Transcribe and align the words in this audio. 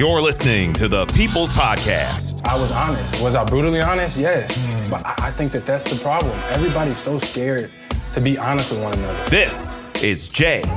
You're 0.00 0.22
listening 0.22 0.72
to 0.76 0.88
the 0.88 1.04
People's 1.08 1.50
Podcast. 1.52 2.42
I 2.46 2.58
was 2.58 2.72
honest. 2.72 3.22
Was 3.22 3.34
I 3.34 3.44
brutally 3.44 3.82
honest? 3.82 4.16
Yes. 4.16 4.66
But 4.88 5.04
I, 5.04 5.26
I 5.26 5.30
think 5.30 5.52
that 5.52 5.66
that's 5.66 5.84
the 5.84 6.02
problem. 6.02 6.32
Everybody's 6.48 6.96
so 6.96 7.18
scared 7.18 7.70
to 8.14 8.20
be 8.22 8.38
honest 8.38 8.70
with 8.70 8.80
one 8.82 8.94
another. 8.94 9.28
This 9.28 9.76
is 10.02 10.30
JSC 10.30 10.70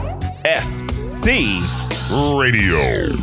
Radio. 2.37 3.15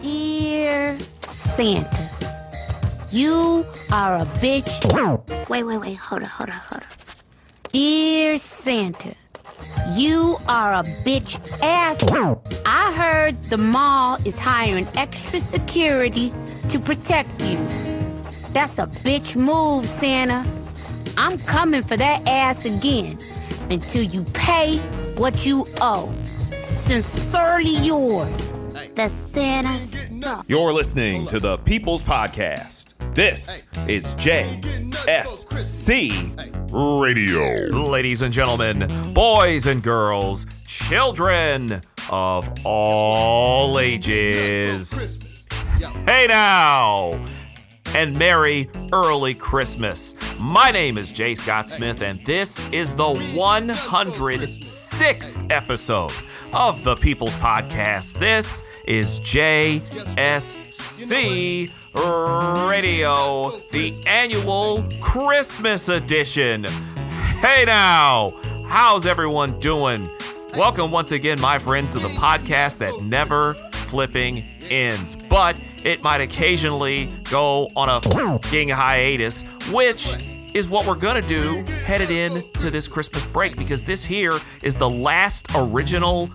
Dear 0.00 0.98
Santa, 1.20 2.10
you 3.12 3.64
are 3.92 4.16
a 4.16 4.24
bitch. 4.42 5.48
Wait, 5.48 5.62
wait, 5.62 5.78
wait. 5.78 5.94
Hold 5.94 6.22
on, 6.22 6.28
hold 6.28 6.50
on, 6.50 6.56
hold 6.56 6.82
on. 6.82 6.88
Dear 7.70 8.36
Santa, 8.36 9.14
you 9.96 10.36
are 10.48 10.72
a 10.72 10.82
bitch 11.04 11.38
ass. 11.62 11.98
I 12.66 12.92
heard 12.92 13.42
the 13.44 13.58
mall 13.58 14.18
is 14.24 14.38
hiring 14.38 14.88
extra 14.96 15.40
security 15.40 16.32
to 16.68 16.78
protect 16.78 17.28
you. 17.42 17.56
That's 18.52 18.78
a 18.78 18.86
bitch 18.86 19.36
move, 19.36 19.86
Santa. 19.86 20.44
I'm 21.16 21.38
coming 21.38 21.82
for 21.82 21.96
that 21.96 22.26
ass 22.26 22.64
again 22.64 23.18
until 23.70 24.02
you 24.02 24.24
pay 24.32 24.78
what 25.16 25.44
you 25.46 25.66
owe. 25.80 26.12
Sincerely 26.62 27.76
yours, 27.78 28.52
the 28.94 29.08
Santa 29.08 29.76
Stuff. 29.78 30.44
You're 30.46 30.72
listening 30.72 31.26
to 31.26 31.40
the 31.40 31.58
People's 31.58 32.02
Podcast. 32.02 32.94
This 33.14 33.64
is 33.88 34.14
JSC 34.14 35.50
Radio. 36.70 37.66
Ladies 37.76 38.22
and 38.22 38.32
gentlemen, 38.32 38.88
boys 39.12 39.66
and 39.66 39.82
girls, 39.82 40.46
children 40.66 41.82
of 42.08 42.48
all 42.64 43.80
ages. 43.80 45.18
Hey 46.06 46.26
now! 46.28 47.20
And 47.96 48.16
Merry 48.16 48.70
Early 48.92 49.34
Christmas. 49.34 50.14
My 50.38 50.70
name 50.70 50.98
is 50.98 51.10
Jay 51.10 51.34
Scott 51.34 51.68
Smith, 51.68 52.00
and 52.00 52.24
this 52.24 52.60
is 52.72 52.94
the 52.94 53.02
106th 53.02 55.50
episode 55.50 56.12
of 56.54 56.84
the 56.84 56.94
People's 56.96 57.34
Podcast. 57.36 58.18
This 58.20 58.62
is 58.86 59.18
JSC 59.20 59.80
Radio, 62.70 63.50
the 63.72 63.92
annual 64.06 64.84
Christmas 65.00 65.88
edition. 65.88 66.62
Hey 67.40 67.64
now, 67.66 68.34
how's 68.68 69.04
everyone 69.04 69.58
doing? 69.58 70.08
Welcome 70.56 70.92
once 70.92 71.10
again, 71.10 71.40
my 71.40 71.58
friends, 71.58 71.94
to 71.94 71.98
the 71.98 72.06
podcast 72.08 72.78
that 72.78 73.02
never 73.02 73.54
flipping 73.72 74.44
ends, 74.70 75.16
but 75.16 75.58
it 75.82 76.04
might 76.04 76.20
occasionally 76.20 77.08
go 77.30 77.68
on 77.74 77.88
a 77.88 78.00
fucking 78.00 78.68
hiatus, 78.68 79.42
which 79.72 80.14
is 80.54 80.68
what 80.68 80.86
we're 80.86 80.94
gonna 80.94 81.20
do 81.22 81.64
headed 81.84 82.10
in 82.10 82.42
to 82.54 82.70
this 82.70 82.88
Christmas 82.88 83.24
break 83.26 83.56
because 83.56 83.84
this 83.84 84.04
here 84.04 84.38
is 84.62 84.76
the 84.76 84.88
last 84.88 85.48
original, 85.54 86.30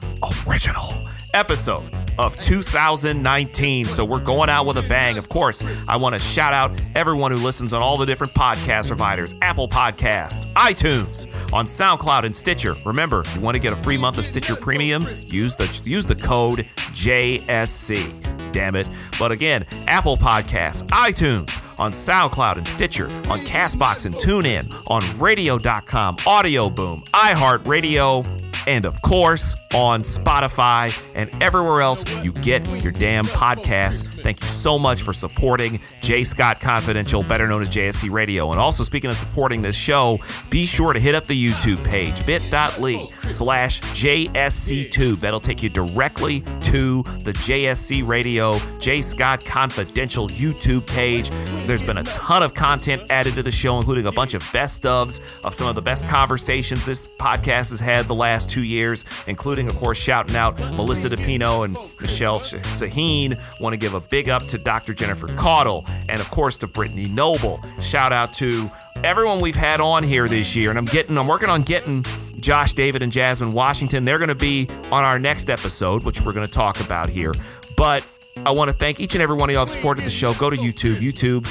original 0.45 1.08
episode 1.33 1.83
of 2.17 2.35
2019. 2.39 3.85
So 3.85 4.03
we're 4.03 4.23
going 4.23 4.49
out 4.49 4.65
with 4.65 4.77
a 4.77 4.87
bang. 4.89 5.17
Of 5.17 5.29
course, 5.29 5.63
I 5.87 5.97
want 5.97 6.15
to 6.15 6.19
shout 6.19 6.53
out 6.53 6.71
everyone 6.95 7.31
who 7.31 7.37
listens 7.37 7.73
on 7.73 7.81
all 7.81 7.97
the 7.97 8.05
different 8.05 8.33
podcast 8.33 8.87
providers 8.87 9.35
Apple 9.41 9.67
Podcasts, 9.67 10.51
iTunes, 10.53 11.27
on 11.53 11.65
SoundCloud 11.65 12.25
and 12.25 12.35
Stitcher. 12.35 12.75
Remember, 12.85 13.23
you 13.33 13.41
want 13.41 13.55
to 13.55 13.61
get 13.61 13.73
a 13.73 13.77
free 13.77 13.97
month 13.97 14.17
of 14.17 14.25
Stitcher 14.25 14.55
Premium? 14.55 15.05
Use 15.25 15.55
the 15.55 15.81
use 15.85 16.05
the 16.05 16.15
code 16.15 16.67
JSC. 16.91 18.51
Damn 18.51 18.75
it. 18.75 18.87
But 19.17 19.31
again, 19.31 19.65
Apple 19.87 20.17
Podcasts, 20.17 20.83
iTunes, 20.87 21.61
on 21.79 21.91
SoundCloud 21.91 22.57
and 22.57 22.67
Stitcher, 22.67 23.05
on 23.29 23.39
Castbox 23.39 24.05
and 24.05 24.15
TuneIn, 24.15 24.71
on 24.87 25.03
radio.com, 25.19 26.17
Audio 26.25 26.69
Boom, 26.69 27.03
iHeartRadio, 27.13 28.48
and 28.67 28.85
of 28.85 29.01
course 29.01 29.55
on 29.73 30.01
Spotify 30.01 30.97
and 31.15 31.29
everywhere 31.41 31.81
else 31.81 32.03
you 32.23 32.33
get 32.33 32.67
your 32.81 32.91
damn 32.91 33.25
podcasts. 33.25 34.03
Thank 34.21 34.41
you 34.41 34.49
so 34.49 34.79
much 34.79 35.01
for 35.01 35.13
supporting 35.13 35.79
J. 36.01 36.23
Scott 36.23 36.59
Confidential, 36.59 37.23
better 37.23 37.47
known 37.47 37.61
as 37.61 37.69
JSC 37.69 38.09
Radio. 38.09 38.51
And 38.51 38.59
also, 38.59 38.83
speaking 38.83 39.09
of 39.09 39.15
supporting 39.17 39.61
this 39.61 39.75
show, 39.75 40.19
be 40.49 40.65
sure 40.65 40.93
to 40.93 40.99
hit 40.99 41.15
up 41.15 41.27
the 41.27 41.47
YouTube 41.47 41.83
page, 41.83 42.25
bit.ly 42.25 43.07
slash 43.27 43.81
JSC2. 43.81 45.19
That'll 45.19 45.39
take 45.39 45.61
you 45.63 45.69
directly 45.69 46.41
to 46.63 47.03
the 47.23 47.33
JSC 47.33 48.05
Radio, 48.07 48.59
J. 48.79 49.01
Scott 49.01 49.45
Confidential 49.45 50.27
YouTube 50.29 50.85
page. 50.87 51.29
There's 51.67 51.85
been 51.85 51.97
a 51.97 52.03
ton 52.03 52.43
of 52.43 52.53
content 52.53 53.03
added 53.09 53.35
to 53.35 53.43
the 53.43 53.51
show, 53.51 53.77
including 53.77 54.07
a 54.07 54.11
bunch 54.11 54.33
of 54.33 54.47
best 54.51 54.83
ofs 54.83 55.21
of 55.43 55.53
some 55.53 55.67
of 55.67 55.75
the 55.75 55.81
best 55.81 56.07
conversations 56.07 56.85
this 56.85 57.05
podcast 57.05 57.69
has 57.69 57.79
had 57.79 58.07
the 58.07 58.15
last 58.15 58.48
two 58.49 58.63
years, 58.63 59.05
including, 59.27 59.67
of 59.67 59.75
course, 59.75 59.97
shouting 59.97 60.35
out 60.35 60.59
Melissa 60.59 61.09
DePino 61.09 61.63
and 61.65 61.77
Michelle 62.01 62.39
Saahene. 62.39 63.39
Want 63.61 63.73
to 63.73 63.77
give 63.77 63.93
a 63.93 64.01
big 64.01 64.27
up 64.27 64.45
to 64.47 64.57
Dr. 64.57 64.93
Jennifer 64.93 65.27
Caudle 65.27 65.85
and, 66.09 66.19
of 66.19 66.29
course, 66.31 66.57
to 66.59 66.67
Brittany 66.67 67.07
Noble. 67.07 67.61
Shout 67.79 68.11
out 68.11 68.33
to 68.33 68.69
everyone 69.03 69.39
we've 69.39 69.55
had 69.55 69.79
on 69.79 70.03
here 70.03 70.27
this 70.27 70.55
year, 70.55 70.69
and 70.69 70.79
I'm 70.79 70.85
getting, 70.85 71.17
I'm 71.17 71.27
working 71.27 71.49
on 71.49 71.61
getting 71.61 72.03
Josh 72.39 72.73
David 72.73 73.03
and 73.03 73.11
Jasmine 73.11 73.53
Washington. 73.53 74.05
They're 74.05 74.17
going 74.19 74.29
to 74.29 74.35
be 74.35 74.67
on 74.91 75.03
our 75.03 75.19
next 75.19 75.49
episode, 75.49 76.03
which 76.03 76.21
we're 76.21 76.33
going 76.33 76.47
to 76.47 76.51
talk 76.51 76.79
about 76.79 77.09
here. 77.09 77.33
But 77.77 78.03
I 78.45 78.51
want 78.51 78.69
to 78.69 78.75
thank 78.75 78.99
each 78.99 79.15
and 79.15 79.21
every 79.21 79.35
one 79.35 79.49
of 79.49 79.53
y'all 79.53 79.65
who 79.65 79.71
supported 79.71 80.05
the 80.05 80.09
show. 80.09 80.33
Go 80.33 80.49
to 80.49 80.55
YouTube. 80.55 80.95
YouTube 80.95 81.47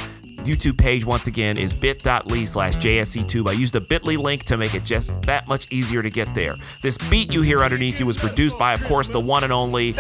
YouTube 0.49 0.79
page 0.79 1.05
once 1.05 1.27
again 1.27 1.57
is 1.57 1.75
bit.ly 1.75 2.45
slash 2.45 2.77
JSC2. 2.77 3.49
I 3.49 3.53
used 3.53 3.75
the 3.75 3.81
bit.ly 3.81 4.17
link 4.17 4.45
to 4.45 4.57
make 4.57 4.75
it 4.75 4.85
just 4.85 5.23
that 5.23 5.47
much 5.47 5.71
easier 5.71 6.03
to 6.03 6.11
get 6.11 6.35
there. 6.35 6.55
This 6.83 6.97
beat 6.97 7.33
you 7.33 7.43
hear 7.43 7.63
underneath 7.63 8.01
you 8.01 8.07
was 8.07 8.17
produced 8.17 8.59
by, 8.59 8.73
of 8.73 8.83
course, 8.85 9.09
the 9.09 9.21
one 9.21 9.45
and 9.45 9.53
only. 9.53 9.93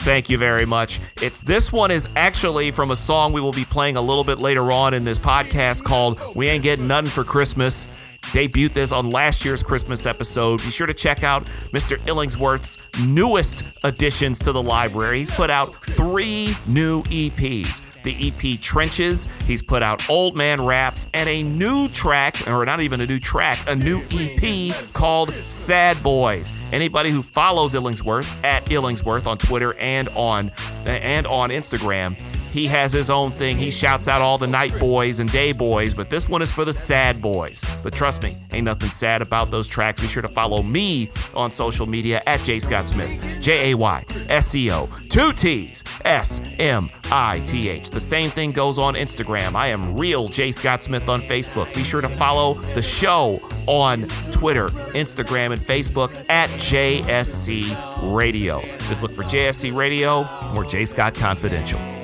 Thank 0.00 0.30
you 0.30 0.38
very 0.38 0.64
much. 0.64 1.00
It's 1.20 1.42
this 1.42 1.72
one 1.72 1.90
is 1.90 2.08
actually 2.16 2.70
from 2.70 2.90
a 2.90 2.96
song 2.96 3.32
we 3.32 3.40
will 3.40 3.52
be 3.52 3.64
playing 3.64 3.96
a 3.96 4.00
little 4.00 4.24
bit 4.24 4.38
later 4.38 4.70
on 4.72 4.94
in 4.94 5.04
this 5.04 5.18
podcast 5.18 5.84
called 5.84 6.18
We 6.34 6.48
Ain't 6.48 6.62
Getting 6.62 6.86
Nothing 6.86 7.10
for 7.10 7.24
Christmas. 7.24 7.86
Debuted 8.22 8.74
this 8.74 8.92
on 8.92 9.10
last 9.10 9.44
year's 9.44 9.62
Christmas 9.62 10.04
episode. 10.04 10.62
Be 10.62 10.70
sure 10.70 10.86
to 10.86 10.94
check 10.94 11.22
out 11.22 11.44
Mr. 11.72 11.96
Illingsworth's 12.00 12.78
newest 13.02 13.64
additions 13.84 14.38
to 14.40 14.52
the 14.52 14.62
library. 14.62 15.20
He's 15.20 15.30
put 15.30 15.50
out 15.50 15.74
three 15.74 16.54
new 16.66 17.02
EPs 17.04 17.82
the 18.08 18.28
EP 18.28 18.60
Trenches. 18.60 19.28
He's 19.46 19.62
put 19.62 19.82
out 19.82 20.08
Old 20.08 20.36
Man 20.36 20.64
Raps 20.64 21.08
and 21.14 21.28
a 21.28 21.42
new 21.42 21.88
track, 21.88 22.48
or 22.48 22.64
not 22.64 22.80
even 22.80 23.00
a 23.00 23.06
new 23.06 23.18
track, 23.18 23.58
a 23.66 23.74
new 23.74 24.02
EP 24.10 24.74
called 24.92 25.30
Sad 25.32 26.02
Boys. 26.02 26.52
Anybody 26.72 27.10
who 27.10 27.22
follows 27.22 27.74
Illingsworth 27.74 28.44
at 28.44 28.64
Illingsworth 28.66 29.26
on 29.26 29.38
Twitter 29.38 29.74
and 29.74 30.08
on 30.10 30.50
and 30.86 31.26
on 31.26 31.50
Instagram, 31.50 32.18
he 32.50 32.66
has 32.66 32.92
his 32.92 33.10
own 33.10 33.30
thing. 33.30 33.56
He 33.56 33.70
shouts 33.70 34.08
out 34.08 34.20
all 34.20 34.38
the 34.38 34.46
night 34.46 34.78
boys 34.78 35.18
and 35.18 35.30
day 35.30 35.52
boys, 35.52 35.94
but 35.94 36.10
this 36.10 36.28
one 36.28 36.42
is 36.42 36.50
for 36.50 36.64
the 36.64 36.72
sad 36.72 37.20
boys. 37.20 37.64
But 37.82 37.94
trust 37.94 38.22
me, 38.22 38.36
ain't 38.52 38.64
nothing 38.64 38.90
sad 38.90 39.22
about 39.22 39.50
those 39.50 39.68
tracks. 39.68 40.00
Be 40.00 40.08
sure 40.08 40.22
to 40.22 40.28
follow 40.28 40.62
me 40.62 41.10
on 41.34 41.50
social 41.50 41.86
media 41.86 42.22
at 42.26 42.42
J 42.42 42.58
Scott 42.58 42.86
Smith, 42.86 43.40
J 43.40 43.72
A 43.72 43.76
Y 43.76 44.04
S 44.28 44.54
E 44.54 44.70
O, 44.72 44.88
two 45.08 45.32
T's, 45.32 45.84
S 46.04 46.40
M 46.58 46.88
I 47.10 47.40
T 47.40 47.68
H. 47.68 47.90
The 47.90 48.00
same 48.00 48.30
thing 48.30 48.52
goes 48.52 48.78
on 48.78 48.94
Instagram. 48.94 49.54
I 49.54 49.68
am 49.68 49.96
real 49.96 50.28
J 50.28 50.52
Scott 50.52 50.82
Smith 50.82 51.08
on 51.08 51.20
Facebook. 51.20 51.74
Be 51.74 51.82
sure 51.82 52.00
to 52.00 52.08
follow 52.08 52.54
the 52.74 52.82
show 52.82 53.38
on 53.66 54.02
Twitter, 54.32 54.68
Instagram, 54.94 55.52
and 55.52 55.60
Facebook 55.60 56.14
at 56.30 56.48
JSC 56.50 58.14
Radio. 58.14 58.60
Just 58.88 59.02
look 59.02 59.12
for 59.12 59.24
JSC 59.24 59.74
Radio 59.74 60.26
or 60.54 60.64
J 60.64 60.84
Scott 60.84 61.14
Confidential. 61.14 61.97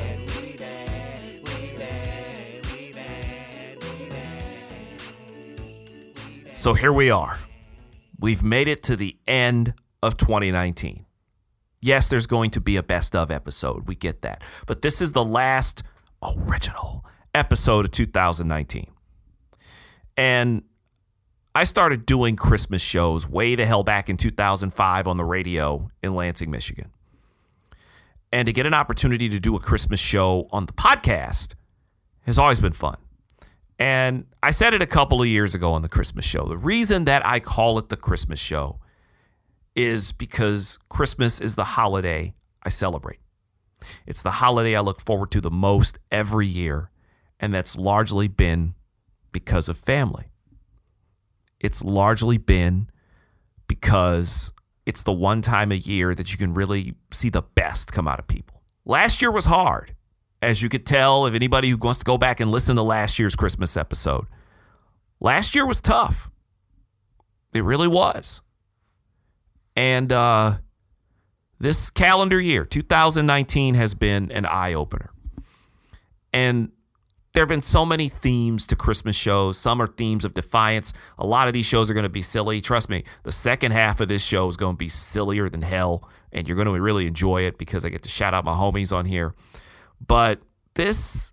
So 6.64 6.72
here 6.72 6.94
we 6.94 7.10
are. 7.10 7.40
We've 8.18 8.42
made 8.42 8.68
it 8.68 8.82
to 8.84 8.96
the 8.96 9.18
end 9.26 9.74
of 10.02 10.16
2019. 10.16 11.04
Yes, 11.82 12.08
there's 12.08 12.26
going 12.26 12.50
to 12.52 12.60
be 12.62 12.78
a 12.78 12.82
best 12.82 13.14
of 13.14 13.30
episode. 13.30 13.86
We 13.86 13.94
get 13.94 14.22
that. 14.22 14.42
But 14.66 14.80
this 14.80 15.02
is 15.02 15.12
the 15.12 15.22
last 15.22 15.82
original 16.22 17.04
episode 17.34 17.84
of 17.84 17.90
2019. 17.90 18.86
And 20.16 20.62
I 21.54 21.64
started 21.64 22.06
doing 22.06 22.34
Christmas 22.34 22.80
shows 22.80 23.28
way 23.28 23.54
the 23.56 23.66
hell 23.66 23.84
back 23.84 24.08
in 24.08 24.16
2005 24.16 25.06
on 25.06 25.18
the 25.18 25.24
radio 25.26 25.90
in 26.02 26.14
Lansing, 26.14 26.50
Michigan. 26.50 26.92
And 28.32 28.46
to 28.46 28.54
get 28.54 28.64
an 28.64 28.72
opportunity 28.72 29.28
to 29.28 29.38
do 29.38 29.54
a 29.54 29.60
Christmas 29.60 30.00
show 30.00 30.48
on 30.50 30.64
the 30.64 30.72
podcast 30.72 31.56
has 32.24 32.38
always 32.38 32.62
been 32.62 32.72
fun. 32.72 32.96
And 33.78 34.26
I 34.42 34.50
said 34.50 34.74
it 34.74 34.82
a 34.82 34.86
couple 34.86 35.20
of 35.20 35.28
years 35.28 35.54
ago 35.54 35.72
on 35.72 35.82
the 35.82 35.88
Christmas 35.88 36.24
show. 36.24 36.44
The 36.44 36.56
reason 36.56 37.04
that 37.06 37.26
I 37.26 37.40
call 37.40 37.78
it 37.78 37.88
the 37.88 37.96
Christmas 37.96 38.38
show 38.38 38.78
is 39.74 40.12
because 40.12 40.78
Christmas 40.88 41.40
is 41.40 41.56
the 41.56 41.64
holiday 41.64 42.34
I 42.62 42.68
celebrate. 42.68 43.18
It's 44.06 44.22
the 44.22 44.32
holiday 44.32 44.76
I 44.76 44.80
look 44.80 45.00
forward 45.00 45.30
to 45.32 45.40
the 45.40 45.50
most 45.50 45.98
every 46.10 46.46
year, 46.46 46.90
and 47.40 47.52
that's 47.52 47.76
largely 47.76 48.28
been 48.28 48.74
because 49.32 49.68
of 49.68 49.76
family. 49.76 50.26
It's 51.60 51.82
largely 51.82 52.38
been 52.38 52.88
because 53.66 54.52
it's 54.86 55.02
the 55.02 55.12
one 55.12 55.42
time 55.42 55.72
a 55.72 55.76
year 55.76 56.14
that 56.14 56.30
you 56.32 56.38
can 56.38 56.54
really 56.54 56.94
see 57.10 57.28
the 57.28 57.42
best 57.42 57.92
come 57.92 58.06
out 58.06 58.18
of 58.18 58.26
people. 58.26 58.62
Last 58.84 59.20
year 59.22 59.30
was 59.30 59.46
hard, 59.46 59.94
as 60.44 60.62
you 60.62 60.68
could 60.68 60.86
tell 60.86 61.26
if 61.26 61.34
anybody 61.34 61.70
who 61.70 61.76
wants 61.76 61.98
to 62.00 62.04
go 62.04 62.18
back 62.18 62.38
and 62.38 62.50
listen 62.50 62.76
to 62.76 62.82
last 62.82 63.18
year's 63.18 63.34
Christmas 63.34 63.76
episode. 63.76 64.26
Last 65.20 65.54
year 65.54 65.66
was 65.66 65.80
tough. 65.80 66.30
It 67.54 67.64
really 67.64 67.88
was. 67.88 68.42
And 69.74 70.12
uh, 70.12 70.58
this 71.58 71.90
calendar 71.90 72.40
year, 72.40 72.64
2019, 72.64 73.74
has 73.74 73.94
been 73.94 74.30
an 74.32 74.44
eye 74.44 74.74
opener. 74.74 75.10
And 76.32 76.70
there 77.32 77.42
have 77.42 77.48
been 77.48 77.62
so 77.62 77.86
many 77.86 78.08
themes 78.08 78.66
to 78.68 78.76
Christmas 78.76 79.16
shows. 79.16 79.58
Some 79.58 79.80
are 79.80 79.86
themes 79.86 80.24
of 80.24 80.34
defiance. 80.34 80.92
A 81.18 81.26
lot 81.26 81.48
of 81.48 81.54
these 81.54 81.66
shows 81.66 81.90
are 81.90 81.94
going 81.94 82.04
to 82.04 82.08
be 82.08 82.22
silly. 82.22 82.60
Trust 82.60 82.88
me, 82.88 83.02
the 83.22 83.32
second 83.32 83.72
half 83.72 84.00
of 84.00 84.08
this 84.08 84.22
show 84.22 84.46
is 84.48 84.56
going 84.56 84.74
to 84.74 84.78
be 84.78 84.88
sillier 84.88 85.48
than 85.48 85.62
hell, 85.62 86.08
and 86.32 86.46
you're 86.46 86.56
going 86.56 86.72
to 86.72 86.80
really 86.80 87.06
enjoy 87.06 87.42
it 87.42 87.58
because 87.58 87.84
I 87.84 87.88
get 87.88 88.02
to 88.02 88.08
shout 88.08 88.34
out 88.34 88.44
my 88.44 88.52
homies 88.52 88.94
on 88.94 89.06
here. 89.06 89.34
But 90.06 90.40
this 90.74 91.32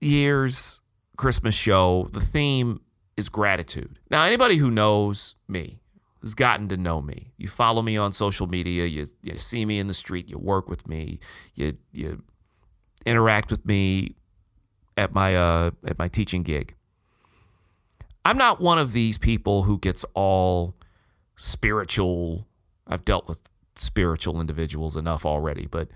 year's 0.00 0.80
Christmas 1.16 1.54
show, 1.54 2.08
the 2.12 2.20
theme 2.20 2.80
is 3.16 3.28
gratitude. 3.28 3.98
Now, 4.10 4.24
anybody 4.24 4.56
who 4.56 4.70
knows 4.70 5.34
me, 5.46 5.80
who's 6.20 6.34
gotten 6.34 6.68
to 6.68 6.76
know 6.76 7.02
me, 7.02 7.32
you 7.36 7.48
follow 7.48 7.82
me 7.82 7.96
on 7.96 8.12
social 8.12 8.46
media, 8.46 8.86
you, 8.86 9.06
you 9.22 9.36
see 9.36 9.66
me 9.66 9.78
in 9.78 9.86
the 9.86 9.94
street, 9.94 10.28
you 10.28 10.38
work 10.38 10.68
with 10.68 10.88
me, 10.88 11.20
you, 11.54 11.76
you 11.92 12.22
interact 13.04 13.50
with 13.50 13.64
me 13.66 14.16
at 14.96 15.14
my 15.14 15.36
uh, 15.36 15.70
at 15.86 15.98
my 15.98 16.08
teaching 16.08 16.42
gig. 16.42 16.74
I'm 18.24 18.36
not 18.36 18.60
one 18.60 18.78
of 18.78 18.92
these 18.92 19.16
people 19.16 19.62
who 19.62 19.78
gets 19.78 20.04
all 20.14 20.76
spiritual. 21.36 22.46
I've 22.86 23.04
dealt 23.04 23.26
with 23.26 23.40
spiritual 23.76 24.40
individuals 24.40 24.96
enough 24.96 25.24
already, 25.24 25.66
but 25.66 25.88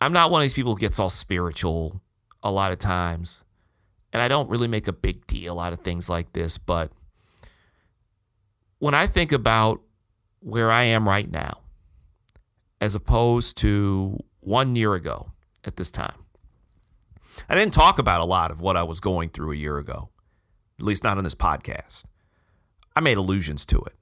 I'm 0.00 0.12
not 0.12 0.30
one 0.30 0.40
of 0.40 0.44
these 0.44 0.54
people 0.54 0.74
who 0.74 0.80
gets 0.80 0.98
all 0.98 1.10
spiritual 1.10 2.00
a 2.42 2.50
lot 2.50 2.72
of 2.72 2.78
times. 2.78 3.44
And 4.12 4.22
I 4.22 4.28
don't 4.28 4.48
really 4.48 4.68
make 4.68 4.88
a 4.88 4.92
big 4.92 5.26
deal 5.26 5.60
out 5.60 5.72
of 5.72 5.80
things 5.80 6.08
like 6.08 6.32
this, 6.32 6.56
but 6.56 6.90
when 8.78 8.94
I 8.94 9.06
think 9.06 9.32
about 9.32 9.82
where 10.40 10.70
I 10.70 10.84
am 10.84 11.08
right 11.08 11.30
now, 11.30 11.60
as 12.80 12.94
opposed 12.94 13.56
to 13.58 14.18
one 14.40 14.74
year 14.74 14.94
ago 14.94 15.32
at 15.64 15.76
this 15.76 15.90
time, 15.90 16.24
I 17.48 17.54
didn't 17.54 17.74
talk 17.74 17.98
about 17.98 18.20
a 18.20 18.24
lot 18.24 18.50
of 18.50 18.60
what 18.60 18.76
I 18.76 18.82
was 18.82 19.00
going 19.00 19.28
through 19.28 19.52
a 19.52 19.56
year 19.56 19.78
ago, 19.78 20.10
at 20.78 20.84
least 20.84 21.04
not 21.04 21.18
on 21.18 21.24
this 21.24 21.34
podcast. 21.34 22.04
I 22.96 23.00
made 23.00 23.16
allusions 23.16 23.66
to 23.66 23.78
it. 23.80 23.94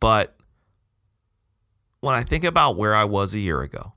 But 0.00 0.36
when 2.00 2.14
I 2.14 2.22
think 2.22 2.44
about 2.44 2.76
where 2.76 2.94
I 2.94 3.04
was 3.04 3.34
a 3.34 3.38
year 3.38 3.60
ago, 3.60 3.92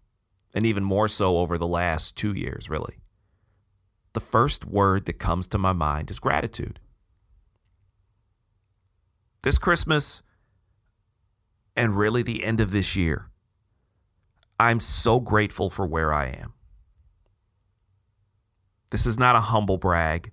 and 0.55 0.65
even 0.65 0.85
more 0.85 1.09
so 1.09 1.37
over 1.37 1.57
the 1.57 1.67
last 1.67 2.17
two 2.17 2.33
years, 2.33 2.69
really, 2.69 2.95
the 4.13 4.21
first 4.21 4.65
word 4.65 5.05
that 5.05 5.19
comes 5.19 5.45
to 5.47 5.57
my 5.57 5.73
mind 5.73 6.09
is 6.09 6.19
gratitude. 6.19 6.79
This 9.43 9.57
Christmas 9.57 10.23
and 11.75 11.97
really 11.97 12.23
the 12.23 12.45
end 12.45 12.61
of 12.61 12.71
this 12.71 12.95
year, 12.95 13.29
I'm 14.57 14.79
so 14.79 15.19
grateful 15.19 15.69
for 15.69 15.85
where 15.85 16.13
I 16.13 16.27
am. 16.27 16.53
This 18.91 19.05
is 19.05 19.19
not 19.19 19.35
a 19.35 19.41
humble 19.41 19.77
brag. 19.77 20.31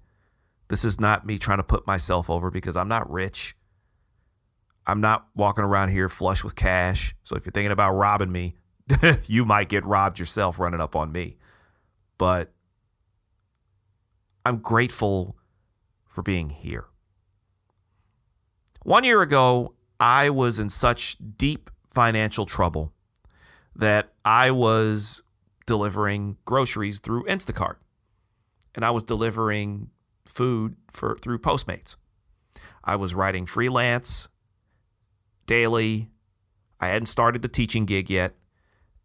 This 0.69 0.85
is 0.85 1.01
not 1.01 1.27
me 1.27 1.37
trying 1.37 1.59
to 1.59 1.65
put 1.65 1.85
myself 1.85 2.31
over 2.31 2.49
because 2.49 2.77
I'm 2.77 2.87
not 2.87 3.11
rich. 3.11 3.57
I'm 4.87 5.01
not 5.01 5.27
walking 5.35 5.65
around 5.65 5.89
here 5.89 6.09
flush 6.09 6.45
with 6.45 6.55
cash. 6.55 7.15
So 7.25 7.35
if 7.35 7.45
you're 7.45 7.53
thinking 7.53 7.73
about 7.73 7.95
robbing 7.95 8.31
me, 8.31 8.55
you 9.27 9.45
might 9.45 9.69
get 9.69 9.85
robbed 9.85 10.19
yourself 10.19 10.59
running 10.59 10.81
up 10.81 10.97
on 10.97 11.13
me. 11.13 11.37
But 12.19 12.53
I'm 14.45 14.59
grateful 14.59 15.37
for 16.07 16.23
being 16.23 16.51
here. 16.51 16.87
One 18.83 19.05
year 19.05 19.23
ago, 19.23 19.75
I 20.01 20.31
was 20.31 20.59
in 20.59 20.69
such 20.69 21.17
deep 21.37 21.71
financial 21.95 22.47
trouble 22.47 22.93
that 23.75 24.13
I 24.25 24.51
was 24.51 25.23
delivering 25.67 26.37
groceries 26.45 26.99
through 26.99 27.25
Instacart 27.25 27.77
and 28.75 28.85
I 28.85 28.91
was 28.91 29.03
delivering 29.03 29.91
food 30.27 30.77
for 30.91 31.17
through 31.17 31.39
Postmates. 31.39 31.97
I 32.85 32.97
was 32.97 33.15
writing 33.15 33.47
freelance 33.47 34.29
daily. 35.47 36.09
I 36.81 36.89
hadn't 36.89 37.07
started 37.07 37.43
the 37.43 37.49
teaching 37.49 37.85
gig 37.85 38.11
yet, 38.11 38.35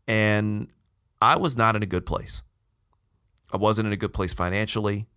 and 0.08 0.70
I 1.22 1.38
was 1.38 1.58
not 1.58 1.76
in 1.76 1.84
a 1.84 1.88
good 1.88 2.06
place. 2.06 2.44
I 3.52 3.58
wasn't 3.58 3.88
in 3.88 3.94
a 3.94 3.98
good 3.98 4.14
place 4.14 4.34
financially. 4.34 5.08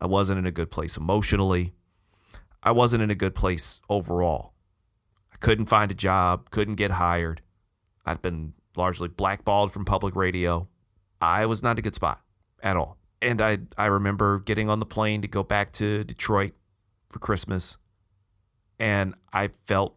I 0.00 0.06
wasn't 0.06 0.38
in 0.38 0.46
a 0.46 0.50
good 0.50 0.70
place 0.70 0.96
emotionally. 0.96 1.74
I 2.62 2.72
wasn't 2.72 3.02
in 3.02 3.10
a 3.10 3.14
good 3.14 3.34
place 3.34 3.80
overall. 3.88 4.54
I 5.32 5.36
couldn't 5.36 5.66
find 5.66 5.90
a 5.90 5.94
job, 5.94 6.50
couldn't 6.50 6.76
get 6.76 6.92
hired. 6.92 7.42
I'd 8.06 8.22
been 8.22 8.54
largely 8.76 9.08
blackballed 9.08 9.72
from 9.72 9.84
public 9.84 10.16
radio. 10.16 10.68
I 11.20 11.46
was 11.46 11.62
not 11.62 11.72
in 11.72 11.78
a 11.80 11.82
good 11.82 11.94
spot 11.94 12.22
at 12.62 12.76
all 12.76 12.98
and 13.20 13.40
I 13.40 13.58
I 13.76 13.86
remember 13.86 14.38
getting 14.40 14.68
on 14.68 14.80
the 14.80 14.86
plane 14.86 15.22
to 15.22 15.28
go 15.28 15.42
back 15.42 15.72
to 15.72 16.04
Detroit 16.04 16.52
for 17.08 17.18
Christmas, 17.18 17.78
and 18.78 19.14
I 19.32 19.50
felt 19.64 19.96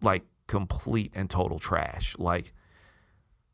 like 0.00 0.24
complete 0.46 1.12
and 1.14 1.28
total 1.28 1.58
trash. 1.58 2.16
Like 2.18 2.52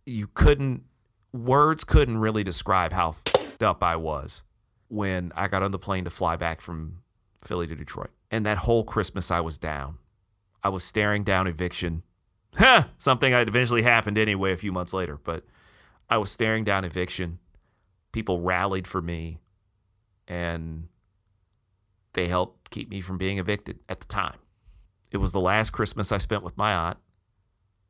you 0.08 0.26
couldn't 0.26 0.84
words 1.32 1.84
couldn't 1.84 2.18
really 2.18 2.42
describe 2.42 2.92
how 2.92 3.14
up 3.60 3.82
I 3.82 3.96
was 3.96 4.44
when 4.88 5.32
I 5.36 5.48
got 5.48 5.62
on 5.62 5.70
the 5.70 5.78
plane 5.78 6.04
to 6.04 6.10
fly 6.10 6.36
back 6.36 6.60
from 6.60 7.02
Philly 7.44 7.66
to 7.66 7.74
Detroit. 7.74 8.10
And 8.30 8.44
that 8.46 8.58
whole 8.58 8.84
Christmas 8.84 9.30
I 9.30 9.40
was 9.40 9.58
down. 9.58 9.98
I 10.62 10.70
was 10.70 10.84
staring 10.84 11.24
down 11.24 11.46
eviction. 11.46 12.02
Huh, 12.56 12.84
something 12.96 13.30
that 13.30 13.46
eventually 13.46 13.82
happened 13.82 14.16
anyway 14.16 14.52
a 14.52 14.56
few 14.56 14.72
months 14.72 14.94
later, 14.94 15.18
but 15.22 15.44
I 16.08 16.16
was 16.16 16.30
staring 16.30 16.64
down 16.64 16.82
eviction 16.82 17.38
people 18.10 18.40
rallied 18.40 18.86
for 18.86 19.02
me 19.02 19.38
and 20.26 20.88
they 22.14 22.26
helped 22.26 22.70
keep 22.70 22.90
me 22.90 23.00
from 23.00 23.18
being 23.18 23.38
evicted 23.38 23.78
at 23.88 24.00
the 24.00 24.06
time. 24.06 24.38
It 25.10 25.18
was 25.18 25.32
the 25.32 25.40
last 25.40 25.70
Christmas 25.70 26.10
I 26.10 26.18
spent 26.18 26.42
with 26.42 26.56
my 26.56 26.74
aunt. 26.74 26.98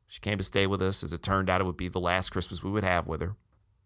She 0.09 0.19
came 0.19 0.39
to 0.39 0.43
stay 0.43 0.65
with 0.65 0.81
us. 0.81 1.03
As 1.03 1.13
it 1.13 1.21
turned 1.21 1.51
out, 1.51 1.61
it 1.61 1.65
would 1.65 1.77
be 1.77 1.87
the 1.87 1.99
last 1.99 2.31
Christmas 2.31 2.63
we 2.63 2.71
would 2.71 2.83
have 2.83 3.05
with 3.05 3.21
her. 3.21 3.35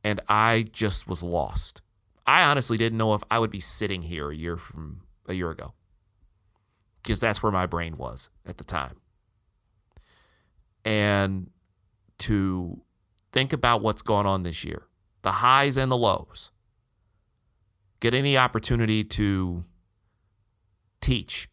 And 0.06 0.22
I 0.30 0.66
just 0.72 1.06
was 1.06 1.22
lost. 1.22 1.82
I 2.26 2.44
honestly 2.44 2.78
didn't 2.78 2.98
know 2.98 3.14
if 3.14 3.22
I 3.30 3.40
would 3.40 3.52
be 3.52 3.60
sitting 3.60 4.04
here 4.04 4.32
a 4.32 4.36
year 4.36 4.56
from 4.56 5.02
a 5.28 5.34
year 5.34 5.52
ago 5.52 5.74
because 7.02 7.20
that's 7.20 7.44
where 7.44 7.52
my 7.52 7.66
brain 7.66 7.96
was 7.98 8.30
at 8.46 8.58
the 8.58 8.64
time. 8.64 9.02
And 10.86 11.50
to 12.20 12.82
think 13.34 13.52
about 13.52 13.82
what's 13.82 14.02
going 14.02 14.26
on 14.26 14.44
this 14.44 14.64
year 14.64 14.84
the 15.24 15.34
highs 15.34 15.78
and 15.78 15.92
the 15.92 15.98
lows. 15.98 16.52
Get 18.00 18.14
any 18.14 18.38
opportunity 18.38 19.04
to 19.06 19.66
teach 21.02 21.50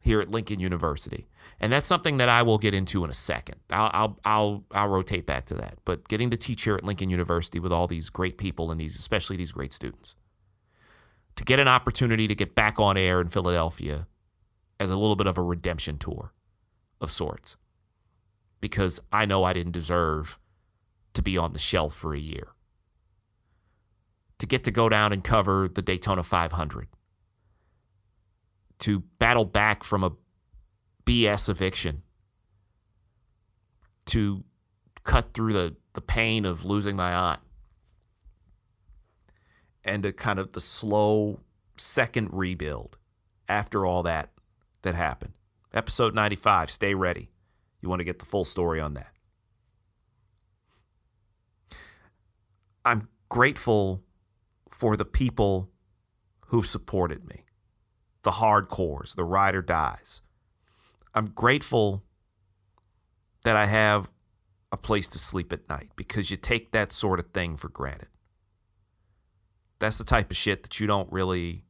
here 0.00 0.20
at 0.20 0.30
Lincoln 0.30 0.58
University. 0.58 1.28
And 1.60 1.72
that's 1.72 1.88
something 1.88 2.16
that 2.16 2.28
I 2.28 2.42
will 2.42 2.58
get 2.58 2.74
into 2.74 3.04
in 3.04 3.10
a 3.10 3.14
second. 3.14 3.56
I'll, 3.70 3.90
I'll, 3.92 4.20
I'll, 4.24 4.64
I'll 4.72 4.88
rotate 4.88 5.26
back 5.26 5.46
to 5.46 5.54
that. 5.54 5.78
But 5.84 6.08
getting 6.08 6.30
to 6.30 6.36
teach 6.36 6.64
here 6.64 6.74
at 6.74 6.84
Lincoln 6.84 7.10
University 7.10 7.60
with 7.60 7.72
all 7.72 7.86
these 7.86 8.10
great 8.10 8.38
people 8.38 8.70
and 8.70 8.80
these, 8.80 8.96
especially 8.96 9.36
these 9.36 9.52
great 9.52 9.72
students, 9.72 10.16
to 11.36 11.44
get 11.44 11.60
an 11.60 11.68
opportunity 11.68 12.26
to 12.26 12.34
get 12.34 12.54
back 12.54 12.80
on 12.80 12.96
air 12.96 13.20
in 13.20 13.28
Philadelphia 13.28 14.06
as 14.80 14.90
a 14.90 14.96
little 14.96 15.16
bit 15.16 15.26
of 15.26 15.38
a 15.38 15.42
redemption 15.42 15.98
tour 15.98 16.32
of 17.00 17.10
sorts, 17.10 17.56
because 18.60 19.00
I 19.12 19.26
know 19.26 19.44
I 19.44 19.52
didn't 19.52 19.72
deserve 19.72 20.38
to 21.14 21.22
be 21.22 21.38
on 21.38 21.52
the 21.52 21.58
shelf 21.58 21.94
for 21.94 22.14
a 22.14 22.18
year 22.18 22.54
to 24.42 24.46
get 24.46 24.64
to 24.64 24.72
go 24.72 24.88
down 24.88 25.12
and 25.12 25.22
cover 25.22 25.68
the 25.68 25.80
Daytona 25.80 26.24
500, 26.24 26.88
to 28.80 28.98
battle 29.20 29.44
back 29.44 29.84
from 29.84 30.02
a 30.02 30.10
BS 31.04 31.48
eviction, 31.48 32.02
to 34.06 34.44
cut 35.04 35.34
through 35.34 35.52
the, 35.52 35.76
the 35.94 36.00
pain 36.00 36.44
of 36.44 36.64
losing 36.64 36.96
my 36.96 37.12
aunt, 37.12 37.40
and 39.84 40.02
to 40.02 40.12
kind 40.12 40.38
of 40.38 40.52
the 40.52 40.60
slow 40.60 41.40
second 41.76 42.28
rebuild 42.32 42.98
after 43.48 43.84
all 43.84 44.02
that 44.02 44.30
that 44.82 44.94
happened. 44.94 45.32
Episode 45.72 46.14
95, 46.14 46.70
stay 46.70 46.94
ready. 46.94 47.30
You 47.80 47.88
want 47.88 48.00
to 48.00 48.04
get 48.04 48.18
the 48.18 48.26
full 48.26 48.44
story 48.44 48.80
on 48.80 48.94
that. 48.94 49.12
I'm 52.84 53.08
grateful 53.28 54.02
for 54.70 54.96
the 54.96 55.04
people 55.04 55.70
who've 56.48 56.66
supported 56.66 57.28
me, 57.28 57.44
the 58.22 58.32
hardcores, 58.32 59.14
the 59.14 59.24
ride 59.24 59.54
or 59.54 59.62
dies. 59.62 60.20
I'm 61.14 61.26
grateful 61.26 62.04
that 63.44 63.56
I 63.56 63.66
have 63.66 64.10
a 64.70 64.76
place 64.76 65.08
to 65.10 65.18
sleep 65.18 65.52
at 65.52 65.68
night 65.68 65.90
because 65.96 66.30
you 66.30 66.36
take 66.36 66.72
that 66.72 66.92
sort 66.92 67.18
of 67.18 67.32
thing 67.32 67.56
for 67.56 67.68
granted. 67.68 68.08
That's 69.78 69.98
the 69.98 70.04
type 70.04 70.30
of 70.30 70.36
shit 70.36 70.62
that 70.62 70.80
you 70.80 70.86
don't 70.86 71.10
really 71.12 71.64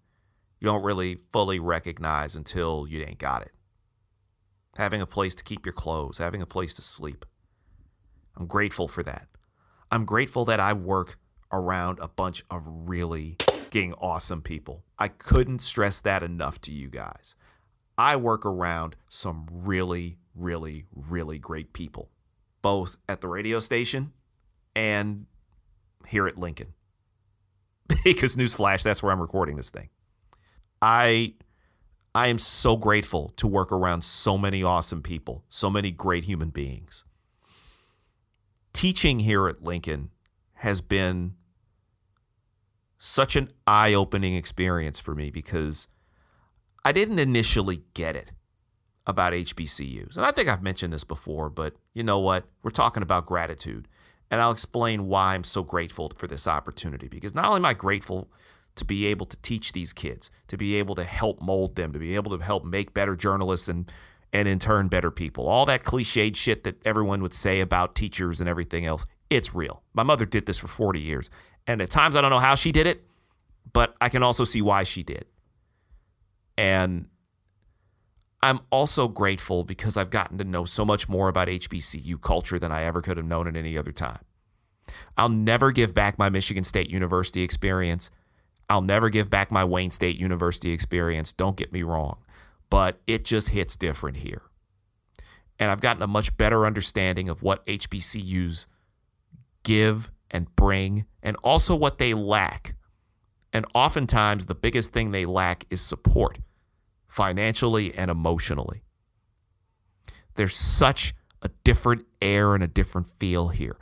you 0.60 0.66
don't 0.66 0.84
really 0.84 1.16
fully 1.16 1.58
recognize 1.58 2.36
until 2.36 2.86
you 2.88 3.02
ain't 3.02 3.18
got 3.18 3.42
it. 3.42 3.50
Having 4.76 5.00
a 5.00 5.06
place 5.06 5.34
to 5.34 5.42
keep 5.42 5.66
your 5.66 5.72
clothes, 5.72 6.18
having 6.18 6.40
a 6.40 6.46
place 6.46 6.74
to 6.74 6.82
sleep. 6.82 7.24
I'm 8.36 8.46
grateful 8.46 8.86
for 8.86 9.02
that. 9.02 9.26
I'm 9.90 10.04
grateful 10.04 10.44
that 10.44 10.60
I 10.60 10.72
work 10.72 11.18
around 11.50 11.98
a 12.00 12.06
bunch 12.06 12.44
of 12.48 12.62
really 12.66 13.36
fucking 13.72 13.94
awesome 13.94 14.42
people. 14.42 14.84
I 14.98 15.08
couldn't 15.08 15.60
stress 15.60 16.02
that 16.02 16.22
enough 16.22 16.60
to 16.62 16.72
you 16.72 16.88
guys. 16.88 17.34
I 17.96 18.16
work 18.16 18.46
around 18.46 18.96
some 19.08 19.46
really, 19.50 20.18
really, 20.34 20.86
really 20.94 21.38
great 21.38 21.72
people, 21.72 22.10
both 22.62 22.96
at 23.08 23.20
the 23.20 23.28
radio 23.28 23.60
station 23.60 24.12
and 24.74 25.26
here 26.08 26.26
at 26.26 26.38
Lincoln. 26.38 26.74
because 28.04 28.36
newsflash, 28.36 28.82
that's 28.82 29.02
where 29.02 29.12
I'm 29.12 29.20
recording 29.20 29.56
this 29.56 29.70
thing. 29.70 29.88
I 30.80 31.34
I 32.14 32.26
am 32.26 32.38
so 32.38 32.76
grateful 32.76 33.30
to 33.36 33.46
work 33.46 33.72
around 33.72 34.02
so 34.02 34.36
many 34.36 34.62
awesome 34.62 35.02
people, 35.02 35.44
so 35.48 35.70
many 35.70 35.90
great 35.90 36.24
human 36.24 36.50
beings. 36.50 37.04
Teaching 38.74 39.20
here 39.20 39.48
at 39.48 39.62
Lincoln 39.62 40.10
has 40.56 40.80
been 40.80 41.34
such 42.98 43.34
an 43.34 43.48
eye 43.66 43.94
opening 43.94 44.34
experience 44.34 45.00
for 45.00 45.14
me 45.14 45.30
because 45.30 45.88
I 46.84 46.92
didn't 46.92 47.18
initially 47.18 47.82
get 47.94 48.16
it 48.16 48.32
about 49.06 49.32
HBCUs. 49.32 50.16
And 50.16 50.24
I 50.24 50.30
think 50.30 50.48
I've 50.48 50.62
mentioned 50.62 50.92
this 50.92 51.04
before, 51.04 51.50
but 51.50 51.74
you 51.92 52.02
know 52.02 52.18
what? 52.18 52.44
We're 52.62 52.70
talking 52.70 53.02
about 53.02 53.26
gratitude. 53.26 53.88
And 54.30 54.40
I'll 54.40 54.50
explain 54.50 55.08
why 55.08 55.34
I'm 55.34 55.44
so 55.44 55.62
grateful 55.62 56.12
for 56.16 56.26
this 56.26 56.48
opportunity 56.48 57.08
because 57.08 57.34
not 57.34 57.46
only 57.46 57.58
am 57.58 57.66
I 57.66 57.74
grateful 57.74 58.30
to 58.76 58.84
be 58.84 59.04
able 59.06 59.26
to 59.26 59.36
teach 59.42 59.72
these 59.72 59.92
kids, 59.92 60.30
to 60.48 60.56
be 60.56 60.76
able 60.76 60.94
to 60.94 61.04
help 61.04 61.42
mold 61.42 61.76
them, 61.76 61.92
to 61.92 61.98
be 61.98 62.14
able 62.14 62.36
to 62.36 62.42
help 62.42 62.64
make 62.64 62.94
better 62.94 63.16
journalists 63.16 63.68
and 63.68 63.90
and 64.34 64.48
in 64.48 64.58
turn 64.58 64.88
better 64.88 65.10
people. 65.10 65.46
All 65.46 65.66
that 65.66 65.82
cliched 65.82 66.36
shit 66.36 66.64
that 66.64 66.80
everyone 66.86 67.20
would 67.20 67.34
say 67.34 67.60
about 67.60 67.94
teachers 67.94 68.40
and 68.40 68.48
everything 68.48 68.86
else, 68.86 69.04
it's 69.28 69.54
real. 69.54 69.82
My 69.92 70.02
mother 70.02 70.24
did 70.24 70.46
this 70.46 70.58
for 70.58 70.68
40 70.68 70.98
years 70.98 71.28
and 71.66 71.82
at 71.82 71.90
times 71.90 72.16
I 72.16 72.22
don't 72.22 72.30
know 72.30 72.38
how 72.38 72.54
she 72.54 72.72
did 72.72 72.86
it, 72.86 73.04
but 73.74 73.94
I 74.00 74.08
can 74.08 74.22
also 74.22 74.44
see 74.44 74.62
why 74.62 74.84
she 74.84 75.02
did. 75.02 75.26
And 76.56 77.06
I'm 78.42 78.60
also 78.70 79.08
grateful 79.08 79.64
because 79.64 79.96
I've 79.96 80.10
gotten 80.10 80.38
to 80.38 80.44
know 80.44 80.64
so 80.64 80.84
much 80.84 81.08
more 81.08 81.28
about 81.28 81.48
HBCU 81.48 82.20
culture 82.20 82.58
than 82.58 82.72
I 82.72 82.82
ever 82.82 83.00
could 83.00 83.16
have 83.16 83.26
known 83.26 83.46
at 83.46 83.56
any 83.56 83.78
other 83.78 83.92
time. 83.92 84.20
I'll 85.16 85.28
never 85.28 85.70
give 85.70 85.94
back 85.94 86.18
my 86.18 86.28
Michigan 86.28 86.64
State 86.64 86.90
University 86.90 87.42
experience. 87.42 88.10
I'll 88.68 88.82
never 88.82 89.10
give 89.10 89.30
back 89.30 89.52
my 89.52 89.64
Wayne 89.64 89.90
State 89.90 90.18
University 90.18 90.72
experience. 90.72 91.32
Don't 91.32 91.56
get 91.56 91.72
me 91.72 91.82
wrong, 91.82 92.18
but 92.70 93.00
it 93.06 93.24
just 93.24 93.50
hits 93.50 93.76
different 93.76 94.18
here. 94.18 94.42
And 95.58 95.70
I've 95.70 95.80
gotten 95.80 96.02
a 96.02 96.08
much 96.08 96.36
better 96.36 96.66
understanding 96.66 97.28
of 97.28 97.42
what 97.42 97.64
HBCUs 97.66 98.66
give 99.62 100.10
and 100.30 100.54
bring, 100.56 101.04
and 101.22 101.36
also 101.44 101.76
what 101.76 101.98
they 101.98 102.14
lack. 102.14 102.74
And 103.52 103.66
oftentimes, 103.74 104.46
the 104.46 104.54
biggest 104.54 104.92
thing 104.92 105.10
they 105.10 105.26
lack 105.26 105.66
is 105.70 105.80
support, 105.80 106.38
financially 107.06 107.94
and 107.94 108.10
emotionally. 108.10 108.82
There's 110.34 110.56
such 110.56 111.14
a 111.42 111.50
different 111.64 112.06
air 112.20 112.54
and 112.54 112.64
a 112.64 112.68
different 112.68 113.06
feel 113.06 113.48
here. 113.48 113.76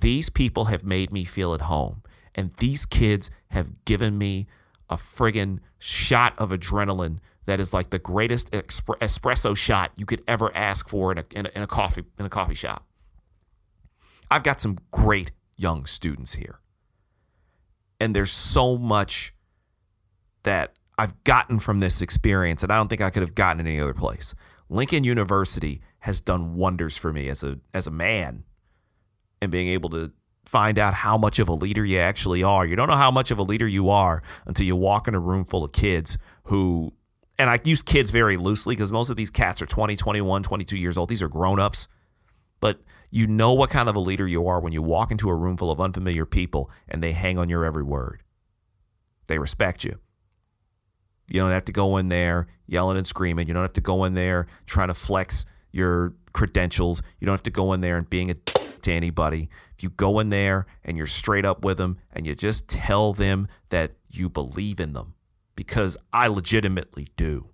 These 0.00 0.30
people 0.30 0.66
have 0.66 0.84
made 0.84 1.10
me 1.12 1.24
feel 1.24 1.54
at 1.54 1.62
home, 1.62 2.02
and 2.34 2.52
these 2.58 2.84
kids 2.84 3.30
have 3.50 3.84
given 3.84 4.18
me 4.18 4.46
a 4.90 4.96
friggin' 4.96 5.60
shot 5.78 6.34
of 6.38 6.50
adrenaline 6.50 7.18
that 7.46 7.60
is 7.60 7.72
like 7.72 7.90
the 7.90 7.98
greatest 7.98 8.50
espresso 8.52 9.56
shot 9.56 9.92
you 9.96 10.04
could 10.04 10.22
ever 10.28 10.54
ask 10.54 10.88
for 10.88 11.10
in 11.12 11.18
a, 11.18 11.24
in 11.34 11.46
a, 11.46 11.50
in 11.56 11.62
a 11.62 11.66
coffee 11.66 12.04
in 12.18 12.26
a 12.26 12.28
coffee 12.28 12.54
shop. 12.54 12.86
I've 14.30 14.42
got 14.42 14.60
some 14.60 14.76
great 14.90 15.30
young 15.56 15.86
students 15.86 16.34
here. 16.34 16.60
And 18.00 18.14
there's 18.14 18.30
so 18.30 18.78
much 18.78 19.32
that 20.44 20.74
I've 20.98 21.22
gotten 21.24 21.58
from 21.58 21.80
this 21.80 22.00
experience 22.02 22.62
and 22.62 22.72
I 22.72 22.76
don't 22.76 22.88
think 22.88 23.00
I 23.00 23.10
could 23.10 23.22
have 23.22 23.34
gotten 23.34 23.66
any 23.66 23.80
other 23.80 23.94
place. 23.94 24.34
Lincoln 24.68 25.04
University 25.04 25.80
has 26.00 26.20
done 26.20 26.54
wonders 26.54 26.96
for 26.96 27.12
me 27.12 27.28
as 27.28 27.42
a 27.42 27.58
as 27.72 27.86
a 27.86 27.90
man 27.90 28.44
and 29.40 29.50
being 29.50 29.68
able 29.68 29.88
to 29.90 30.12
find 30.44 30.78
out 30.78 30.94
how 30.94 31.18
much 31.18 31.38
of 31.38 31.48
a 31.48 31.52
leader 31.52 31.84
you 31.84 31.98
actually 31.98 32.42
are. 32.42 32.64
You 32.64 32.74
don't 32.74 32.88
know 32.88 32.96
how 32.96 33.10
much 33.10 33.30
of 33.30 33.38
a 33.38 33.42
leader 33.42 33.68
you 33.68 33.90
are 33.90 34.22
until 34.46 34.66
you 34.66 34.76
walk 34.76 35.06
in 35.06 35.14
a 35.14 35.20
room 35.20 35.44
full 35.44 35.64
of 35.64 35.72
kids 35.72 36.18
who 36.44 36.92
and 37.38 37.48
I 37.48 37.60
use 37.62 37.82
kids 37.82 38.10
very 38.10 38.36
loosely 38.36 38.74
because 38.74 38.90
most 38.90 39.10
of 39.10 39.16
these 39.16 39.30
cats 39.30 39.62
are 39.62 39.66
20, 39.66 39.94
21, 39.94 40.42
22 40.42 40.76
years 40.76 40.98
old. 40.98 41.08
These 41.08 41.22
are 41.22 41.28
grown-ups. 41.28 41.86
But 42.60 42.80
you 43.10 43.26
know 43.26 43.52
what 43.52 43.70
kind 43.70 43.88
of 43.88 43.96
a 43.96 44.00
leader 44.00 44.26
you 44.26 44.46
are 44.46 44.60
when 44.60 44.72
you 44.72 44.82
walk 44.82 45.10
into 45.10 45.28
a 45.28 45.34
room 45.34 45.56
full 45.56 45.70
of 45.70 45.80
unfamiliar 45.80 46.26
people 46.26 46.70
and 46.86 47.02
they 47.02 47.12
hang 47.12 47.38
on 47.38 47.48
your 47.48 47.64
every 47.64 47.82
word. 47.82 48.22
They 49.26 49.38
respect 49.38 49.84
you. 49.84 49.98
You 51.30 51.40
don't 51.40 51.50
have 51.50 51.64
to 51.66 51.72
go 51.72 51.96
in 51.96 52.08
there 52.08 52.46
yelling 52.66 52.96
and 52.96 53.06
screaming. 53.06 53.48
You 53.48 53.54
don't 53.54 53.62
have 53.62 53.72
to 53.74 53.80
go 53.80 54.04
in 54.04 54.14
there 54.14 54.46
trying 54.66 54.88
to 54.88 54.94
flex 54.94 55.44
your 55.70 56.14
credentials. 56.32 57.02
You 57.18 57.26
don't 57.26 57.34
have 57.34 57.42
to 57.44 57.50
go 57.50 57.72
in 57.72 57.80
there 57.80 57.98
and 57.98 58.08
being 58.08 58.30
a 58.30 58.34
to 58.82 58.92
anybody. 58.92 59.48
If 59.76 59.82
you 59.82 59.90
go 59.90 60.18
in 60.18 60.30
there 60.30 60.66
and 60.84 60.96
you're 60.96 61.06
straight 61.06 61.44
up 61.44 61.64
with 61.64 61.78
them 61.78 61.98
and 62.12 62.26
you 62.26 62.34
just 62.34 62.68
tell 62.68 63.12
them 63.12 63.48
that 63.70 63.92
you 64.10 64.28
believe 64.28 64.80
in 64.80 64.92
them, 64.92 65.14
because 65.54 65.96
I 66.12 66.28
legitimately 66.28 67.08
do. 67.16 67.50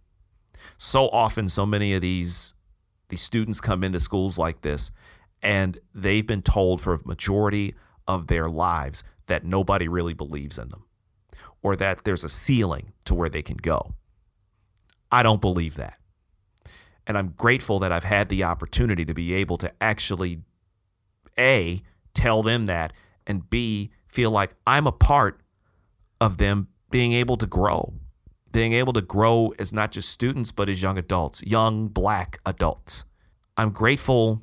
So 0.79 1.09
often, 1.09 1.49
so 1.49 1.67
many 1.67 1.95
of 1.95 2.01
these 2.01 2.55
these 3.09 3.23
students 3.23 3.61
come 3.61 3.85
into 3.85 4.01
schools 4.01 4.39
like 4.39 4.63
this 4.63 4.91
and 5.45 5.79
they've 5.95 6.27
been 6.27 6.43
told 6.43 6.81
for 6.81 6.95
a 6.95 7.07
majority 7.07 7.75
of 8.09 8.27
their 8.27 8.49
lives 8.49 9.05
that 9.27 9.45
nobody 9.45 9.87
really 9.87 10.15
believes 10.15 10.59
in 10.59 10.71
them 10.71 10.85
or 11.63 11.77
that 11.77 12.05
there's 12.05 12.25
a 12.25 12.29
ceiling 12.29 12.93
to 13.05 13.15
where 13.15 13.29
they 13.29 13.43
can 13.43 13.59
go. 13.59 13.95
I 15.13 15.23
don't 15.23 15.41
believe 15.41 15.77
that. 15.77 15.99
And 17.07 17.19
I'm 17.19 17.35
grateful 17.37 17.79
that 17.81 17.93
I've 17.93 18.05
had 18.05 18.29
the 18.29 18.43
opportunity 18.43 19.05
to 19.05 19.15
be 19.15 19.35
able 19.35 19.59
to 19.59 19.71
actually 19.81 20.41
A, 21.39 21.83
tell 22.15 22.43
them 22.43 22.67
that, 22.67 22.93
and 23.27 23.49
B, 23.49 23.91
feel 24.07 24.31
like 24.31 24.55
I'm 24.67 24.87
a 24.87 24.93
part 24.93 25.41
of 26.21 26.39
them 26.39 26.69
being 26.91 27.13
able 27.13 27.37
to 27.37 27.47
grow. 27.47 27.95
Being 28.51 28.73
able 28.73 28.93
to 28.95 29.03
grow 29.03 29.53
as 29.59 29.73
not 29.73 29.93
just 29.93 30.09
students, 30.09 30.53
but 30.53 30.69
as 30.69 30.81
young 30.81 30.97
adults, 30.97 31.43
young 31.45 31.89
black 31.89 32.39
adults. 32.47 33.05
I'm 33.57 33.71
grateful 33.71 34.43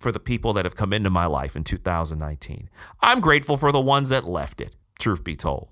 for 0.00 0.10
the 0.10 0.18
people 0.18 0.52
that 0.54 0.64
have 0.64 0.74
come 0.74 0.92
into 0.92 1.10
my 1.10 1.26
life 1.26 1.54
in 1.54 1.62
2019. 1.62 2.70
I'm 3.02 3.20
grateful 3.20 3.56
for 3.56 3.70
the 3.70 3.80
ones 3.80 4.08
that 4.08 4.24
left 4.24 4.60
it, 4.60 4.74
truth 4.98 5.22
be 5.22 5.36
told. 5.36 5.68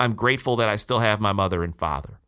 I'm 0.00 0.14
grateful 0.14 0.56
that 0.56 0.68
I 0.68 0.76
still 0.76 1.00
have 1.00 1.20
my 1.20 1.32
mother 1.32 1.62
and 1.62 1.76
father. 1.76 2.18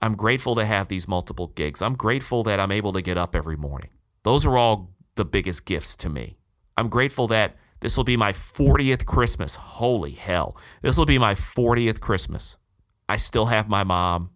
I'm 0.00 0.16
grateful 0.16 0.56
to 0.56 0.64
have 0.64 0.88
these 0.88 1.06
multiple 1.06 1.48
gigs. 1.48 1.80
I'm 1.80 1.94
grateful 1.94 2.42
that 2.42 2.58
I'm 2.58 2.72
able 2.72 2.92
to 2.94 3.02
get 3.02 3.16
up 3.16 3.36
every 3.36 3.56
morning. 3.56 3.90
Those 4.24 4.44
are 4.46 4.56
all 4.56 4.90
the 5.14 5.24
biggest 5.24 5.66
gifts 5.66 5.96
to 5.98 6.08
me. 6.08 6.38
I'm 6.76 6.88
grateful 6.88 7.28
that 7.28 7.56
this 7.80 7.96
will 7.96 8.04
be 8.04 8.16
my 8.16 8.32
40th 8.32 9.04
Christmas. 9.06 9.56
Holy 9.56 10.12
hell. 10.12 10.56
This 10.80 10.96
will 10.96 11.06
be 11.06 11.18
my 11.18 11.34
40th 11.34 12.00
Christmas. 12.00 12.56
I 13.08 13.18
still 13.18 13.46
have 13.46 13.68
my 13.68 13.84
mom 13.84 14.30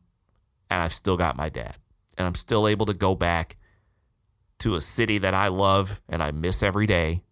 and 0.71 0.83
I've 0.83 0.93
still 0.93 1.17
got 1.17 1.37
my 1.37 1.49
dad. 1.49 1.79
And 2.19 2.27
I'm 2.27 2.35
still 2.35 2.69
able 2.69 2.87
to 2.87 2.95
go 2.95 3.15
back 3.15 3.57
to 4.59 4.75
a 4.75 4.81
city 4.81 5.19
that 5.19 5.35
I 5.35 5.49
love 5.49 6.01
and 6.09 6.23
I 6.23 6.31
miss 6.31 6.63
every 6.63 6.87
day, 6.87 7.23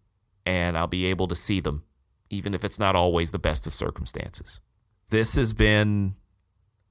and 0.45 0.77
I'll 0.77 0.87
be 0.87 1.05
able 1.05 1.27
to 1.27 1.35
see 1.35 1.59
them, 1.59 1.83
even 2.29 2.53
if 2.53 2.63
it's 2.63 2.79
not 2.79 2.95
always 2.95 3.31
the 3.31 3.39
best 3.39 3.65
of 3.65 3.73
circumstances. 3.73 4.61
This 5.09 5.35
has 5.35 5.53
been 5.53 6.15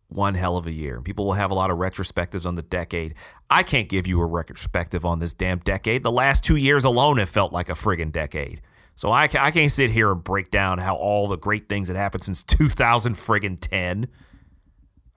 one 0.09 0.35
hell 0.35 0.57
of 0.57 0.67
a 0.67 0.73
year. 0.73 1.01
People 1.01 1.25
will 1.27 1.33
have 1.35 1.51
a 1.51 1.55
lot 1.55 1.71
of 1.71 1.79
retrospectives 1.79 2.47
on 2.47 2.55
the 2.55 2.63
decade. 2.63 3.15
I 3.51 3.63
can't 3.63 3.89
give 3.89 4.07
you 4.07 4.21
a 4.21 4.27
retrospective 4.27 5.05
on 5.05 5.19
this 5.19 5.35
damn 5.35 5.59
decade. 5.59 6.03
The 6.03 6.13
last 6.13 6.45
two 6.45 6.57
years 6.57 6.85
alone 6.85 7.19
have 7.19 7.29
felt 7.29 7.53
like 7.53 7.69
a 7.69 7.73
friggin' 7.73 8.13
decade. 8.13 8.61
So 8.97 9.11
I, 9.11 9.29
I 9.39 9.51
can't 9.51 9.73
sit 9.73 9.91
here 9.91 10.13
and 10.13 10.23
break 10.23 10.51
down 10.51 10.79
how 10.79 10.95
all 10.95 11.27
the 11.27 11.37
great 11.37 11.69
things 11.69 11.89
that 11.89 11.97
happened 11.97 12.25
since 12.25 12.43
2000 12.45 13.15
friggin' 13.15 13.59
10. 13.61 14.09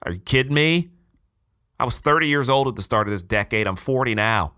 Are 0.02 0.12
you 0.12 0.20
kidding 0.20 0.54
me? 0.54 0.90
I 1.80 1.84
was 1.84 2.00
30 2.00 2.26
years 2.26 2.48
old 2.48 2.66
at 2.66 2.74
the 2.74 2.82
start 2.82 3.06
of 3.06 3.12
this 3.12 3.22
decade. 3.22 3.66
I'm 3.66 3.76
40 3.76 4.14
now. 4.16 4.54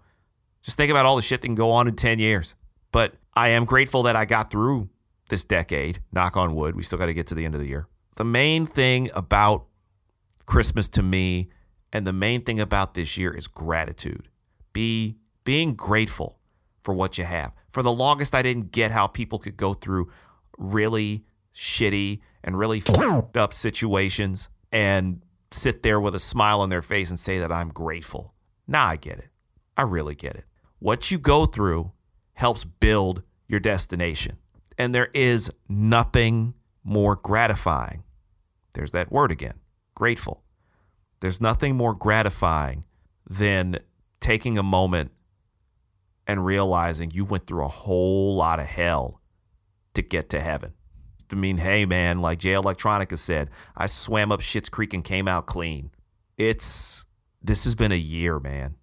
Just 0.63 0.77
think 0.77 0.91
about 0.91 1.07
all 1.07 1.17
the 1.17 1.23
shit 1.23 1.41
that 1.41 1.47
can 1.49 1.55
go 1.55 1.71
on 1.71 1.89
in 1.89 1.97
10 1.97 2.19
years. 2.19 2.55
But 2.93 3.15
I 3.35 3.49
am 3.49 3.65
grateful 3.65 4.03
that 4.05 4.17
I 4.17 4.25
got 4.25 4.51
through 4.51 4.91
this 5.29 5.45
decade. 5.45 6.01
Knock 6.13 6.37
on 6.37 6.55
wood. 6.55 6.77
We 6.77 6.83
still 6.83 6.99
got 6.99 7.07
to 7.07 7.15
get 7.15 7.27
to 7.29 7.35
the 7.35 7.45
end 7.45 7.55
of 7.55 7.61
the 7.61 7.69
year. 7.69 7.89
The 8.17 8.25
main 8.25 8.67
thing 8.67 9.11
about 9.15 9.67
Christmas 10.47 10.89
to 10.91 11.03
me 11.03 11.49
and 11.93 12.07
the 12.07 12.13
main 12.13 12.43
thing 12.43 12.61
about 12.61 12.95
this 12.95 13.17
year 13.17 13.33
is 13.33 13.47
gratitude. 13.47 14.29
Be 14.73 15.17
being 15.45 15.75
grateful 15.75 16.39
for 16.81 16.95
what 16.95 17.19
you 17.19 17.25
have. 17.25 17.55
For 17.71 17.83
the 17.83 17.93
longest 17.93 18.35
I 18.35 18.43
didn't 18.43 18.73
get 18.73 18.91
how 18.91 19.07
people 19.07 19.39
could 19.39 19.57
go 19.57 19.75
through 19.75 20.11
really 20.59 21.25
shitty 21.55 22.21
and 22.43 22.59
really 22.59 22.81
fucked 22.81 23.37
up 23.37 23.53
situations 23.53 24.49
and 24.73 25.23
sit 25.51 25.83
there 25.83 26.01
with 26.01 26.15
a 26.15 26.21
smile 26.21 26.61
on 26.61 26.69
their 26.69 26.83
face 26.83 27.11
and 27.11 27.19
say 27.19 27.39
that 27.39 27.53
I'm 27.53 27.71
grateful. 27.71 28.35
Now 28.67 28.87
I 28.87 28.97
get 28.97 29.19
it. 29.19 29.29
I 29.77 29.83
really 29.83 30.15
get 30.15 30.35
it. 30.35 30.45
What 30.81 31.11
you 31.11 31.19
go 31.19 31.47
through 31.47 31.93
helps 32.35 32.65
build 32.65 33.23
your 33.47 33.61
destination. 33.61 34.39
And 34.77 34.95
there 34.95 35.11
is 35.15 35.53
nothing 35.69 36.55
more 36.83 37.15
gratifying. 37.15 38.03
There's 38.75 38.93
that 38.93 39.13
word 39.13 39.31
again 39.31 39.61
grateful. 39.95 40.43
There's 41.21 41.43
nothing 41.43 41.77
more 41.77 41.95
gratifying 41.95 42.87
than 43.29 43.77
taking 44.19 44.57
a 44.57 44.63
moment 44.63 45.11
and 46.27 46.47
realizing 46.47 47.11
you 47.11 47.27
went 47.27 47.47
through 47.47 47.65
a 47.65 47.69
whole 47.69 48.35
lot 48.35 48.59
of 48.59 48.67
hell 48.67 49.21
to 49.93 50.01
get 50.01 50.31
to 50.31 50.41
heaven. 50.41 50.73
I 51.31 51.35
mean, 51.35 51.59
hey, 51.59 51.85
man, 51.85 52.23
like 52.23 52.39
Jay 52.39 52.53
Electronica 52.53 53.19
said, 53.19 53.51
I 53.77 53.85
swam 53.85 54.33
up 54.33 54.41
Shit's 54.41 54.71
Creek 54.71 54.95
and 54.95 55.05
came 55.05 55.29
out 55.29 55.45
clean. 55.45 55.91
It's, 56.39 57.05
this 57.43 57.65
has 57.65 57.75
been 57.75 57.93
a 57.93 57.97
year, 57.97 58.41
man. 58.41 58.77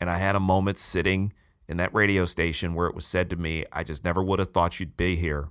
And 0.00 0.08
I 0.10 0.18
had 0.18 0.36
a 0.36 0.40
moment 0.40 0.78
sitting 0.78 1.32
in 1.68 1.76
that 1.76 1.94
radio 1.94 2.24
station 2.24 2.74
where 2.74 2.86
it 2.86 2.94
was 2.94 3.06
said 3.06 3.28
to 3.30 3.36
me, 3.36 3.64
I 3.72 3.84
just 3.84 4.04
never 4.04 4.22
would 4.22 4.38
have 4.38 4.52
thought 4.52 4.80
you'd 4.80 4.96
be 4.96 5.16
here. 5.16 5.50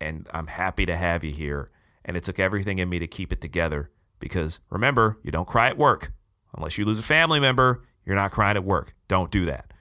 And 0.00 0.28
I'm 0.32 0.48
happy 0.48 0.84
to 0.86 0.96
have 0.96 1.24
you 1.24 1.32
here. 1.32 1.70
And 2.04 2.16
it 2.16 2.24
took 2.24 2.38
everything 2.38 2.78
in 2.78 2.88
me 2.88 2.98
to 2.98 3.06
keep 3.06 3.32
it 3.32 3.40
together 3.40 3.90
because 4.18 4.60
remember, 4.70 5.18
you 5.22 5.30
don't 5.30 5.48
cry 5.48 5.68
at 5.68 5.78
work. 5.78 6.12
Unless 6.56 6.78
you 6.78 6.84
lose 6.84 6.98
a 6.98 7.04
family 7.04 7.40
member, 7.40 7.84
you're 8.04 8.16
not 8.16 8.30
crying 8.30 8.56
at 8.56 8.64
work. 8.64 8.94
Don't 9.08 9.30
do 9.30 9.44
that. 9.46 9.72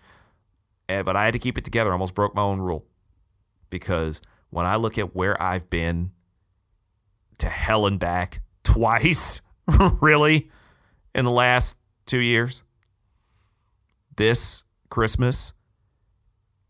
And, 0.89 1.05
but 1.05 1.15
I 1.15 1.25
had 1.25 1.33
to 1.33 1.39
keep 1.39 1.57
it 1.57 1.63
together. 1.63 1.91
I 1.91 1.93
almost 1.93 2.15
broke 2.15 2.35
my 2.35 2.41
own 2.41 2.59
rule 2.59 2.85
because 3.69 4.21
when 4.49 4.65
I 4.65 4.75
look 4.75 4.97
at 4.97 5.15
where 5.15 5.41
I've 5.41 5.69
been 5.69 6.11
to 7.39 7.47
hell 7.47 7.85
and 7.85 7.99
back 7.99 8.41
twice, 8.63 9.41
really, 10.01 10.49
in 11.13 11.25
the 11.25 11.31
last 11.31 11.77
two 12.05 12.19
years, 12.19 12.63
this 14.15 14.63
Christmas 14.89 15.53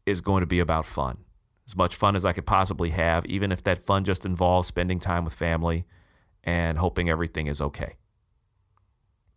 is 0.06 0.22
going 0.22 0.42
to 0.42 0.48
be 0.48 0.60
about 0.60 0.86
fun. 0.86 1.20
As 1.68 1.76
much 1.76 1.96
fun 1.96 2.16
as 2.16 2.26
I 2.26 2.34
could 2.34 2.46
possibly 2.46 2.92
have, 2.92 3.26
even 3.26 3.52
if 3.52 3.64
that 3.64 3.80
fun 3.80 4.04
just 4.04 4.26
involves 4.26 4.68
spending 4.68 5.00
time 5.00 5.24
with 5.24 5.34
family 5.34 5.86
and 6.44 6.78
hoping 6.78 7.10
everything 7.10 7.48
is 7.48 7.62
okay. 7.62 7.94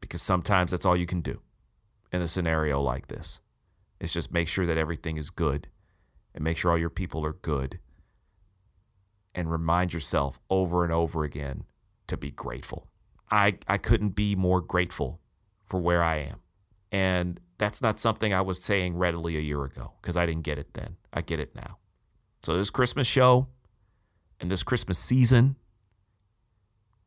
Because 0.01 0.21
sometimes 0.21 0.71
that's 0.71 0.85
all 0.85 0.97
you 0.97 1.07
can 1.07 1.23
do 1.23 1.41
in 2.13 2.21
a 2.21 2.29
scenario 2.29 2.81
like 2.81 3.09
this. 3.09 3.41
Is 4.01 4.13
just 4.13 4.33
make 4.33 4.47
sure 4.47 4.65
that 4.65 4.79
everything 4.79 5.17
is 5.17 5.31
good 5.31 5.69
and 6.35 6.45
make 6.45 6.57
sure 6.57 6.71
all 6.71 6.79
your 6.79 6.91
people 6.91 7.25
are 7.25 7.33
good 7.33 7.81
and 9.35 9.51
remind 9.51 9.93
yourself 9.93 10.39
over 10.49 10.85
and 10.85 10.93
over 10.93 11.25
again 11.25 11.65
to 12.07 12.17
be 12.17 12.31
grateful. 12.31 12.87
I, 13.31 13.59
I 13.67 13.77
couldn't 13.79 14.11
be 14.11 14.37
more 14.37 14.61
grateful 14.61 15.21
for 15.65 15.81
where 15.81 16.03
I 16.03 16.17
am. 16.19 16.41
And 16.93 17.41
that's 17.59 17.83
not 17.83 17.99
something 17.99 18.33
I 18.33 18.41
was 18.41 18.63
saying 18.63 18.97
readily 18.97 19.37
a 19.37 19.41
year 19.41 19.65
ago 19.65 19.95
because 20.01 20.17
I 20.17 20.27
didn't 20.27 20.45
get 20.45 20.59
it 20.59 20.75
then. 20.75 20.97
I 21.13 21.21
get 21.23 21.41
it 21.41 21.55
now. 21.55 21.79
So, 22.43 22.57
this 22.57 22.71
Christmas 22.71 23.07
show 23.07 23.49
and 24.41 24.51
this 24.51 24.63
Christmas 24.63 24.99
season, 24.99 25.57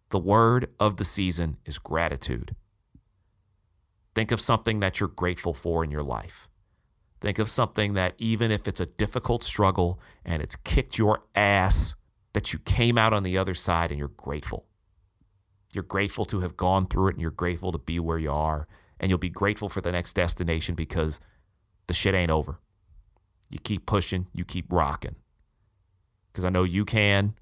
the 0.09 0.19
word 0.19 0.67
of 0.79 0.97
the 0.97 1.05
season 1.05 1.57
is 1.65 1.79
gratitude. 1.79 2.55
Think 4.13 4.31
of 4.33 4.41
something 4.41 4.81
that 4.81 4.99
you're 4.99 5.07
grateful 5.07 5.53
for 5.53 5.85
in 5.85 5.91
your 5.91 6.03
life. 6.03 6.49
Think 7.21 7.39
of 7.39 7.47
something 7.47 7.93
that, 7.93 8.15
even 8.17 8.51
if 8.51 8.67
it's 8.67 8.81
a 8.81 8.85
difficult 8.85 9.43
struggle 9.43 10.01
and 10.25 10.41
it's 10.41 10.57
kicked 10.57 10.97
your 10.97 11.23
ass, 11.33 11.95
that 12.33 12.51
you 12.51 12.59
came 12.59 12.97
out 12.97 13.13
on 13.13 13.23
the 13.23 13.37
other 13.37 13.53
side 13.53 13.91
and 13.91 13.99
you're 13.99 14.09
grateful. 14.09 14.65
You're 15.73 15.83
grateful 15.83 16.25
to 16.25 16.41
have 16.41 16.57
gone 16.57 16.87
through 16.87 17.09
it 17.09 17.13
and 17.13 17.21
you're 17.21 17.31
grateful 17.31 17.71
to 17.71 17.77
be 17.77 17.99
where 17.99 18.17
you 18.17 18.31
are 18.31 18.67
and 19.01 19.09
you'll 19.09 19.17
be 19.17 19.29
grateful 19.29 19.67
for 19.67 19.81
the 19.81 19.91
next 19.91 20.13
destination 20.13 20.75
because 20.75 21.19
the 21.87 21.93
shit 21.93 22.13
ain't 22.13 22.31
over. 22.31 22.59
You 23.49 23.59
keep 23.59 23.85
pushing, 23.85 24.27
you 24.33 24.45
keep 24.45 24.71
rocking. 24.71 25.15
Because 26.31 26.45
I 26.45 26.49
know 26.49 26.63
you 26.63 26.85
can, 26.85 27.33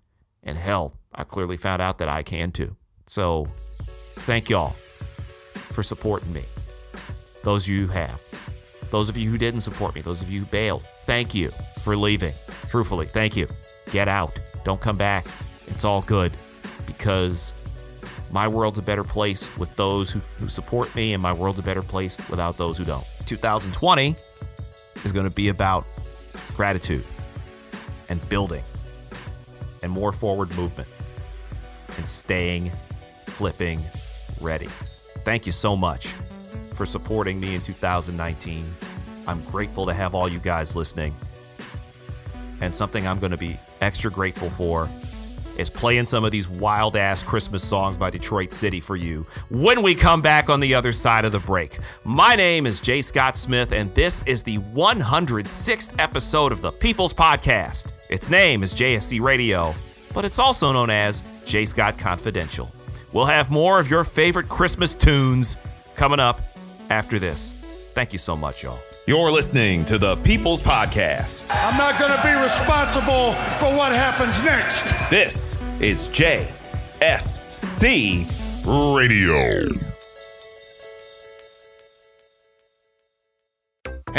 and 0.42 0.58
hell, 0.58 0.96
I 1.14 1.26
clearly 1.26 1.58
found 1.58 1.82
out 1.82 2.00
that 2.00 2.10
I 2.10 2.24
can 2.24 2.52
too. 2.52 2.78
So 3.06 3.48
thank 4.16 4.50
y'all 4.50 4.76
for 5.72 5.84
supporting 5.84 6.34
me. 6.34 6.46
Those 7.44 7.66
of 7.68 7.74
you 7.74 7.88
who 7.88 7.94
have. 7.94 8.22
Those 8.90 9.10
of 9.10 9.18
you 9.18 9.30
who 9.30 9.38
didn't 9.38 9.60
support 9.60 9.94
me, 9.94 10.02
those 10.02 10.24
of 10.24 10.32
you 10.32 10.40
who 10.40 10.46
bailed, 10.48 10.84
thank 11.06 11.36
you 11.36 11.50
for 11.84 11.96
leaving. 11.96 12.34
Truthfully, 12.70 13.06
thank 13.06 13.36
you. 13.36 13.48
Get 13.92 14.08
out. 14.08 14.40
Don't 14.64 14.82
come 14.82 14.98
back. 14.98 15.26
It's 15.68 15.86
all 15.86 16.02
good 16.02 16.32
because 16.86 17.54
my 18.32 18.48
world's 18.48 18.80
a 18.80 18.82
better 18.82 19.04
place 19.04 19.56
with 19.58 19.76
those 19.76 20.12
who, 20.12 20.22
who 20.40 20.48
support 20.48 20.94
me, 20.96 21.14
and 21.14 21.22
my 21.22 21.34
world's 21.34 21.60
a 21.60 21.64
better 21.64 21.82
place 21.82 22.18
without 22.30 22.58
those 22.58 22.78
who 22.78 22.86
don't. 22.86 23.06
2020 23.26 24.16
is 25.04 25.12
going 25.12 25.28
to 25.28 25.34
be 25.34 25.50
about 25.50 25.86
gratitude 26.56 27.06
and 28.10 28.28
building 28.30 28.64
and 29.82 29.92
more 29.92 30.12
forward 30.12 30.56
movement 30.56 30.90
and 31.98 32.08
staying 32.08 32.72
flipping 33.26 33.82
ready. 34.42 34.68
Thank 35.24 35.46
you 35.46 35.52
so 35.52 35.76
much 35.76 36.08
for 36.74 36.86
supporting 36.86 37.40
me 37.40 37.56
in 37.56 37.62
2019. 37.62 38.66
I'm 39.28 39.44
grateful 39.46 39.86
to 39.86 39.94
have 39.94 40.16
all 40.16 40.28
you 40.28 40.40
guys 40.40 40.76
listening. 40.76 41.14
And 42.62 42.74
something 42.74 43.08
I'm 43.08 43.20
going 43.20 43.32
to 43.32 43.38
be 43.38 43.60
extra 43.82 44.12
grateful 44.12 44.50
for 44.50 44.90
is 45.60 45.70
playing 45.70 46.06
some 46.06 46.24
of 46.24 46.32
these 46.32 46.48
wild 46.48 46.96
ass 46.96 47.22
Christmas 47.22 47.64
songs 47.64 47.98
by 47.98 48.10
Detroit 48.10 48.52
City 48.52 48.80
for 48.80 48.96
you 48.96 49.26
when 49.50 49.82
we 49.82 49.94
come 49.94 50.22
back 50.22 50.50
on 50.50 50.62
the 50.62 50.74
other 50.74 50.92
side 50.94 51.26
of 51.26 51.32
the 51.32 51.40
break. 51.40 51.80
My 52.04 52.36
name 52.36 52.66
is 52.66 52.80
Jay 52.80 53.02
Scott 53.02 53.36
Smith, 53.36 53.74
and 53.74 53.94
this 53.94 54.24
is 54.26 54.42
the 54.42 54.58
106th 54.58 55.94
episode 56.00 56.52
of 56.52 56.62
the 56.62 56.72
People's 56.72 57.14
Podcast. 57.14 57.92
Its 58.10 58.30
name 58.30 58.64
is 58.64 58.74
JSC 58.74 59.22
Radio, 59.22 59.76
but 60.14 60.24
it's 60.24 60.40
also 60.40 60.72
known 60.72 60.90
as 60.90 61.24
Jay 61.46 61.66
Scott 61.66 61.98
Confidential. 61.98 62.72
We'll 63.12 63.26
have 63.26 63.52
more 63.52 63.80
of 63.80 63.90
your 63.90 64.04
favorite 64.04 64.48
Christmas 64.48 64.96
tunes 64.96 65.58
coming 65.96 66.20
up 66.20 66.42
after 66.90 67.20
this. 67.20 67.52
Thank 67.94 68.14
you 68.14 68.20
so 68.20 68.38
much, 68.38 68.64
y'all. 68.64 68.80
You're 69.10 69.32
listening 69.32 69.86
to 69.86 69.98
the 69.98 70.18
People's 70.18 70.62
Podcast. 70.62 71.48
I'm 71.50 71.76
not 71.80 72.00
going 72.00 72.16
to 72.16 72.22
be 72.22 72.32
responsible 72.40 73.34
for 73.58 73.76
what 73.76 73.92
happens 73.92 74.40
next. 74.44 74.94
This 75.10 75.60
is 75.82 76.10
JSC 76.10 76.54
Radio. 78.94 79.89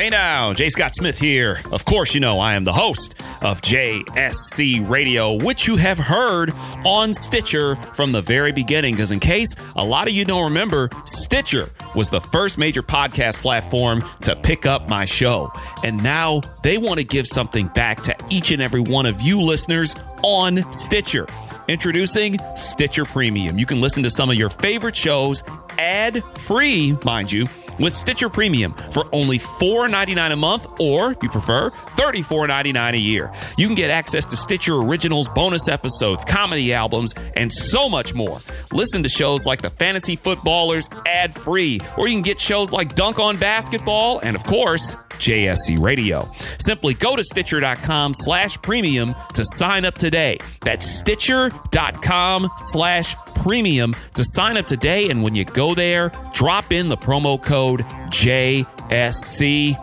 Hey 0.00 0.08
now, 0.08 0.54
Jay 0.54 0.70
Scott 0.70 0.94
Smith 0.94 1.18
here. 1.18 1.60
Of 1.70 1.84
course, 1.84 2.14
you 2.14 2.20
know 2.20 2.40
I 2.40 2.54
am 2.54 2.64
the 2.64 2.72
host 2.72 3.16
of 3.42 3.60
JSC 3.60 4.88
Radio, 4.88 5.34
which 5.44 5.66
you 5.66 5.76
have 5.76 5.98
heard 5.98 6.54
on 6.86 7.12
Stitcher 7.12 7.76
from 7.76 8.10
the 8.10 8.22
very 8.22 8.50
beginning. 8.50 8.94
Because, 8.94 9.10
in 9.10 9.20
case 9.20 9.54
a 9.76 9.84
lot 9.84 10.08
of 10.08 10.14
you 10.14 10.24
don't 10.24 10.44
remember, 10.44 10.88
Stitcher 11.04 11.68
was 11.94 12.08
the 12.08 12.22
first 12.22 12.56
major 12.56 12.82
podcast 12.82 13.40
platform 13.40 14.02
to 14.22 14.34
pick 14.36 14.64
up 14.64 14.88
my 14.88 15.04
show. 15.04 15.52
And 15.84 16.02
now 16.02 16.40
they 16.62 16.78
want 16.78 16.98
to 16.98 17.04
give 17.04 17.26
something 17.26 17.68
back 17.68 18.02
to 18.04 18.16
each 18.30 18.52
and 18.52 18.62
every 18.62 18.80
one 18.80 19.04
of 19.04 19.20
you 19.20 19.38
listeners 19.38 19.94
on 20.22 20.72
Stitcher. 20.72 21.26
Introducing 21.68 22.38
Stitcher 22.56 23.04
Premium. 23.04 23.58
You 23.58 23.66
can 23.66 23.82
listen 23.82 24.02
to 24.04 24.10
some 24.10 24.30
of 24.30 24.36
your 24.36 24.48
favorite 24.48 24.96
shows 24.96 25.42
ad 25.78 26.24
free, 26.38 26.96
mind 27.04 27.30
you 27.30 27.46
with 27.80 27.94
Stitcher 27.94 28.28
Premium 28.28 28.72
for 28.92 29.04
only 29.12 29.38
$4.99 29.38 30.32
a 30.32 30.36
month, 30.36 30.66
or 30.78 31.12
if 31.12 31.22
you 31.22 31.28
prefer, 31.28 31.70
$34.99 31.96 32.92
a 32.92 32.98
year. 32.98 33.32
You 33.56 33.66
can 33.66 33.74
get 33.74 33.90
access 33.90 34.26
to 34.26 34.36
Stitcher 34.36 34.76
Originals, 34.76 35.28
bonus 35.30 35.68
episodes, 35.68 36.24
comedy 36.24 36.72
albums, 36.72 37.14
and 37.36 37.52
so 37.52 37.88
much 37.88 38.14
more. 38.14 38.38
Listen 38.72 39.02
to 39.02 39.08
shows 39.08 39.46
like 39.46 39.62
The 39.62 39.70
Fantasy 39.70 40.16
Footballers 40.16 40.88
ad 41.06 41.34
free, 41.34 41.80
or 41.96 42.06
you 42.06 42.14
can 42.14 42.22
get 42.22 42.38
shows 42.38 42.72
like 42.72 42.94
Dunk 42.94 43.18
on 43.18 43.36
Basketball, 43.36 44.20
and 44.20 44.36
of 44.36 44.44
course, 44.44 44.94
JSC 45.18 45.78
Radio. 45.78 46.28
Simply 46.58 46.94
go 46.94 47.14
to 47.16 47.22
Stitcher.com 47.22 48.14
slash 48.14 48.60
premium 48.62 49.14
to 49.34 49.44
sign 49.44 49.84
up 49.84 49.94
today. 49.96 50.38
That's 50.62 50.86
Stitcher.com 50.86 52.50
slash 52.56 53.14
Premium 53.14 53.29
to 53.44 54.24
sign 54.24 54.56
up 54.56 54.66
today. 54.66 55.10
And 55.10 55.22
when 55.22 55.34
you 55.34 55.44
go 55.44 55.74
there, 55.74 56.12
drop 56.32 56.72
in 56.72 56.88
the 56.88 56.96
promo 56.96 57.42
code 57.42 57.80
JSC. 58.10 59.76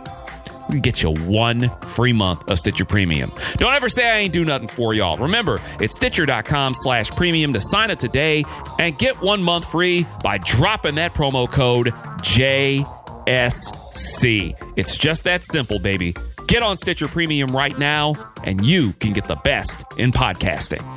Get 0.82 1.02
you 1.02 1.14
one 1.14 1.70
free 1.82 2.12
month 2.14 2.50
of 2.50 2.60
Stitcher 2.60 2.86
Premium. 2.86 3.32
Don't 3.56 3.74
ever 3.74 3.88
say 3.88 4.10
I 4.10 4.18
ain't 4.18 4.34
do 4.34 4.44
nothing 4.44 4.68
for 4.68 4.94
y'all. 4.94 5.18
Remember, 5.18 5.62
it's 5.80 5.96
stitcher.com 5.96 6.74
slash 6.76 7.10
premium 7.12 7.54
to 7.54 7.62
sign 7.62 7.90
up 7.90 8.00
today 8.00 8.44
and 8.80 8.98
get 8.98 9.22
one 9.22 9.42
month 9.42 9.66
free 9.72 10.06
by 10.24 10.38
dropping 10.40 10.96
that 10.96 11.14
promo 11.14 11.50
code 11.50 11.88
JSC. 12.22 12.86
It's 14.76 14.98
just 14.98 15.24
that 15.24 15.46
simple, 15.46 15.80
baby. 15.80 16.14
Get 16.48 16.64
on 16.64 16.76
Stitcher 16.78 17.08
Premium 17.08 17.56
right 17.56 17.78
now, 17.78 18.14
and 18.44 18.66
you 18.66 18.94
can 18.94 19.14
get 19.14 19.26
the 19.26 19.36
best 19.36 19.84
in 19.98 20.12
podcasting. 20.12 20.97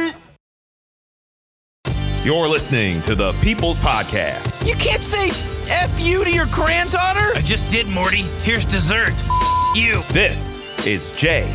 You're 2.23 2.47
listening 2.47 3.01
to 3.01 3.15
the 3.15 3.33
People's 3.41 3.79
Podcast. 3.79 4.67
You 4.67 4.75
can't 4.75 5.01
say 5.03 5.29
F 5.73 5.99
you 5.99 6.23
to 6.23 6.31
your 6.31 6.45
granddaughter? 6.51 7.31
I 7.35 7.41
just 7.43 7.67
did, 7.67 7.87
Morty. 7.87 8.21
Here's 8.43 8.63
dessert. 8.63 9.13
you. 9.73 10.03
This 10.11 10.59
is 10.85 11.11
JSC 11.13 11.49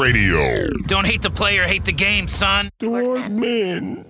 Radio. 0.00 0.70
Don't 0.86 1.04
hate 1.04 1.22
the 1.22 1.30
player, 1.30 1.64
hate 1.64 1.84
the 1.84 1.90
game, 1.92 2.28
son. 2.28 2.70
Dorkman. 2.78 4.04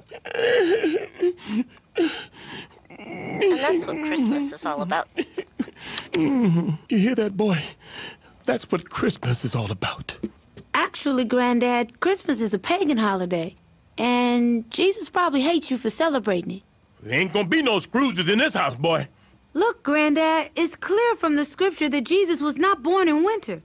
And 2.99 3.59
that's 3.59 3.87
what 3.87 3.97
Christmas 4.05 4.53
is 4.53 4.67
all 4.67 4.83
about. 4.83 5.09
You 6.15 6.77
hear 6.91 7.15
that, 7.15 7.35
boy? 7.35 7.63
That's 8.45 8.71
what 8.71 8.85
Christmas 8.91 9.43
is 9.43 9.55
all 9.55 9.71
about. 9.73 10.19
Actually, 10.75 11.25
Granddad, 11.25 12.01
Christmas 12.01 12.43
is 12.43 12.53
a 12.53 12.59
pagan 12.59 12.99
holiday. 12.99 13.57
And 13.99 14.71
Jesus 14.71 15.11
probably 15.11 15.43
hates 15.43 15.71
you 15.71 15.77
for 15.79 15.91
celebrating 15.91 16.51
it. 16.53 16.63
There 17.03 17.19
ain't 17.19 17.33
gonna 17.33 17.49
be 17.49 17.63
no 17.63 17.79
Scrooges 17.79 18.29
in 18.29 18.39
this 18.39 18.55
house, 18.55 18.77
boy. 18.77 19.09
Look, 19.55 19.83
Granddad, 19.83 20.51
it's 20.57 20.77
clear 20.77 21.15
from 21.17 21.37
the 21.37 21.45
scripture 21.45 21.89
that 21.91 22.05
Jesus 22.05 22.41
was 22.41 22.57
not 22.57 22.83
born 22.83 23.09
in 23.09 23.23
winter. 23.23 23.63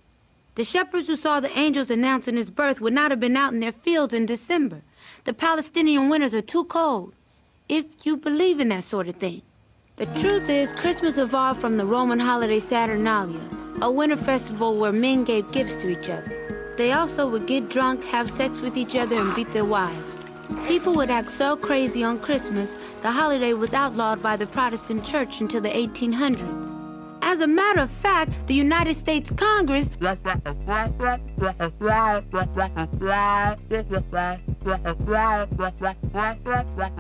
The 0.55 0.63
shepherds 0.63 1.07
who 1.07 1.15
saw 1.15 1.39
the 1.39 1.55
angels 1.57 1.91
announcing 1.91 2.35
his 2.35 2.51
birth 2.51 2.81
would 2.81 2.93
not 2.93 3.11
have 3.11 3.19
been 3.19 3.37
out 3.37 3.53
in 3.53 3.59
their 3.59 3.71
fields 3.71 4.13
in 4.13 4.25
December. 4.25 4.81
The 5.23 5.33
Palestinian 5.33 6.09
winters 6.09 6.33
are 6.33 6.41
too 6.41 6.65
cold, 6.65 7.13
if 7.69 8.05
you 8.05 8.17
believe 8.17 8.59
in 8.59 8.69
that 8.69 8.83
sort 8.83 9.07
of 9.07 9.15
thing. 9.15 9.43
The 9.97 10.07
truth 10.07 10.49
is, 10.49 10.73
Christmas 10.73 11.17
evolved 11.17 11.61
from 11.61 11.77
the 11.77 11.85
Roman 11.85 12.19
holiday 12.19 12.59
Saturnalia, 12.59 13.39
a 13.81 13.89
winter 13.89 14.17
festival 14.17 14.77
where 14.77 14.91
men 14.91 15.23
gave 15.23 15.51
gifts 15.51 15.81
to 15.81 15.89
each 15.89 16.09
other. 16.09 16.46
They 16.77 16.91
also 16.91 17.27
would 17.29 17.47
get 17.47 17.69
drunk, 17.69 18.05
have 18.05 18.29
sex 18.29 18.61
with 18.61 18.77
each 18.77 18.95
other, 18.95 19.19
and 19.19 19.35
beat 19.35 19.51
their 19.51 19.65
wives. 19.65 20.15
People 20.67 20.93
would 20.95 21.09
act 21.09 21.29
so 21.29 21.57
crazy 21.57 22.03
on 22.03 22.19
Christmas, 22.19 22.75
the 23.01 23.11
holiday 23.11 23.53
was 23.53 23.73
outlawed 23.73 24.21
by 24.21 24.37
the 24.37 24.45
Protestant 24.47 25.03
Church 25.03 25.41
until 25.41 25.59
the 25.61 25.69
1800s. 25.69 26.75
As 27.21 27.41
a 27.41 27.47
matter 27.47 27.81
of 27.81 27.89
fact, 27.89 28.31
the 28.47 28.53
United 28.53 28.93
States 28.93 29.31
Congress 29.31 29.89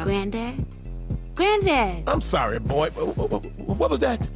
Granddad? 0.03 0.65
Granddad, 1.35 2.03
I'm 2.07 2.21
sorry, 2.21 2.59
boy. 2.59 2.89
Wh- 2.91 3.13
wh- 3.15 3.29
wh- 3.29 3.79
What 3.79 3.89
was 3.91 3.99
that? 3.99 4.27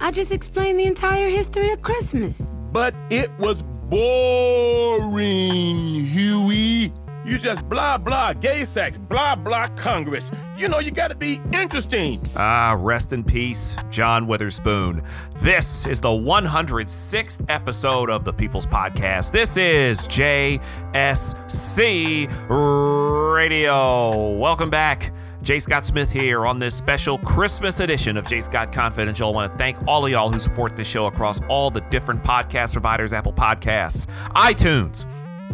I 0.00 0.10
just 0.10 0.30
explained 0.30 0.78
the 0.78 0.84
entire 0.84 1.28
history 1.28 1.70
of 1.72 1.82
Christmas. 1.82 2.52
But 2.72 2.94
it 3.10 3.30
was 3.38 3.62
boring, 3.88 5.76
Huey. 6.04 6.92
You 7.24 7.38
just 7.38 7.68
blah 7.68 7.98
blah 7.98 8.32
gay 8.34 8.64
sex, 8.64 8.96
blah 8.96 9.34
blah 9.34 9.66
Congress. 9.76 10.30
You 10.56 10.68
know 10.68 10.78
you 10.78 10.92
gotta 10.92 11.16
be 11.16 11.40
interesting. 11.52 12.20
Ah, 12.36 12.76
rest 12.78 13.12
in 13.12 13.24
peace, 13.24 13.76
John 13.90 14.28
Witherspoon. 14.28 15.02
This 15.42 15.86
is 15.86 16.00
the 16.00 16.08
106th 16.08 17.44
episode 17.48 18.10
of 18.10 18.24
the 18.24 18.32
People's 18.32 18.66
Podcast. 18.66 19.32
This 19.32 19.56
is 19.56 20.06
JSC 20.06 20.60
Radio. 23.34 24.38
Welcome 24.38 24.70
back. 24.70 25.12
J. 25.46 25.60
Scott 25.60 25.84
Smith 25.84 26.10
here 26.10 26.44
on 26.44 26.58
this 26.58 26.74
special 26.74 27.18
Christmas 27.18 27.78
edition 27.78 28.16
of 28.16 28.26
J. 28.26 28.40
Scott 28.40 28.72
Confidential. 28.72 29.28
I 29.28 29.32
want 29.32 29.52
to 29.52 29.56
thank 29.56 29.76
all 29.86 30.04
of 30.04 30.10
y'all 30.10 30.28
who 30.28 30.40
support 30.40 30.74
this 30.74 30.88
show 30.88 31.06
across 31.06 31.40
all 31.44 31.70
the 31.70 31.82
different 31.82 32.20
podcast 32.24 32.72
providers 32.72 33.12
Apple 33.12 33.32
Podcasts, 33.32 34.06
iTunes, 34.34 35.06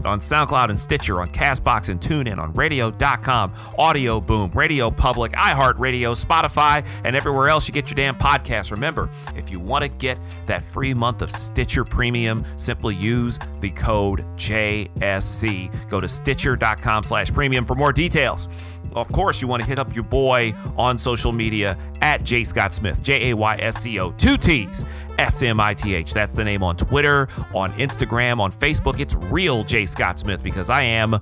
on 0.06 0.18
SoundCloud 0.18 0.70
and 0.70 0.80
Stitcher, 0.80 1.20
on 1.20 1.28
Castbox 1.28 1.90
and 1.90 2.00
TuneIn, 2.00 2.38
on 2.38 2.54
Radio.com, 2.54 3.52
Audio 3.78 4.18
Boom, 4.18 4.50
Radio 4.54 4.90
Public, 4.90 5.32
iHeartRadio, 5.32 6.18
Spotify, 6.18 6.86
and 7.04 7.14
everywhere 7.14 7.48
else 7.48 7.68
you 7.68 7.74
get 7.74 7.90
your 7.90 7.94
damn 7.94 8.14
podcast. 8.14 8.70
Remember, 8.70 9.10
if 9.36 9.50
you 9.50 9.60
want 9.60 9.84
to 9.84 9.90
get 9.90 10.18
that 10.46 10.62
free 10.62 10.94
month 10.94 11.20
of 11.20 11.30
Stitcher 11.30 11.84
Premium, 11.84 12.44
simply 12.56 12.94
use 12.94 13.38
the 13.60 13.68
code 13.70 14.24
JSC. 14.36 15.90
Go 15.90 16.00
to 16.00 16.08
Stitcher.com 16.08 17.04
slash 17.04 17.30
premium 17.30 17.66
for 17.66 17.74
more 17.74 17.92
details. 17.92 18.48
Of 18.94 19.10
course, 19.12 19.40
you 19.42 19.48
want 19.48 19.62
to 19.62 19.68
hit 19.68 19.78
up 19.78 19.94
your 19.94 20.04
boy 20.04 20.54
on 20.76 20.98
social 20.98 21.32
media 21.32 21.76
at 22.00 22.22
J. 22.22 22.44
Scott 22.44 22.74
Smith, 22.74 23.02
J 23.02 23.30
A 23.30 23.36
Y 23.36 23.56
S 23.56 23.78
C 23.78 23.98
O, 23.98 24.12
two 24.12 24.36
T's, 24.36 24.84
S 25.18 25.42
M 25.42 25.60
I 25.60 25.74
T 25.74 25.94
H. 25.94 26.12
That's 26.12 26.34
the 26.34 26.44
name 26.44 26.62
on 26.62 26.76
Twitter, 26.76 27.28
on 27.54 27.72
Instagram, 27.74 28.40
on 28.40 28.52
Facebook. 28.52 29.00
It's 29.00 29.14
real 29.14 29.62
J. 29.62 29.86
Scott 29.86 30.18
Smith 30.18 30.42
because 30.42 30.70
I 30.70 30.82
am 30.82 31.18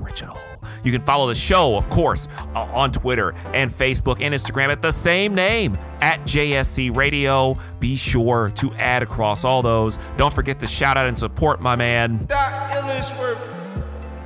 original. 0.00 0.38
You 0.84 0.92
can 0.92 1.00
follow 1.00 1.26
the 1.26 1.34
show, 1.34 1.76
of 1.76 1.88
course, 1.90 2.28
uh, 2.54 2.60
on 2.72 2.92
Twitter 2.92 3.34
and 3.54 3.70
Facebook 3.70 4.20
and 4.20 4.34
Instagram 4.34 4.68
at 4.68 4.82
the 4.82 4.92
same 4.92 5.34
name, 5.34 5.76
at 6.00 6.20
JSC 6.22 6.94
Radio. 6.94 7.56
Be 7.78 7.96
sure 7.96 8.50
to 8.56 8.72
add 8.74 9.02
across 9.02 9.44
all 9.44 9.62
those. 9.62 9.98
Don't 10.16 10.32
forget 10.32 10.60
to 10.60 10.66
shout 10.66 10.96
out 10.96 11.06
and 11.06 11.18
support 11.18 11.60
my 11.60 11.76
man 11.76 12.26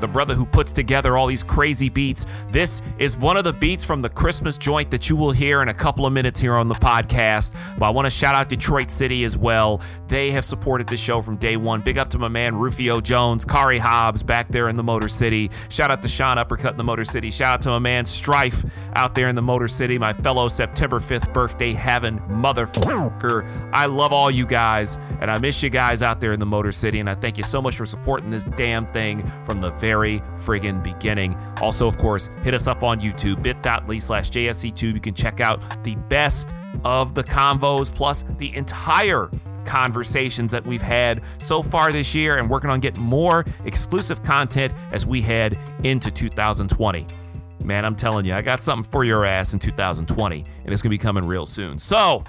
the 0.04 0.08
brother 0.08 0.34
who 0.34 0.44
puts 0.44 0.70
together 0.70 1.16
all 1.16 1.26
these 1.26 1.42
crazy 1.42 1.88
beats. 1.88 2.26
This 2.50 2.82
is 2.98 3.16
one 3.16 3.38
of 3.38 3.44
the 3.44 3.54
beats 3.54 3.86
from 3.86 4.02
the 4.02 4.10
Christmas 4.10 4.58
joint 4.58 4.90
that 4.90 5.08
you 5.08 5.16
will 5.16 5.30
hear 5.30 5.62
in 5.62 5.70
a 5.70 5.74
couple 5.74 6.04
of 6.04 6.12
minutes 6.12 6.38
here 6.38 6.56
on 6.56 6.68
the 6.68 6.74
podcast. 6.74 7.56
But 7.78 7.86
I 7.86 7.90
want 7.90 8.04
to 8.04 8.10
shout 8.10 8.34
out 8.34 8.50
Detroit 8.50 8.90
City 8.90 9.24
as 9.24 9.38
well. 9.38 9.80
They 10.08 10.30
have 10.32 10.44
supported 10.44 10.88
this 10.88 11.00
show 11.00 11.22
from 11.22 11.36
day 11.38 11.56
one. 11.56 11.80
Big 11.80 11.96
up 11.96 12.10
to 12.10 12.18
my 12.18 12.28
man 12.28 12.54
Rufio 12.54 13.00
Jones, 13.00 13.46
Kari 13.46 13.78
Hobbs 13.78 14.22
back 14.22 14.48
there 14.48 14.68
in 14.68 14.76
the 14.76 14.82
Motor 14.82 15.08
City. 15.08 15.50
Shout 15.70 15.90
out 15.90 16.02
to 16.02 16.08
Sean 16.08 16.36
Uppercut 16.36 16.72
in 16.72 16.76
the 16.76 16.84
Motor 16.84 17.06
City. 17.06 17.30
Shout 17.30 17.54
out 17.54 17.60
to 17.62 17.70
my 17.70 17.78
man 17.78 18.04
Strife 18.04 18.62
out 18.94 19.14
there 19.14 19.28
in 19.28 19.36
the 19.36 19.42
Motor 19.42 19.68
City, 19.68 19.96
my 19.96 20.12
fellow 20.12 20.48
September 20.48 21.00
5th 21.00 21.32
birthday 21.32 21.72
having 21.72 22.18
motherfucker. 22.18 23.48
I 23.72 23.86
love 23.86 24.12
all 24.12 24.30
you 24.30 24.44
guys, 24.44 24.98
and 25.22 25.30
I 25.30 25.38
miss 25.38 25.62
you 25.62 25.70
guys 25.70 26.02
out 26.02 26.20
there 26.20 26.32
in 26.32 26.40
the 26.40 26.46
Motor 26.46 26.72
City, 26.72 27.00
and 27.00 27.08
I 27.08 27.14
thank 27.14 27.38
you 27.38 27.44
so 27.44 27.62
much 27.62 27.78
for 27.78 27.86
supporting 27.86 28.30
this 28.30 28.44
damn 28.44 28.84
thing 28.84 29.26
from 29.44 29.62
the 29.62 29.70
very 29.70 29.93
friggin' 29.94 30.82
beginning. 30.82 31.36
Also, 31.60 31.86
of 31.86 31.98
course, 31.98 32.30
hit 32.42 32.54
us 32.54 32.66
up 32.66 32.82
on 32.82 33.00
YouTube, 33.00 33.42
bit.ly 33.42 33.98
slash 33.98 34.30
JSC2. 34.30 34.94
You 34.94 35.00
can 35.00 35.14
check 35.14 35.40
out 35.40 35.60
the 35.84 35.94
best 36.08 36.54
of 36.84 37.14
the 37.14 37.24
convos 37.24 37.94
plus 37.94 38.24
the 38.38 38.54
entire 38.56 39.30
conversations 39.64 40.50
that 40.50 40.64
we've 40.64 40.82
had 40.82 41.22
so 41.38 41.62
far 41.62 41.90
this 41.90 42.14
year 42.14 42.36
and 42.36 42.48
working 42.48 42.70
on 42.70 42.80
getting 42.80 43.02
more 43.02 43.44
exclusive 43.64 44.22
content 44.22 44.72
as 44.92 45.06
we 45.06 45.20
head 45.20 45.58
into 45.82 46.10
2020. 46.10 47.06
Man, 47.64 47.84
I'm 47.84 47.96
telling 47.96 48.26
you, 48.26 48.34
I 48.34 48.42
got 48.42 48.62
something 48.62 48.90
for 48.90 49.04
your 49.04 49.24
ass 49.24 49.54
in 49.54 49.58
2020, 49.58 50.44
and 50.64 50.72
it's 50.72 50.82
gonna 50.82 50.90
be 50.90 50.98
coming 50.98 51.26
real 51.26 51.46
soon. 51.46 51.78
So, 51.78 52.24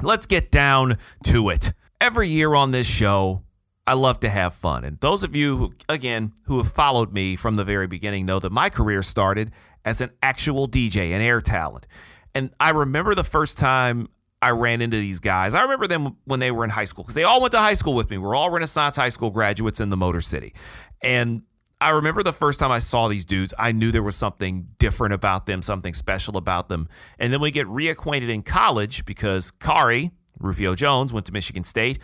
let's 0.00 0.26
get 0.26 0.50
down 0.50 0.96
to 1.24 1.50
it. 1.50 1.72
Every 2.00 2.28
year 2.28 2.54
on 2.54 2.70
this 2.70 2.86
show, 2.86 3.42
I 3.88 3.94
love 3.94 4.20
to 4.20 4.28
have 4.28 4.52
fun. 4.52 4.84
And 4.84 4.98
those 4.98 5.24
of 5.24 5.34
you 5.34 5.56
who, 5.56 5.72
again, 5.88 6.34
who 6.44 6.58
have 6.58 6.70
followed 6.70 7.10
me 7.10 7.36
from 7.36 7.56
the 7.56 7.64
very 7.64 7.86
beginning 7.86 8.26
know 8.26 8.38
that 8.38 8.52
my 8.52 8.68
career 8.68 9.00
started 9.00 9.50
as 9.82 10.02
an 10.02 10.10
actual 10.22 10.68
DJ, 10.68 11.12
an 11.14 11.22
air 11.22 11.40
talent. 11.40 11.86
And 12.34 12.50
I 12.60 12.68
remember 12.68 13.14
the 13.14 13.24
first 13.24 13.56
time 13.56 14.08
I 14.42 14.50
ran 14.50 14.82
into 14.82 14.98
these 14.98 15.20
guys. 15.20 15.54
I 15.54 15.62
remember 15.62 15.86
them 15.86 16.18
when 16.26 16.38
they 16.38 16.50
were 16.50 16.64
in 16.64 16.70
high 16.70 16.84
school 16.84 17.02
because 17.02 17.14
they 17.14 17.24
all 17.24 17.40
went 17.40 17.52
to 17.52 17.58
high 17.60 17.72
school 17.72 17.94
with 17.94 18.10
me. 18.10 18.18
We're 18.18 18.34
all 18.36 18.50
Renaissance 18.50 18.96
High 18.96 19.08
School 19.08 19.30
graduates 19.30 19.80
in 19.80 19.88
the 19.88 19.96
Motor 19.96 20.20
City. 20.20 20.52
And 21.00 21.44
I 21.80 21.88
remember 21.88 22.22
the 22.22 22.34
first 22.34 22.60
time 22.60 22.70
I 22.70 22.80
saw 22.80 23.08
these 23.08 23.24
dudes, 23.24 23.54
I 23.58 23.72
knew 23.72 23.90
there 23.90 24.02
was 24.02 24.16
something 24.16 24.68
different 24.78 25.14
about 25.14 25.46
them, 25.46 25.62
something 25.62 25.94
special 25.94 26.36
about 26.36 26.68
them. 26.68 26.88
And 27.18 27.32
then 27.32 27.40
we 27.40 27.50
get 27.50 27.66
reacquainted 27.66 28.28
in 28.28 28.42
college 28.42 29.06
because 29.06 29.50
Kari, 29.50 30.10
Rufio 30.38 30.74
Jones, 30.74 31.14
went 31.14 31.24
to 31.24 31.32
Michigan 31.32 31.64
State, 31.64 31.98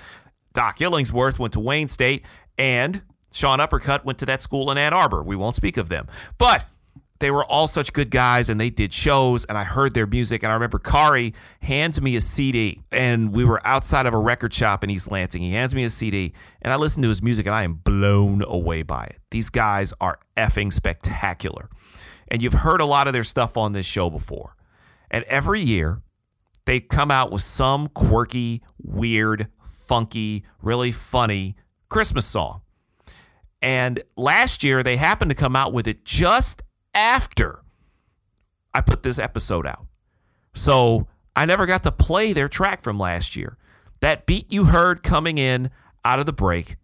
Doc 0.54 0.78
Illingsworth 0.78 1.38
went 1.38 1.52
to 1.52 1.60
Wayne 1.60 1.88
State, 1.88 2.24
and 2.56 3.02
Sean 3.32 3.60
Uppercut 3.60 4.04
went 4.04 4.18
to 4.20 4.26
that 4.26 4.40
school 4.40 4.70
in 4.70 4.78
Ann 4.78 4.94
Arbor. 4.94 5.22
We 5.22 5.36
won't 5.36 5.56
speak 5.56 5.76
of 5.76 5.88
them. 5.88 6.06
But 6.38 6.64
they 7.18 7.30
were 7.30 7.44
all 7.44 7.66
such 7.66 7.92
good 7.92 8.10
guys 8.10 8.48
and 8.48 8.60
they 8.60 8.70
did 8.70 8.92
shows 8.92 9.44
and 9.44 9.56
I 9.56 9.64
heard 9.64 9.94
their 9.94 10.06
music 10.06 10.42
and 10.42 10.50
I 10.50 10.54
remember 10.54 10.78
Kari 10.78 11.32
hands 11.62 12.02
me 12.02 12.16
a 12.16 12.20
CD 12.20 12.82
and 12.92 13.34
we 13.34 13.44
were 13.44 13.64
outside 13.66 14.06
of 14.06 14.14
a 14.14 14.18
record 14.18 14.52
shop 14.52 14.84
in 14.84 14.90
East 14.90 15.10
Lansing. 15.10 15.40
He 15.40 15.52
hands 15.52 15.74
me 15.74 15.84
a 15.84 15.88
CD 15.88 16.32
and 16.60 16.72
I 16.72 16.76
listened 16.76 17.02
to 17.04 17.08
his 17.08 17.22
music 17.22 17.46
and 17.46 17.54
I 17.54 17.62
am 17.62 17.74
blown 17.74 18.42
away 18.46 18.82
by 18.82 19.04
it. 19.04 19.20
These 19.30 19.48
guys 19.48 19.94
are 20.00 20.18
effing 20.36 20.72
spectacular. 20.72 21.68
And 22.28 22.42
you've 22.42 22.52
heard 22.52 22.80
a 22.80 22.86
lot 22.86 23.06
of 23.06 23.12
their 23.12 23.24
stuff 23.24 23.56
on 23.56 23.72
this 23.72 23.86
show 23.86 24.10
before. 24.10 24.54
And 25.10 25.24
every 25.24 25.60
year 25.60 26.02
they 26.66 26.80
come 26.80 27.10
out 27.10 27.30
with 27.30 27.42
some 27.42 27.88
quirky, 27.88 28.62
weird, 28.82 29.48
funky, 29.86 30.44
really 30.62 30.92
funny 30.92 31.56
Christmas 31.88 32.26
song. 32.26 32.62
And 33.62 34.02
last 34.16 34.62
year 34.62 34.82
they 34.82 34.96
happened 34.96 35.30
to 35.30 35.36
come 35.36 35.56
out 35.56 35.72
with 35.72 35.86
it 35.86 36.04
just 36.04 36.62
after 36.92 37.62
I 38.72 38.80
put 38.80 39.02
this 39.02 39.18
episode 39.18 39.66
out. 39.66 39.86
So 40.54 41.08
I 41.36 41.46
never 41.46 41.66
got 41.66 41.82
to 41.84 41.92
play 41.92 42.32
their 42.32 42.48
track 42.48 42.82
from 42.82 42.98
last 42.98 43.36
year. 43.36 43.56
That 44.00 44.26
beat 44.26 44.52
you 44.52 44.66
heard 44.66 45.02
coming 45.02 45.38
in 45.38 45.70
out 46.04 46.18
of 46.18 46.26
the 46.26 46.32
break 46.32 46.76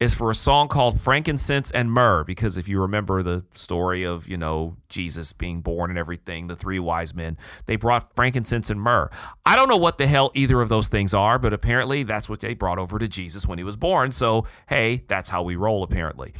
is 0.00 0.14
for 0.14 0.30
a 0.30 0.34
song 0.34 0.66
called 0.66 1.00
Frankincense 1.00 1.70
and 1.70 1.90
Myrrh, 1.90 2.24
because 2.24 2.56
if 2.56 2.68
you 2.68 2.80
remember 2.80 3.22
the 3.22 3.44
story 3.52 4.02
of, 4.02 4.28
you 4.28 4.36
know, 4.36 4.76
Jesus 4.88 5.32
being 5.32 5.60
born 5.60 5.88
and 5.88 5.98
everything, 5.98 6.48
the 6.48 6.56
three 6.56 6.80
wise 6.80 7.14
men, 7.14 7.38
they 7.66 7.76
brought 7.76 8.14
frankincense 8.14 8.70
and 8.70 8.80
myrrh. 8.80 9.08
I 9.46 9.54
don't 9.54 9.68
know 9.68 9.76
what 9.76 9.98
the 9.98 10.06
hell 10.06 10.32
either 10.34 10.60
of 10.60 10.68
those 10.68 10.88
things 10.88 11.14
are, 11.14 11.38
but 11.38 11.52
apparently 11.52 12.02
that's 12.02 12.28
what 12.28 12.40
they 12.40 12.54
brought 12.54 12.78
over 12.78 12.98
to 12.98 13.06
Jesus 13.06 13.46
when 13.46 13.58
he 13.58 13.64
was 13.64 13.76
born. 13.76 14.10
So, 14.10 14.46
hey, 14.68 15.04
that's 15.06 15.30
how 15.30 15.42
we 15.42 15.54
roll, 15.54 15.84
apparently. 15.84 16.34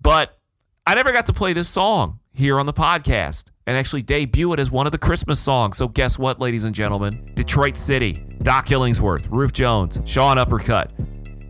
But 0.00 0.38
I 0.86 0.94
never 0.94 1.10
got 1.10 1.26
to 1.26 1.32
play 1.32 1.54
this 1.54 1.68
song 1.68 2.20
here 2.34 2.58
on 2.58 2.66
the 2.66 2.74
podcast 2.74 3.50
and 3.66 3.76
actually 3.76 4.02
debut 4.02 4.52
it 4.52 4.60
as 4.60 4.70
one 4.70 4.86
of 4.86 4.92
the 4.92 4.98
Christmas 4.98 5.40
songs. 5.40 5.78
So, 5.78 5.88
guess 5.88 6.18
what, 6.18 6.40
ladies 6.40 6.64
and 6.64 6.74
gentlemen? 6.74 7.32
Detroit 7.34 7.78
City, 7.78 8.24
Doc 8.42 8.66
Illingsworth, 8.66 9.28
Ruf 9.30 9.52
Jones, 9.52 10.00
Sean 10.04 10.36
Uppercut, 10.36 10.92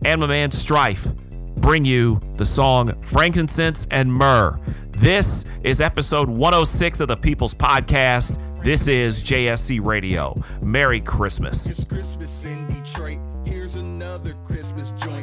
and 0.05 0.21
my 0.21 0.27
man 0.27 0.51
Strife 0.51 1.07
bring 1.59 1.83
you 1.83 2.19
the 2.35 2.45
song 2.45 2.99
Frankincense 3.01 3.87
and 3.91 4.11
Myrrh. 4.11 4.59
This 4.91 5.45
is 5.63 5.81
episode 5.81 6.29
106 6.29 7.01
of 7.01 7.07
the 7.07 7.17
People's 7.17 7.53
Podcast. 7.53 8.39
This 8.63 8.87
is 8.87 9.23
JSC 9.23 9.83
Radio. 9.85 10.41
Merry 10.61 11.01
Christmas. 11.01 11.67
It's 11.67 11.83
Christmas 11.83 12.45
in 12.45 12.67
Detroit. 12.67 13.19
Here's 13.45 13.75
another 13.75 14.33
Christmas 14.45 14.91
joint. 15.01 15.18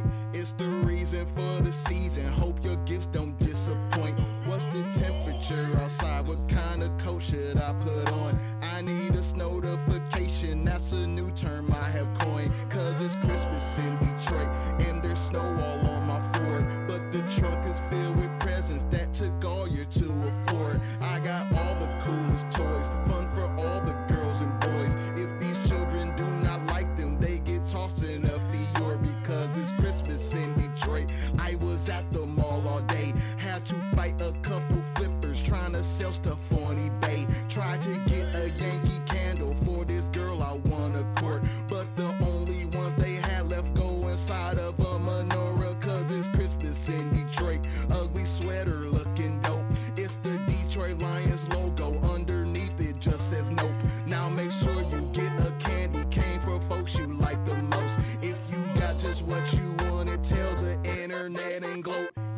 Internet 61.27 61.65
and. 61.65 61.87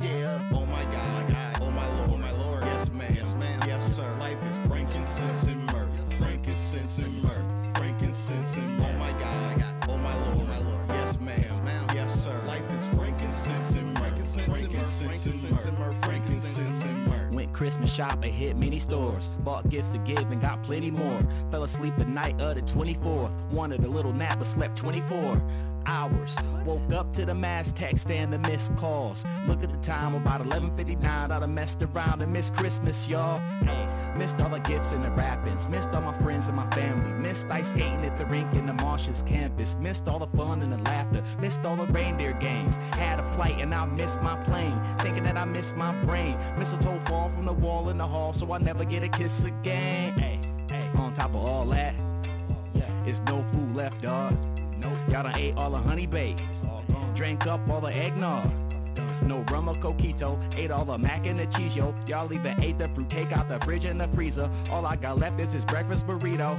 Yeah. 0.01 0.51
Oh 0.55 0.64
my 0.66 0.83
God. 0.85 1.37
Oh 1.61 1.70
my 1.70 1.87
Lord. 1.96 2.11
Oh 2.11 2.16
my 2.16 2.31
Lord. 2.33 2.64
Yes, 2.64 2.90
man. 2.90 3.12
Yes. 3.14 3.35
Yes, 3.66 3.96
sir. 3.96 4.16
Life 4.18 4.38
is 4.51 4.68
frankincense 4.68 5.44
and 5.44 5.66
myrrh. 5.66 5.88
Frankincense 6.16 6.98
and 6.98 7.22
myrrh. 7.22 7.74
Frankincense 7.74 8.57
and 8.57 8.79
myrrh. 8.79 8.87
Oh 8.88 8.98
my 8.98 9.12
God. 9.20 9.64
Oh 9.88 9.98
my 9.98 10.14
Lord. 10.14 10.38
Oh 10.38 10.44
my 10.44 10.59
Lord. 10.59 10.85
Yes, 10.88 11.20
man. 11.20 11.38
Yes, 11.40 11.61
ma'am. 11.62 11.87
Yes, 11.94 12.24
sir. 12.24 12.42
Life 12.46 12.70
is 12.79 12.87
frankincense 12.98 13.74
and 13.74 13.94
myrrh. 13.94 14.09
Frankincense 14.46 15.27
and 15.66 15.79
myrrh. 15.79 15.94
Frankincense 16.03 16.85
and 16.85 17.07
myrrh. 17.07 17.31
Went 17.33 17.53
Christmas 17.53 17.92
shopping, 17.94 18.33
hit 18.33 18.57
many 18.57 18.79
stores. 18.79 19.29
Bought 19.40 19.68
gifts 19.68 19.90
to 19.90 19.98
give 19.98 20.31
and 20.31 20.40
got 20.40 20.62
plenty 20.64 20.90
more. 20.90 21.20
Fell 21.51 21.64
asleep 21.64 21.94
the 21.98 22.05
night 22.05 22.40
of 22.40 22.57
the 22.57 22.62
24th. 22.62 23.31
Wanted 23.51 23.85
a 23.85 23.88
little 23.88 24.12
nap 24.12 24.38
but 24.38 24.46
slept 24.46 24.77
24 24.77 25.40
hours. 25.88 26.37
Woke 26.64 26.92
up 26.92 27.12
to 27.14 27.24
the 27.24 27.35
mass 27.35 27.72
text 27.72 28.11
and 28.11 28.33
the 28.33 28.38
missed 28.38 28.77
calls. 28.77 29.24
Look 29.46 29.64
at 29.64 29.72
the 29.72 29.79
time, 29.79 30.14
about 30.14 30.42
11.59. 30.42 31.05
I 31.05 31.27
done 31.40 31.55
messed 31.55 31.83
around 31.83 32.20
and 32.22 32.33
missed 32.33 32.55
Christmas, 32.55 33.09
y'all. 33.09 33.40
Missed 34.16 34.40
all 34.40 34.51
the 34.51 34.59
gifts 34.61 34.92
and 34.92 35.05
the 35.05 35.11
wrappings. 35.11 35.68
Missed 35.68 35.90
all 35.90 36.03
my 36.03 36.12
friends 36.12 36.48
and 36.48 36.57
my 36.57 36.68
family. 36.70 37.11
Missed 37.12 37.46
ice 37.51 37.70
skating 37.70 38.05
at 38.05 38.18
the 38.18 38.27
rink 38.27 38.53
in 38.55 38.66
the 38.66 38.74
Martius 38.74 39.22
campus. 39.22 39.77
Missed 39.81 40.07
all 40.09 40.18
the 40.18 40.27
fun 40.37 40.61
and 40.62 40.72
the 40.72 40.79
laughter. 40.79 41.22
Missed 41.40 41.64
all 41.64 41.77
the 41.77 41.87
reindeer 41.87 42.33
games. 42.35 42.77
Had 42.92 43.18
a 43.18 43.22
flight 43.35 43.57
and 43.61 43.74
I 43.74 43.87
missed 43.87 44.20
my 44.22 44.37
plane. 44.44 44.79
Thinking 45.01 45.24
that 45.24 45.37
I 45.37 45.44
missed 45.44 45.77
my 45.77 45.92
brain. 46.05 46.37
Mistletoe 46.59 47.01
fall 47.01 47.31
from 47.31 47.46
the 47.46 47.53
wall 47.53 47.88
in 47.88 47.98
the 47.98 48.07
hall 48.07 48.33
so 48.33 48.53
I 48.53 48.59
never 48.59 48.85
get 48.85 49.03
a 49.03 49.09
kiss 49.09 49.44
again. 49.44 50.12
Hey, 50.18 50.40
hey. 50.68 50.88
On 50.96 51.14
top 51.14 51.31
of 51.31 51.37
all 51.37 51.64
that, 51.66 51.94
yeah. 52.74 52.90
it's 53.07 53.20
no 53.20 53.42
food 53.53 53.74
left, 53.74 54.03
dog. 54.03 54.37
Nope. 54.83 54.99
Y'all 55.11 55.23
done 55.23 55.37
ate 55.37 55.57
all 55.57 55.71
the 55.71 55.79
honey 55.79 56.07
bakes. 56.07 56.62
Drank 57.14 57.47
up 57.47 57.69
all 57.69 57.81
the 57.81 57.95
eggnog. 57.95 58.51
No 59.23 59.45
rum 59.51 59.69
or 59.69 59.75
coquito. 59.75 60.38
Ate 60.57 60.71
all 60.71 60.85
the 60.85 60.99
mac 60.99 61.27
and 61.27 61.38
the 61.38 61.47
cheese, 61.47 61.77
yo. 61.77 61.95
Y'all 62.07 62.33
even 62.33 62.62
ate 62.62 62.79
the 62.79 62.88
fruit 62.91 63.11
cake 63.11 63.33
out 63.33 63.49
the 63.49 63.59
fridge 63.61 63.85
and 63.85 64.01
the 64.01 64.09
freezer. 64.09 64.49
All 64.71 64.87
I 64.87 64.97
got 64.97 65.19
left 65.19 65.38
is 65.41 65.53
this 65.53 65.64
breakfast 65.64 66.07
burrito. 66.07 66.59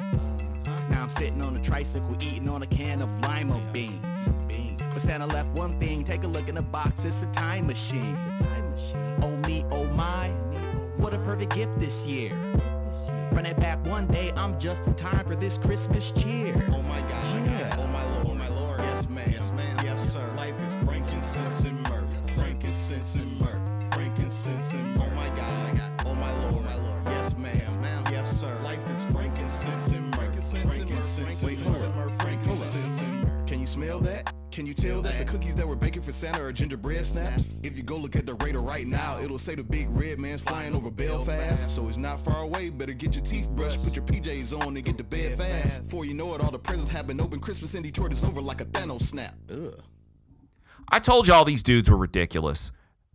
Now 0.89 1.03
I'm 1.03 1.10
sitting 1.10 1.43
on 1.43 1.55
a 1.55 1.62
tricycle 1.62 2.15
eating 2.21 2.49
on 2.49 2.62
a 2.63 2.67
can 2.67 3.01
of 3.01 3.10
lima 3.21 3.62
beans. 3.73 4.29
But 4.77 5.01
Santa 5.01 5.27
left 5.27 5.49
one 5.58 5.77
thing. 5.79 6.03
Take 6.03 6.23
a 6.23 6.27
look 6.27 6.49
in 6.49 6.55
the 6.55 6.62
box. 6.62 7.05
It's 7.05 7.21
a 7.23 7.27
time 7.27 7.67
machine. 7.67 8.17
Oh 9.21 9.36
me, 9.47 9.65
oh 9.71 9.86
my. 9.88 10.29
What 10.97 11.13
a 11.13 11.17
perfect 11.19 11.55
gift 11.55 11.79
this 11.79 12.05
year. 12.05 12.32
Run 13.31 13.45
it 13.45 13.59
back 13.59 13.85
one 13.85 14.07
day. 14.07 14.31
I'm 14.35 14.59
just 14.59 14.87
in 14.87 14.95
time 14.95 15.25
for 15.25 15.35
this 15.35 15.57
Christmas 15.57 16.11
cheer. 16.11 16.53
Oh 16.71 16.81
my 16.83 16.99
God. 17.01 17.25
Yeah. 17.47 17.75
Oh 17.79 17.87
my 17.87 18.03
Lord. 18.15 18.27
Oh 18.27 18.35
my 18.35 18.47
Lord. 18.49 18.79
Yes, 18.79 19.07
man. 19.09 19.31
Yes, 19.31 19.51
man. 19.51 19.85
Yes, 19.85 20.13
sir. 20.13 20.33
Life 20.35 20.55
is 20.67 20.73
frankincense 20.85 21.61
and 21.61 21.81
myrrh. 21.83 22.07
Frankincense 22.33 23.15
and 23.15 23.39
myrrh. 23.39 23.89
Frankincense 23.91 24.73
and 24.73 24.95
myrrh. 24.95 25.07
Oh 25.11 25.15
my 25.15 25.29
God. 25.35 25.81
Oh 26.05 26.15
my 26.15 26.31
Lord. 26.41 26.55
Oh 26.55 26.59
my 26.61 26.75
Lord. 26.75 27.03
Yes, 27.05 27.37
man. 27.37 27.55
Yes, 27.57 27.75
ma'am. 27.75 28.03
Yes, 28.11 28.39
sir. 28.39 28.59
Life 28.63 28.79
is 28.95 29.03
frankincense 29.13 29.87
and 29.89 30.09
myrrh. 30.11 30.17
Frankincense 30.41 31.43
Wait, 31.43 31.59
and 31.59 31.67
myrrh. 31.67 32.09
up. 32.09 32.21
Frankincense 32.21 33.01
and 33.03 33.23
myrrh. 33.23 33.45
Can 33.45 33.59
you 33.59 33.67
smell 33.67 33.99
that? 33.99 34.33
Can 34.51 34.65
you 34.65 34.73
tell 34.73 35.01
that 35.03 35.17
the 35.17 35.25
cookies 35.25 35.55
that 35.55 35.67
were 35.67 35.75
baking 35.75 36.01
for 36.01 36.12
Santa 36.12 36.41
are 36.41 36.51
gingerbread 36.51 37.05
snaps? 37.05 37.62
If 37.63 37.77
you 37.77 37.83
go 37.83 37.95
look 37.97 38.15
at 38.15 38.25
the 38.25 38.33
radar 38.35 38.62
right 38.62 38.88
now, 38.88 39.19
it'll 39.19 39.38
say 39.38 39.55
the 39.55 39.63
big 39.63 39.88
red 39.91 40.19
man's 40.19 40.41
flying 40.41 40.75
over 40.75 40.89
Belfast. 40.89 41.73
So 41.75 41.88
it's 41.88 41.97
not 41.97 42.19
far 42.19 42.41
away. 42.41 42.69
Better 42.69 42.93
get 42.93 43.13
your 43.13 43.23
teeth 43.23 43.47
brushed, 43.49 43.83
put 43.83 43.95
your 43.95 44.05
PJs 44.05 44.59
on, 44.59 44.75
and 44.75 44.83
get 44.83 44.97
to 44.97 45.03
bed 45.03 45.38
fast. 45.38 45.83
Before 45.83 46.03
you 46.03 46.13
know 46.15 46.33
it, 46.33 46.41
all 46.41 46.51
the 46.51 46.59
presents 46.59 46.89
have 46.91 47.07
been 47.07 47.21
open. 47.21 47.39
Christmas 47.39 47.75
in 47.75 47.83
Detroit 47.83 48.12
is 48.12 48.23
over 48.23 48.41
like 48.41 48.62
a 48.62 48.65
Thanos 48.65 49.03
snap. 49.03 49.35
Ugh. 49.51 49.81
I 50.91 50.99
told 50.99 51.27
y'all 51.27 51.45
these 51.45 51.63
dudes 51.63 51.89
were 51.89 51.97
ridiculous. 51.97 52.71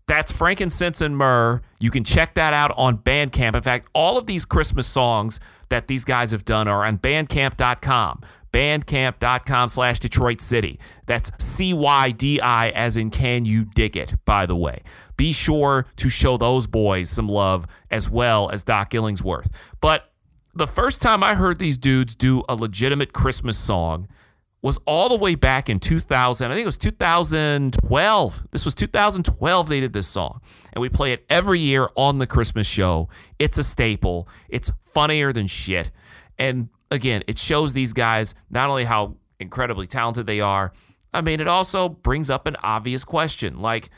That's 0.06 0.30
Frankincense 0.30 1.00
and 1.00 1.16
Myrrh. 1.16 1.62
You 1.80 1.90
can 1.90 2.04
check 2.04 2.34
that 2.34 2.52
out 2.52 2.72
on 2.76 2.98
Bandcamp. 2.98 3.56
In 3.56 3.62
fact, 3.62 3.88
all 3.94 4.18
of 4.18 4.26
these 4.26 4.44
Christmas 4.44 4.86
songs 4.86 5.40
that 5.70 5.88
these 5.88 6.04
guys 6.04 6.30
have 6.30 6.44
done 6.44 6.68
are 6.68 6.84
on 6.84 6.98
bandcamp.com. 6.98 8.20
bandcamp.com 8.54 9.68
slash 9.68 9.98
Detroit 9.98 10.40
City. 10.40 10.78
That's 11.06 11.32
C-Y-D-I 11.44 12.68
as 12.70 12.96
in 12.96 13.10
can 13.10 13.44
you 13.44 13.64
dig 13.64 13.96
it, 13.96 14.14
by 14.24 14.46
the 14.46 14.54
way. 14.54 14.82
Be 15.16 15.32
sure 15.32 15.86
to 15.96 16.08
show 16.08 16.36
those 16.36 16.68
boys 16.68 17.10
some 17.10 17.28
love 17.28 17.66
as 17.90 18.08
well 18.08 18.50
as 18.50 18.62
Doc 18.62 18.90
Illingsworth. 18.90 19.52
But 19.80 20.12
the 20.54 20.68
first 20.68 21.02
time 21.02 21.24
I 21.24 21.34
heard 21.34 21.58
these 21.58 21.76
dudes 21.76 22.14
do 22.14 22.44
a 22.48 22.54
legitimate 22.54 23.12
Christmas 23.12 23.58
song 23.58 24.06
was 24.62 24.78
all 24.86 25.08
the 25.08 25.18
way 25.18 25.34
back 25.34 25.68
in 25.68 25.80
2000. 25.80 26.50
I 26.50 26.54
think 26.54 26.62
it 26.62 26.66
was 26.66 26.78
2012. 26.78 28.46
This 28.52 28.64
was 28.64 28.74
2012 28.74 29.68
they 29.68 29.80
did 29.80 29.92
this 29.92 30.06
song. 30.06 30.40
And 30.72 30.80
we 30.80 30.88
play 30.88 31.12
it 31.12 31.26
every 31.28 31.58
year 31.58 31.88
on 31.96 32.18
the 32.18 32.26
Christmas 32.26 32.68
show. 32.68 33.08
It's 33.38 33.58
a 33.58 33.64
staple. 33.64 34.28
It's 34.48 34.70
funnier 34.80 35.32
than 35.32 35.48
shit. 35.48 35.90
And 36.38 36.68
again, 36.94 37.22
it 37.26 37.38
shows 37.38 37.72
these 37.72 37.92
guys 37.92 38.34
not 38.50 38.70
only 38.70 38.84
how 38.84 39.16
incredibly 39.38 39.86
talented 39.86 40.26
they 40.26 40.40
are, 40.40 40.72
I 41.12 41.20
mean, 41.20 41.40
it 41.40 41.48
also 41.48 41.88
brings 41.88 42.30
up 42.30 42.46
an 42.46 42.56
obvious 42.62 43.04
question 43.04 43.60
like, 43.60 43.90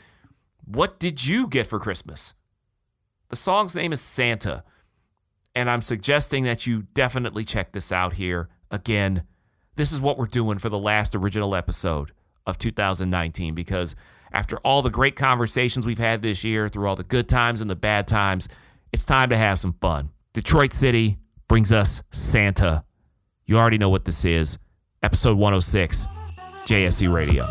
what 0.65 0.99
did 0.99 1.25
you 1.25 1.47
get 1.47 1.67
for 1.67 1.79
Christmas? 1.79 2.35
The 3.29 3.35
song's 3.35 3.75
name 3.75 3.93
is 3.93 4.01
Santa. 4.01 4.63
And 5.55 5.69
I'm 5.69 5.81
suggesting 5.81 6.43
that 6.43 6.67
you 6.67 6.83
definitely 6.93 7.43
check 7.43 7.71
this 7.71 7.91
out 7.91 8.13
here. 8.13 8.49
Again, 8.69 9.23
this 9.75 9.91
is 9.91 9.99
what 9.99 10.17
we're 10.17 10.27
doing 10.27 10.59
for 10.59 10.69
the 10.69 10.77
last 10.77 11.15
original 11.15 11.55
episode 11.55 12.11
of 12.45 12.57
2019 12.57 13.55
because 13.55 13.95
after 14.31 14.57
all 14.57 14.81
the 14.81 14.89
great 14.89 15.15
conversations 15.15 15.87
we've 15.87 15.97
had 15.97 16.21
this 16.21 16.43
year, 16.43 16.69
through 16.69 16.87
all 16.87 16.95
the 16.95 17.03
good 17.03 17.27
times 17.27 17.61
and 17.61 17.69
the 17.69 17.75
bad 17.75 18.07
times, 18.07 18.47
it's 18.91 19.05
time 19.05 19.29
to 19.29 19.37
have 19.37 19.57
some 19.59 19.73
fun. 19.81 20.11
Detroit 20.33 20.73
City 20.73 21.17
brings 21.47 21.71
us 21.71 22.03
Santa. 22.11 22.83
You 23.49 23.57
already 23.57 23.77
know 23.77 23.87
what 23.87 24.03
this 24.03 24.25
is. 24.25 24.59
Episode 25.01 25.37
106, 25.37 26.05
JSC 26.65 27.09
Radio. 27.11 27.45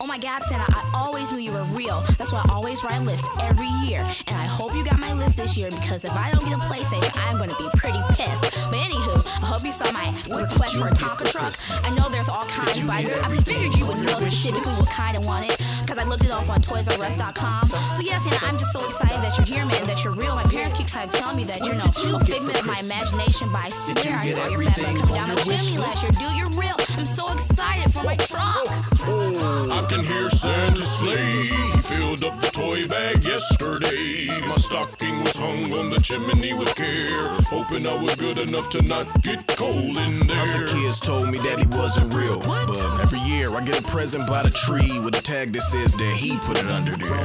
Oh 0.00 0.06
my 0.06 0.16
God, 0.16 0.42
Santa, 0.44 0.64
I 0.74 0.90
always 0.94 1.30
knew 1.30 1.38
you 1.38 1.52
were 1.52 1.64
real. 1.64 2.00
That's 2.16 2.32
why 2.32 2.42
I 2.48 2.50
always 2.50 2.82
write 2.82 3.02
lists 3.02 3.28
every 3.42 3.68
year. 3.84 4.00
And 4.26 4.36
I 4.36 4.46
hope 4.46 4.74
you 4.74 4.82
got 4.82 4.98
my 4.98 5.12
list 5.12 5.36
this 5.36 5.54
year 5.58 5.70
because 5.70 6.06
if 6.06 6.12
I 6.12 6.30
don't 6.30 6.44
get 6.46 6.54
a 6.54 6.62
PlayStation, 6.62 7.12
I'm 7.28 7.36
going 7.36 7.50
to 7.50 7.56
be 7.56 7.68
pretty 7.76 8.00
pissed. 8.14 8.40
But 8.40 8.78
anywho, 8.78 9.20
I 9.42 9.44
hope 9.44 9.62
you 9.66 9.72
saw 9.72 9.92
my 9.92 10.08
request 10.34 10.78
for 10.78 10.88
a 10.88 10.92
Tonka 10.92 11.30
truck. 11.30 11.52
I 11.84 11.94
know 11.94 12.08
there's 12.08 12.30
all 12.30 12.46
kinds, 12.46 12.80
but 12.80 13.22
I 13.22 13.36
figured 13.42 13.76
you 13.76 13.86
would 13.86 13.98
know 13.98 14.18
specifically 14.20 14.72
what 14.72 14.88
kind 14.88 15.14
I 15.14 15.26
wanted 15.26 15.58
because 15.86 16.02
I 16.02 16.08
looked 16.08 16.24
it 16.24 16.30
up 16.30 16.48
on 16.48 16.60
ToysRUs.com. 16.62 17.66
So 17.66 18.00
yes, 18.02 18.24
and 18.24 18.50
I'm 18.50 18.58
just 18.58 18.72
so 18.72 18.84
excited 18.84 19.18
that 19.18 19.36
you're 19.36 19.46
here, 19.46 19.66
man, 19.66 19.86
that 19.86 20.02
you're 20.02 20.12
real. 20.14 20.34
My 20.34 20.44
parents 20.44 20.76
keep 20.76 20.86
trying 20.86 21.08
to 21.10 21.18
tell 21.18 21.34
me 21.34 21.44
that 21.44 21.64
you're 21.64 21.74
no, 21.74 21.84
a 21.84 22.24
figment 22.24 22.58
of 22.58 22.66
my 22.66 22.78
imagination, 22.80 23.50
but 23.52 23.64
I 23.64 23.68
swear 23.68 24.16
I 24.16 24.26
saw 24.26 24.48
your 24.48 24.62
fat 24.62 24.76
butt 24.76 24.96
coming 24.96 25.14
down 25.14 25.28
my 25.28 25.34
chimney 25.36 25.78
last 25.78 26.02
year. 26.02 26.12
Dude, 26.28 26.36
you're 26.38 26.60
real. 26.60 26.76
I'm 26.96 27.06
so 27.06 27.30
excited 27.32 27.92
for 27.92 28.04
my 28.04 28.16
truck. 28.16 28.93
I 29.06 29.84
can 29.88 30.02
hear 30.04 30.30
Santa's 30.30 30.90
sleigh. 30.90 31.42
He 31.44 31.78
filled 31.78 32.24
up 32.24 32.40
the 32.40 32.46
toy 32.46 32.86
bag 32.88 33.24
yesterday. 33.24 34.28
My 34.46 34.56
stocking 34.56 35.22
was 35.22 35.36
hung 35.36 35.76
on 35.76 35.90
the 35.90 36.00
chimney 36.00 36.54
with 36.54 36.74
care, 36.74 37.28
hoping 37.50 37.86
I 37.86 37.94
was 38.02 38.16
good 38.16 38.38
enough 38.38 38.70
to 38.70 38.82
not 38.82 39.06
get 39.22 39.46
cold 39.48 39.98
in 39.98 40.26
there. 40.26 40.54
Other 40.54 40.68
kids 40.68 41.00
told 41.00 41.28
me 41.28 41.38
that 41.38 41.58
he 41.58 41.66
wasn't 41.66 42.14
real, 42.14 42.38
but 42.38 42.78
every 43.00 43.20
year 43.20 43.54
I 43.54 43.62
get 43.62 43.78
a 43.80 43.82
present 43.88 44.26
by 44.26 44.42
the 44.42 44.50
tree 44.50 44.98
with 45.00 45.18
a 45.18 45.22
tag 45.22 45.52
that 45.52 45.62
says 45.62 45.94
that 45.94 46.16
he 46.16 46.38
put 46.38 46.58
it 46.58 46.66
under 46.66 46.96
there. 46.96 47.24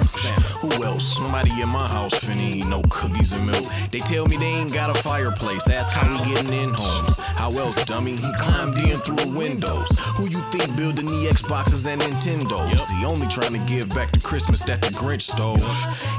Who 0.61 0.83
else? 0.83 1.19
Nobody 1.21 1.61
in 1.61 1.69
my 1.69 1.87
house 1.87 2.19
finna 2.19 2.55
eat 2.55 2.67
no 2.67 2.81
cookies 2.89 3.33
and 3.33 3.45
milk. 3.45 3.65
They 3.91 3.99
tell 3.99 4.25
me 4.25 4.37
they 4.37 4.45
ain't 4.45 4.73
got 4.73 4.89
a 4.89 4.95
fireplace. 4.95 5.67
Ask 5.69 5.93
how 5.93 6.11
he 6.11 6.33
getting 6.33 6.53
in 6.53 6.73
homes. 6.73 7.17
How 7.17 7.49
else, 7.51 7.85
dummy? 7.85 8.17
He 8.17 8.31
climbed 8.39 8.77
in 8.77 8.95
through 8.95 9.37
windows. 9.37 9.97
Who 10.15 10.23
you 10.25 10.41
think 10.51 10.75
building 10.75 11.05
the 11.05 11.27
Xboxes 11.69 11.85
and 11.87 12.01
Nintendos? 12.01 12.89
He 12.97 13.05
only 13.05 13.27
trying 13.27 13.53
to 13.53 13.59
give 13.71 13.89
back 13.89 14.11
the 14.11 14.19
Christmas 14.19 14.61
that 14.63 14.81
the 14.81 14.87
Grinch 14.87 15.23
stole. 15.23 15.57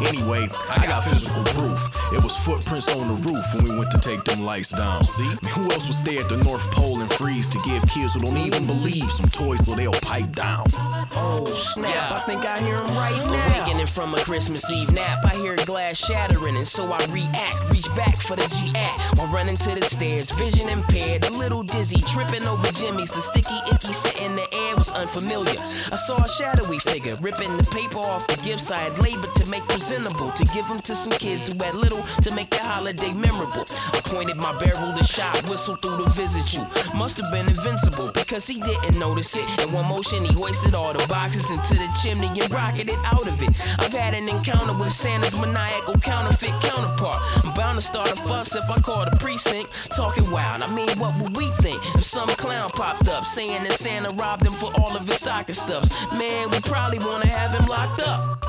Anyway, 0.07 0.49
I 0.69 0.83
got 0.85 1.05
physical 1.05 1.43
proof. 1.45 1.89
It 2.13 2.23
was 2.23 2.37
footprints 2.37 2.95
on 2.97 3.09
the 3.09 3.29
roof 3.29 3.55
when 3.55 3.65
we 3.65 3.79
went 3.79 3.91
to 3.91 3.99
take 3.99 4.25
them 4.25 4.45
lights 4.45 4.71
down. 4.71 5.05
See? 5.05 5.31
Who 5.53 5.65
else 5.65 5.87
would 5.87 5.95
stay 5.95 6.17
at 6.17 6.29
the 6.29 6.37
North 6.45 6.69
Pole 6.71 7.01
and 7.01 7.13
freeze 7.13 7.47
to 7.49 7.59
give 7.65 7.85
kids 7.87 8.15
who 8.15 8.21
don't 8.21 8.37
even 8.37 8.67
believe 8.67 9.11
some 9.13 9.29
toys 9.29 9.65
so 9.65 9.75
they'll 9.75 9.93
pipe 9.93 10.33
down? 10.33 10.67
Oh 11.13 11.47
snap, 11.47 12.13
I 12.13 12.21
think 12.21 12.45
I 12.45 12.61
hear 12.61 12.77
him 12.77 12.95
right 12.95 13.25
now. 13.25 13.65
Awakening 13.65 13.87
from 13.87 14.15
a 14.15 14.21
Christmas 14.21 14.71
Eve 14.71 14.93
nap, 14.93 15.19
I 15.25 15.37
hear 15.37 15.57
glass 15.67 15.97
shattering, 15.97 16.57
and 16.57 16.67
so 16.67 16.93
I 16.93 17.05
react. 17.11 17.71
Reach 17.71 17.89
back 17.97 18.17
for 18.17 18.37
the 18.37 18.47
G 18.61 18.73
act 18.77 19.19
while 19.19 19.29
running 19.29 19.57
to 19.57 19.75
the 19.75 19.83
stairs, 19.83 20.31
vision 20.31 20.69
impaired, 20.69 21.25
a 21.25 21.31
little 21.31 21.63
dizzy, 21.63 21.99
tripping 21.99 22.47
over 22.47 22.71
Jimmy's. 22.73 23.11
The 23.11 23.23
sticky 23.23 23.59
icky 23.73 23.93
sit 23.93 24.21
in 24.21 24.37
the 24.37 24.47
air 24.55 24.77
was 24.77 24.91
unfamiliar. 24.93 25.40
I 25.49 25.97
saw 25.97 26.21
a 26.21 26.29
shadowy 26.29 26.79
figure 26.79 27.17
ripping 27.17 27.57
the 27.57 27.65
paper 27.71 27.99
off 27.99 28.27
the 28.27 28.41
gifts 28.43 28.71
I 28.71 28.79
had 28.79 28.99
labored 28.99 29.35
to 29.37 29.51
make 29.51 29.63
presentable, 29.65 30.31
to 30.33 30.45
give 30.55 30.67
them 30.69 30.81
to 30.81 30.95
some 30.95 31.13
kids 31.13 31.49
who 31.49 31.65
had 31.65 31.75
little 31.75 32.03
to 32.23 32.35
make 32.35 32.51
the 32.51 32.59
holiday 32.59 33.13
memorable. 33.13 33.65
I 33.93 34.01
pointed 34.05 34.37
my 34.37 34.53
barrel 34.59 34.97
to 34.97 35.05
shot, 35.05 35.37
whistled 35.49 35.83
through 35.83 36.05
to 36.05 36.11
visit 36.11 36.55
you. 36.55 36.67
Must 36.95 37.17
have 37.19 37.31
been 37.31 37.49
invincible 37.49 38.11
because 38.13 38.47
he 38.47 38.61
didn't 38.61 38.99
notice 38.99 39.37
it. 39.37 39.45
In 39.63 39.73
one 39.73 39.87
motion, 39.87 40.25
he 40.25 40.33
hoisted 40.33 40.75
all 40.75 40.93
the 40.93 41.07
boxes 41.09 41.51
into 41.51 41.75
the 41.75 41.89
chimney 42.03 42.29
and 42.41 42.51
rocketed 42.51 42.99
out 43.05 43.27
of 43.27 43.41
it. 43.43 43.51
I've 43.79 43.93
had 43.93 44.15
an 44.15 44.29
encounter 44.29 44.73
with 44.73 44.93
Santa's 44.93 45.37
maniacal 45.37 45.95
counterfeit 45.99 46.55
counterpart. 46.63 47.17
I'm 47.45 47.55
bound 47.55 47.79
to 47.79 47.85
start 47.85 48.13
a 48.13 48.17
fuss 48.17 48.55
if 48.55 48.69
I 48.71 48.81
call 48.81 49.05
the 49.05 49.17
precinct. 49.17 49.71
Talking 49.95 50.31
wild, 50.31 50.63
I 50.63 50.73
mean, 50.75 50.91
what 50.99 51.15
would 51.21 51.37
we 51.37 51.51
think 51.63 51.83
if 51.95 52.05
some 52.05 52.29
clown 52.29 52.71
popped 52.71 53.09
up 53.09 53.25
saying 53.25 53.65
that 53.65 53.73
Santa 53.73 54.11
robbed 54.17 54.47
him 54.47 54.53
for 54.53 54.73
all 54.81 54.97
of 54.97 55.07
his 55.07 55.21
stocking 55.31 55.55
stuffs? 55.55 56.13
Man, 56.15 56.51
we 56.51 56.59
probably 56.63 56.99
wanna 57.07 57.33
have 57.33 57.53
him 57.53 57.67
locked 57.67 58.01
up. 58.01 58.45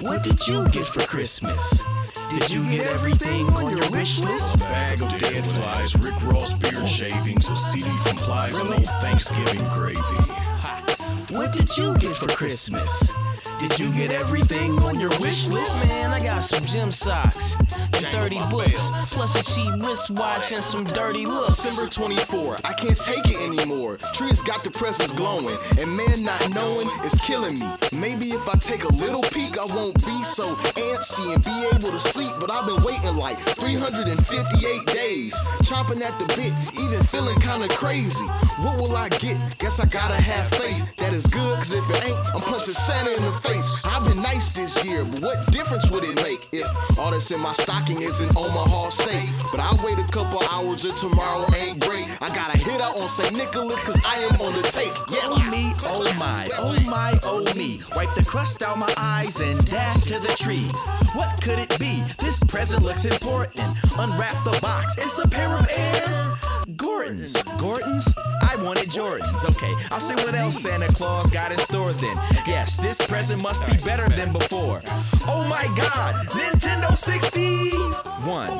What 0.00 0.24
did 0.24 0.44
you 0.48 0.68
get 0.70 0.84
for 0.84 1.02
Christmas? 1.06 1.80
Did 2.28 2.50
you 2.50 2.64
get 2.68 2.90
everything 2.90 3.46
on 3.50 3.70
your 3.70 3.88
wish 3.92 4.18
list? 4.18 4.58
Bag 4.58 5.00
of 5.00 5.10
dead 5.16 5.44
flies, 5.54 5.94
Rick 5.94 6.20
Ross 6.24 6.54
beard 6.54 6.88
shavings, 6.88 7.48
a 7.48 7.56
CD 7.56 7.88
from 7.98 8.16
Plies, 8.16 8.58
and 8.58 8.74
old 8.74 8.84
Thanksgiving 9.00 9.64
gravy. 9.68 10.43
What 11.34 11.52
did 11.52 11.76
you 11.76 11.98
get 11.98 12.16
for 12.16 12.28
Christmas? 12.28 13.12
Did 13.58 13.78
you 13.78 13.92
get 13.92 14.12
everything 14.12 14.78
on 14.80 15.00
your 15.00 15.10
wish 15.20 15.48
list? 15.48 15.88
Man, 15.88 16.12
I 16.12 16.24
got 16.24 16.44
some 16.44 16.64
gym 16.64 16.92
socks 16.92 17.56
and 17.58 18.06
30 18.06 18.38
books, 18.50 18.90
plus 19.12 19.34
a 19.34 19.54
cheap 19.54 19.72
wristwatch 19.84 20.52
and 20.52 20.62
some 20.62 20.84
dirty 20.84 21.26
looks. 21.26 21.56
December 21.56 21.88
24, 21.88 22.58
I 22.64 22.72
can't 22.74 22.96
take 22.96 23.24
it 23.26 23.36
anymore. 23.40 23.96
Trees 24.12 24.42
got 24.42 24.62
the 24.62 24.70
presents 24.70 25.12
glowing, 25.12 25.56
and 25.80 25.96
man 25.96 26.22
not 26.22 26.54
knowing 26.54 26.88
is 27.04 27.20
killing 27.22 27.58
me. 27.58 27.66
Maybe 27.92 28.28
if 28.28 28.46
I 28.48 28.54
take 28.54 28.84
a 28.84 28.92
little 28.94 29.22
peek, 29.22 29.58
I 29.58 29.64
won't 29.64 29.96
be 30.04 30.22
so 30.24 30.54
antsy 30.54 31.34
and 31.34 31.42
be 31.42 31.66
able 31.74 31.90
to 31.90 31.98
sleep. 31.98 32.32
But 32.38 32.54
I've 32.54 32.66
been 32.66 32.84
waiting 32.84 33.16
like 33.16 33.38
358 33.38 34.86
days, 34.86 35.34
chomping 35.62 36.02
at 36.02 36.16
the 36.18 36.26
bit, 36.36 36.52
even 36.78 37.02
feeling 37.06 37.40
kinda 37.40 37.68
crazy. 37.68 38.26
What 38.62 38.78
will 38.78 38.96
I 38.96 39.08
get? 39.08 39.36
Guess 39.58 39.80
I 39.80 39.86
gotta 39.86 40.20
have 40.20 40.48
faith 40.58 40.96
that 40.96 41.12
is 41.12 41.23
good, 41.30 41.58
cause 41.58 41.72
if 41.72 41.88
it 41.90 42.06
ain't, 42.06 42.18
I'm 42.34 42.40
punching 42.40 42.74
Santa 42.74 43.16
in 43.16 43.22
the 43.22 43.32
face. 43.40 43.80
I've 43.84 44.04
been 44.08 44.22
nice 44.22 44.52
this 44.52 44.84
year, 44.84 45.04
but 45.04 45.20
what 45.20 45.52
difference 45.52 45.90
would 45.90 46.04
it 46.04 46.16
make 46.16 46.48
if 46.52 46.66
all 46.98 47.10
that's 47.10 47.30
in 47.30 47.40
my 47.40 47.52
stocking 47.52 48.00
is 48.00 48.20
in 48.20 48.28
Omaha 48.36 48.88
Steak? 48.90 49.28
But 49.50 49.60
I'll 49.60 49.78
wait 49.84 49.98
a 49.98 50.08
couple 50.10 50.42
hours 50.52 50.84
if 50.84 50.96
tomorrow 50.96 51.46
ain't 51.56 51.80
great. 51.80 52.08
I 52.20 52.28
gotta 52.34 52.58
hit 52.58 52.80
out 52.80 53.00
on 53.00 53.08
St. 53.08 53.36
Nicholas, 53.36 53.82
cause 53.82 54.00
I 54.06 54.16
am 54.30 54.40
on 54.40 54.52
the 54.54 54.62
take. 54.68 54.94
Yes. 55.10 55.24
Oh 55.26 55.50
me, 55.50 55.72
oh 55.84 56.14
my, 56.18 56.48
oh 56.58 56.78
my, 56.88 57.18
oh 57.24 57.44
me. 57.56 57.82
Wipe 57.94 58.14
the 58.14 58.24
crust 58.24 58.62
out 58.62 58.78
my 58.78 58.92
eyes 58.96 59.40
and 59.40 59.64
dash 59.66 60.02
to 60.02 60.18
the 60.18 60.34
tree. 60.38 60.68
What 61.14 61.40
could 61.42 61.58
it 61.58 61.78
be? 61.78 62.02
This 62.18 62.38
present 62.40 62.82
looks 62.82 63.04
important. 63.04 63.76
Unwrap 63.98 64.44
the 64.44 64.58
box, 64.60 64.96
it's 64.96 65.18
a 65.18 65.28
pair 65.28 65.56
of 65.56 65.66
Air 65.70 66.23
Gordons. 66.76 67.40
Gordons? 67.58 68.12
I 68.42 68.56
wanted 68.62 68.88
Jordans. 68.88 69.44
Okay, 69.44 69.74
I'll 69.90 70.00
see 70.00 70.14
what 70.14 70.34
else 70.34 70.60
Santa 70.60 70.86
Claus 70.94 71.30
got 71.30 71.52
in 71.52 71.58
store 71.58 71.92
then. 71.92 72.16
Yes, 72.46 72.76
this 72.76 72.98
present 73.06 73.42
must 73.42 73.64
be 73.66 73.76
better 73.84 74.08
than 74.14 74.32
before. 74.32 74.80
Oh 75.26 75.46
my 75.48 75.64
god, 75.76 76.26
Nintendo 76.28 76.96
61! 76.96 78.50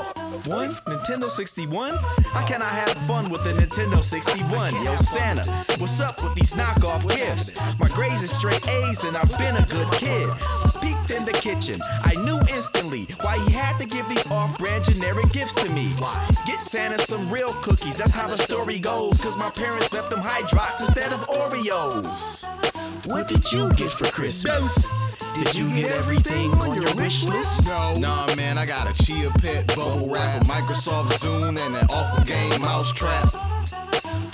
One? 0.44 0.74
Nintendo 0.74 1.30
61? 1.30 1.96
How 2.32 2.44
can 2.46 2.60
I 2.60 2.68
have 2.68 2.92
fun 3.06 3.30
with 3.30 3.44
the 3.44 3.52
Nintendo 3.52 4.02
61? 4.02 4.74
Yo, 4.84 4.96
Santa, 4.96 5.48
what's 5.78 6.00
up 6.00 6.22
with 6.22 6.34
these 6.34 6.52
knockoff 6.52 7.08
gifts? 7.08 7.52
My 7.78 7.86
grades 7.94 8.22
are 8.22 8.26
straight 8.26 8.66
A's 8.68 9.04
and 9.04 9.16
I've 9.16 9.30
been 9.38 9.56
a 9.56 9.64
good 9.66 9.90
kid. 9.92 10.28
Peeked 11.05 11.18
in 11.18 11.24
the 11.24 11.32
kitchen, 11.32 11.80
I 12.02 12.14
knew 12.24 12.38
instantly 12.55 13.07
why 13.22 13.38
he 13.38 13.52
had 13.52 13.78
to 13.78 13.86
give 13.86 14.09
these 14.09 14.30
off 14.30 14.57
brand 14.59 14.84
generic 14.84 15.30
gifts 15.32 15.55
to 15.57 15.70
me. 15.72 15.88
Why? 15.98 16.28
Get 16.46 16.62
Santa 16.62 16.98
some 16.98 17.30
real 17.30 17.52
cookies, 17.55 17.96
that's 17.98 18.12
how 18.12 18.28
the 18.28 18.38
story 18.38 18.78
goes. 18.78 19.20
Cause 19.20 19.36
my 19.36 19.50
parents 19.50 19.92
left 19.92 20.11
them 20.11 20.20
Hydrox 20.20 20.80
instead 20.80 21.12
of 21.12 21.20
Oreos. 21.28 22.44
What 23.07 23.28
did 23.28 23.50
you 23.52 23.72
get 23.74 23.92
for 23.92 24.07
Christmas? 24.07 25.11
Did 25.34 25.55
you 25.55 25.68
get 25.70 25.96
everything 25.96 26.52
on 26.52 26.74
your 26.74 26.94
wish 26.96 27.24
list? 27.24 27.66
No. 27.66 27.96
Nah, 27.98 28.34
man, 28.36 28.57
I 28.57 28.66
got 28.66 28.88
a 28.88 29.05
Chia 29.05 29.30
Pet 29.30 29.66
bubble 29.68 30.09
wrap, 30.09 30.42
a 30.42 30.44
Microsoft 30.44 31.12
Zune, 31.20 31.61
and 31.61 31.76
an 31.76 31.86
awful 31.90 32.24
game 32.24 32.61
mousetrap. 32.61 33.28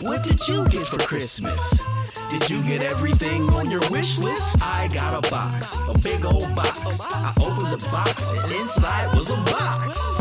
What 0.00 0.24
did 0.24 0.40
you 0.48 0.68
get 0.68 0.86
for 0.86 0.98
Christmas? 0.98 1.82
Did 2.30 2.50
you 2.50 2.62
get 2.62 2.82
everything 2.82 3.48
on 3.50 3.70
your 3.70 3.80
wish 3.90 4.18
list? 4.18 4.62
I 4.62 4.88
got 4.88 5.24
a 5.24 5.30
box, 5.30 5.82
a 5.82 5.98
big 6.02 6.24
old 6.24 6.54
box. 6.56 7.00
I 7.02 7.32
opened 7.40 7.78
the 7.78 7.88
box 7.90 8.32
and 8.32 8.52
inside 8.52 9.14
was 9.14 9.30
a 9.30 9.36
box. 9.36 10.18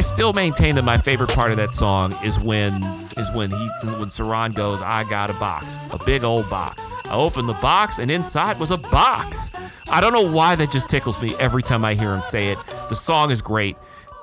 still 0.00 0.32
maintain 0.32 0.74
that 0.76 0.84
my 0.84 0.98
favorite 0.98 1.30
part 1.30 1.50
of 1.50 1.56
that 1.58 1.72
song 1.72 2.16
is 2.24 2.40
when 2.40 2.82
is 3.16 3.30
when 3.32 3.50
he 3.50 3.68
when 3.82 4.08
Saran 4.08 4.54
goes, 4.54 4.82
I 4.82 5.04
got 5.04 5.30
a 5.30 5.34
box, 5.34 5.78
a 5.92 5.98
big 6.04 6.24
old 6.24 6.48
box. 6.50 6.88
I 7.04 7.14
opened 7.14 7.48
the 7.48 7.54
box 7.54 7.98
and 7.98 8.10
inside 8.10 8.58
was 8.58 8.70
a 8.70 8.78
box. 8.78 9.52
I 9.88 10.00
don't 10.00 10.12
know 10.12 10.30
why 10.30 10.56
that 10.56 10.70
just 10.70 10.88
tickles 10.88 11.20
me 11.22 11.34
every 11.38 11.62
time 11.62 11.84
I 11.84 11.94
hear 11.94 12.14
him 12.14 12.22
say 12.22 12.50
it. 12.50 12.58
The 12.88 12.94
song 12.94 13.30
is 13.30 13.42
great, 13.42 13.76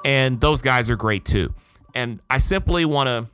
and 0.03 0.41
those 0.41 0.61
guys 0.61 0.89
are 0.89 0.95
great 0.95 1.25
too. 1.25 1.53
And 1.93 2.19
I 2.29 2.37
simply 2.39 2.85
want 2.85 3.07
to 3.07 3.31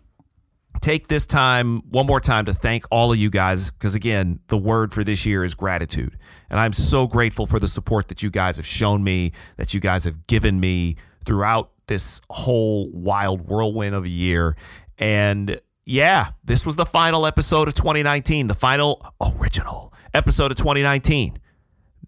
take 0.80 1.08
this 1.08 1.26
time 1.26 1.82
one 1.90 2.06
more 2.06 2.20
time 2.20 2.46
to 2.46 2.54
thank 2.54 2.84
all 2.92 3.12
of 3.12 3.18
you 3.18 3.30
guys 3.30 3.72
because 3.72 3.96
again 3.96 4.40
the 4.48 4.58
word 4.58 4.94
for 4.94 5.04
this 5.04 5.26
year 5.26 5.44
is 5.44 5.56
gratitude 5.56 6.16
and 6.52 6.60
i'm 6.60 6.72
so 6.72 7.08
grateful 7.08 7.48
for 7.48 7.60
the 7.60 7.68
support 7.68 8.10
that 8.10 8.22
you 8.22 8.30
guys 8.30 8.58
have 8.58 8.66
shown 8.66 9.04
me 9.04 9.32
that 9.56 9.74
you 9.74 9.80
guys 9.80 10.04
have 10.04 10.28
given 10.28 10.60
me 10.60 10.96
throughout 11.26 11.72
this 11.88 12.22
whole 12.30 12.90
wild 12.92 13.48
whirlwind 13.48 13.96
of 13.96 14.06
a 14.06 14.10
year. 14.10 14.56
And 14.98 15.60
yeah 15.90 16.32
this 16.44 16.66
was 16.66 16.76
the 16.76 16.86
final 16.86 17.26
episode 17.26 17.70
of 17.70 17.74
2019 17.74 18.48
the 18.48 18.54
final 18.54 19.14
original 19.40 19.94
episode 20.14 20.52
of 20.52 20.58
2019 20.58 21.38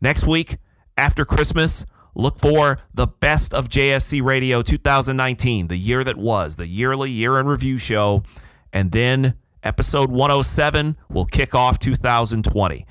next 0.01 0.27
week 0.27 0.57
after 0.97 1.23
christmas 1.23 1.85
look 2.13 2.37
for 2.37 2.79
the 2.93 3.07
best 3.07 3.53
of 3.53 3.69
jsc 3.69 4.21
radio 4.21 4.61
2019 4.61 5.69
the 5.69 5.77
year 5.77 6.03
that 6.03 6.17
was 6.17 6.57
the 6.57 6.67
yearly 6.67 7.09
year 7.09 7.39
in 7.39 7.45
review 7.45 7.77
show. 7.77 8.23
And 8.71 8.91
then 8.91 9.35
episode 9.63 10.11
107 10.11 10.97
will 11.09 11.25
kick 11.25 11.55
off 11.55 11.79
2020. 11.79 12.85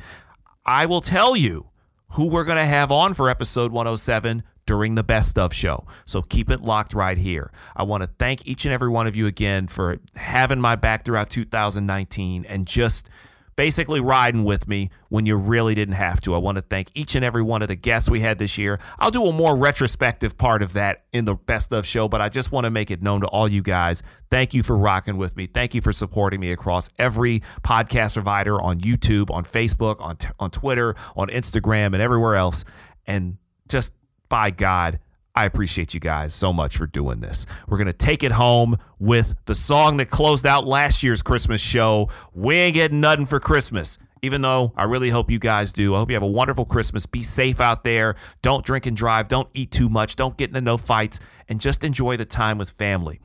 I 0.67 0.87
will 0.87 1.01
tell 1.01 1.37
you 1.37 1.69
who 2.13 2.29
we're 2.29 2.45
going 2.45 2.59
to 2.59 2.65
have 2.65 2.91
on 2.91 3.15
for 3.15 3.29
episode 3.29 3.73
107 3.73 4.43
during 4.69 4.97
the 4.97 5.03
best 5.03 5.39
of 5.39 5.55
show. 5.55 5.87
So 6.05 6.21
keep 6.21 6.51
it 6.51 6.61
locked 6.61 6.93
right 6.93 7.17
here. 7.17 7.51
I 7.75 7.85
want 7.85 8.03
to 8.03 8.11
thank 8.19 8.47
each 8.47 8.67
and 8.67 8.75
every 8.75 8.91
one 8.91 9.07
of 9.07 9.17
you 9.17 9.27
again 9.27 9.67
for 9.67 9.97
having 10.15 10.61
my 10.61 10.77
back 10.77 11.07
throughout 11.07 11.31
2019 11.31 12.45
and 12.45 12.67
just 12.67 13.09
basically 13.57 13.99
riding 13.99 14.45
with 14.45 14.69
me 14.69 14.91
when 15.09 15.25
you 15.25 15.37
really 15.37 15.75
didn't 15.75 15.95
have 15.95 16.21
to. 16.21 16.35
I 16.35 16.39
want 16.39 16.57
to 16.57 16.63
thank 16.63 16.91
each 16.93 17.15
and 17.15 17.25
every 17.25 17.41
one 17.41 17.63
of 17.63 17.69
the 17.69 17.77
guests 17.77 18.11
we 18.11 18.21
had 18.21 18.39
this 18.39 18.59
year. 18.59 18.79
I'll 18.99 19.11
do 19.11 19.25
a 19.25 19.33
more 19.33 19.57
retrospective 19.57 20.37
part 20.37 20.63
of 20.63 20.75
that 20.75 21.05
in 21.15 21.25
the 21.25 21.35
best 21.35 21.73
of 21.73 21.87
show, 21.87 22.09
but 22.09 22.21
I 22.21 22.29
just 22.29 22.53
want 22.53 22.67
to 22.67 22.71
make 22.71 22.91
it 22.91 23.03
known 23.03 23.23
to 23.23 23.27
all 23.29 23.49
you 23.49 23.63
guys. 23.63 24.03
Thank 24.31 24.53
you 24.53 24.63
for 24.63 24.77
rocking 24.77 25.17
with 25.17 25.35
me. 25.35 25.47
Thank 25.47 25.75
you 25.75 25.81
for 25.81 25.95
supporting 25.95 26.41
me 26.41 26.53
across 26.53 26.91
every 26.99 27.41
podcast 27.63 28.13
provider 28.13 28.61
on 28.61 28.81
YouTube, 28.81 29.31
on 29.31 29.45
Facebook, 29.45 29.99
on 29.99 30.19
t- 30.19 30.29
on 30.39 30.51
Twitter, 30.51 30.95
on 31.17 31.29
Instagram, 31.29 31.87
and 31.87 32.03
everywhere 32.03 32.35
else. 32.37 32.67
And 33.07 33.39
just 33.67 33.95
by 34.29 34.51
God, 34.51 35.01
I 35.35 35.45
appreciate 35.45 35.95
you 35.95 36.01
guys 36.01 36.35
so 36.35 36.53
much 36.53 36.77
for 36.77 36.87
doing 36.87 37.21
this. 37.21 37.47
We're 37.69 37.79
going 37.79 37.87
to 37.87 37.93
take 37.93 38.25
it 38.25 38.33
home 38.33 38.77
with 38.99 39.35
the 39.45 39.55
song 39.55 39.99
that 39.99 40.11
closed 40.11 40.45
out 40.45 40.67
last 40.67 41.03
year's 41.03 41.23
Christmas 41.23 41.61
show. 41.61 42.11
We 42.35 42.57
ain't 42.57 42.75
getting 42.75 43.01
nothing 43.01 43.27
for 43.27 43.39
Christmas. 43.39 43.99
Even 44.21 44.43
though 44.43 44.73
I 44.77 44.83
really 44.83 45.11
hope 45.11 45.31
you 45.31 45.39
guys 45.39 45.73
do. 45.73 45.95
I 45.95 45.99
hope 45.99 46.11
you 46.11 46.17
have 46.17 46.25
a 46.25 46.27
wonderful 46.27 46.65
Christmas. 46.65 47.07
Be 47.07 47.23
safe 47.23 47.61
out 47.61 47.85
there. 47.85 48.17
Don't 48.43 48.65
drink 48.65 48.85
and 48.85 48.97
drive. 48.97 49.29
Don't 49.29 49.49
eat 49.55 49.71
too 49.71 49.89
much. 49.89 50.17
Don't 50.17 50.37
get 50.37 50.51
into 50.51 50.61
no 50.61 50.77
fights. 50.77 51.21
And 51.49 51.61
just 51.61 51.85
enjoy 51.85 52.17
the 52.17 52.25
time 52.25 52.59
with 52.59 52.71
family. 52.71 53.21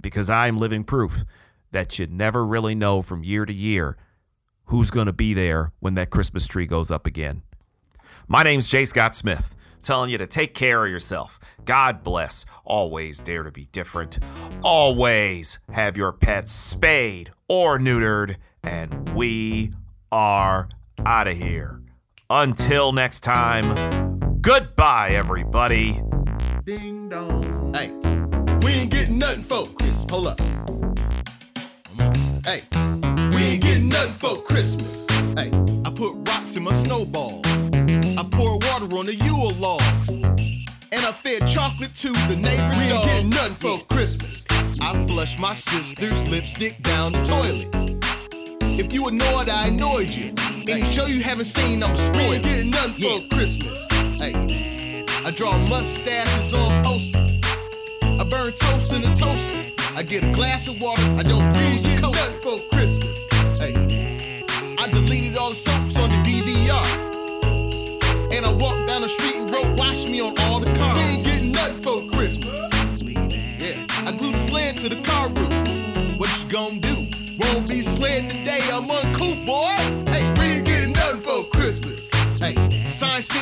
Because 0.00 0.30
I 0.30 0.46
am 0.46 0.56
living 0.56 0.82
proof 0.82 1.24
that 1.72 1.98
you 1.98 2.06
never 2.06 2.46
really 2.46 2.74
know 2.74 3.02
from 3.02 3.22
year 3.22 3.44
to 3.44 3.52
year 3.52 3.98
who's 4.64 4.90
going 4.90 5.06
to 5.06 5.12
be 5.12 5.34
there 5.34 5.72
when 5.80 5.94
that 5.96 6.08
Christmas 6.08 6.46
tree 6.46 6.64
goes 6.64 6.90
up 6.90 7.06
again. 7.06 7.42
My 8.26 8.42
name's 8.42 8.66
Jay 8.66 8.86
Scott 8.86 9.14
Smith 9.14 9.54
telling 9.80 10.10
you 10.10 10.18
to 10.18 10.26
take 10.26 10.54
care 10.54 10.84
of 10.84 10.90
yourself. 10.90 11.38
God 11.64 12.02
bless. 12.02 12.46
Always 12.64 13.20
dare 13.20 13.42
to 13.42 13.50
be 13.50 13.66
different. 13.72 14.18
Always 14.62 15.58
have 15.72 15.96
your 15.96 16.12
pets 16.12 16.52
spayed 16.52 17.32
or 17.48 17.78
neutered. 17.78 18.36
And 18.62 19.08
we 19.14 19.72
are 20.12 20.68
out 21.04 21.28
of 21.28 21.36
here. 21.36 21.80
Until 22.28 22.92
next 22.92 23.20
time, 23.20 24.38
goodbye, 24.40 25.10
everybody. 25.10 26.00
Ding 26.64 27.08
dong. 27.08 27.74
Hey, 27.74 27.90
we 28.64 28.72
ain't 28.72 28.90
getting 28.90 29.18
nothing 29.18 29.42
for 29.42 29.66
Chris. 29.66 30.04
Hold 30.10 30.28
up. 30.28 30.40
Hey, 32.44 32.62
we 33.32 33.42
ain't 33.42 33.62
getting 33.62 33.88
nothing 33.88 34.14
for 34.14 34.36
Christmas. 34.42 35.06
Hey, 35.36 35.50
I 35.84 35.90
put 35.90 36.14
rocks 36.28 36.56
in 36.56 36.62
my 36.62 36.72
snowballs. 36.72 37.49
I 38.90 38.92
pour 38.92 38.98
water 38.98 39.00
on 39.00 39.06
the 39.06 39.14
Yule 39.14 39.50
logs. 39.60 40.08
And 40.08 41.06
I 41.06 41.12
fed 41.12 41.46
chocolate 41.46 41.94
to 41.94 42.08
the 42.26 42.36
neighbor's 42.36 42.76
we 42.76 42.90
ain't 42.90 43.04
getting 43.04 43.30
nothing 43.30 43.54
for 43.54 43.84
Christmas. 43.86 44.44
I 44.80 45.06
flush 45.06 45.38
my 45.38 45.54
sister's 45.54 46.28
lipstick 46.28 46.82
down 46.82 47.12
the 47.12 47.22
toilet. 47.22 47.68
If 48.80 48.92
you 48.92 49.06
annoyed, 49.06 49.48
I 49.48 49.68
annoyed 49.68 50.08
you. 50.08 50.34
Any 50.68 50.82
show 50.86 51.06
you 51.06 51.22
haven't 51.22 51.44
seen, 51.44 51.84
I'm 51.84 51.96
spoiled. 51.96 52.16
We 52.18 52.34
ain't 52.34 52.44
getting 52.44 52.70
nothing 52.70 53.28
for 53.28 53.36
Christmas. 53.36 53.86
Hey, 54.18 55.04
I 55.24 55.30
draw 55.36 55.56
mustaches 55.68 56.52
on 56.52 56.82
posters. 56.82 57.40
I 58.02 58.26
burn 58.28 58.52
toast 58.52 58.92
in 58.92 59.04
a 59.04 59.14
toaster. 59.14 59.84
I 59.94 60.02
get 60.02 60.24
a 60.24 60.32
glass 60.32 60.66
of 60.66 60.80
water. 60.80 61.02
I 61.16 61.22
don't 61.22 61.46
use 61.54 61.84
a 61.84 62.02
coat. 62.02 62.14
nothing 62.16 62.40
for 62.40 62.58
Christmas. 62.74 63.58
Hey, 63.58 64.44
I 64.78 64.88
deleted 64.88 65.36
all 65.36 65.50
the 65.50 65.54
soaps 65.54 65.89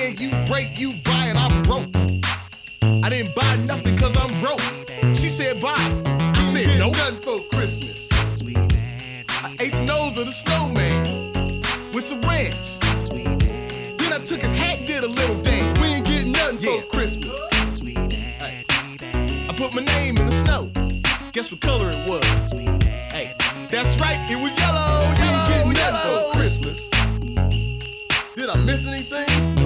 sign 0.09 0.17
said 0.17 0.21
you 0.21 0.45
break, 0.47 0.81
you 0.81 0.93
buy, 1.05 1.27
and 1.27 1.39
I 1.39 1.63
broke. 1.63 1.89
I 3.05 3.11
didn't 3.11 3.35
buy 3.35 3.57
nothing 3.67 3.97
cause 3.97 4.17
I'm 4.17 4.41
broke. 4.41 4.61
She 5.15 5.29
said 5.29 5.61
buy. 5.61 5.75
I 5.75 6.41
said 6.43 6.79
no. 6.79 6.91
Nothing 6.91 7.21
for 7.21 7.39
Christmas. 7.55 8.09
I 9.29 9.57
ate 9.61 9.73
the 9.73 9.85
nose 9.85 10.19
of 10.19 10.27
the 10.27 10.33
snowman 10.33 11.63
with 11.93 12.05
some 12.05 12.21
ranch. 12.23 12.79
Then 13.99 14.13
I 14.13 14.19
took 14.25 14.43
his 14.43 14.59
hat 14.59 14.79
and 14.79 14.87
did 14.87 15.05
a 15.05 15.09
little 15.09 15.41
dance. 15.43 15.79
We 15.81 15.87
ain't 15.87 16.07
getting 16.07 16.33
nothing 16.33 16.59
for 16.59 16.83
Christmas. 16.89 17.81
Hey. 17.81 18.65
I 18.69 19.55
put 19.57 19.75
my 19.75 19.83
name 19.83 20.19
in 20.19 20.27
the 20.27 20.33
snow. 20.33 20.71
Guess 21.33 21.53
what 21.53 21.61
color 21.61 21.91
it 21.91 22.09
was? 22.09 22.25
Hey, 23.13 23.35
that's 23.71 23.99
right, 24.01 24.19
it 24.31 24.37
was 24.37 24.57
yellow. 24.59 24.89
We 25.19 25.27
ain't 25.29 25.49
getting 25.49 25.73
nothing 25.73 26.11
for 26.11 26.39
Christmas. 26.39 26.89
Did 28.37 28.49
I 28.49 28.57
miss 28.65 28.87
anything? 28.87 29.58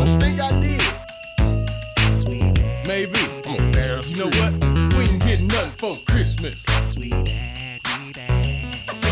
For 5.83 5.97
Christmas. 6.07 6.63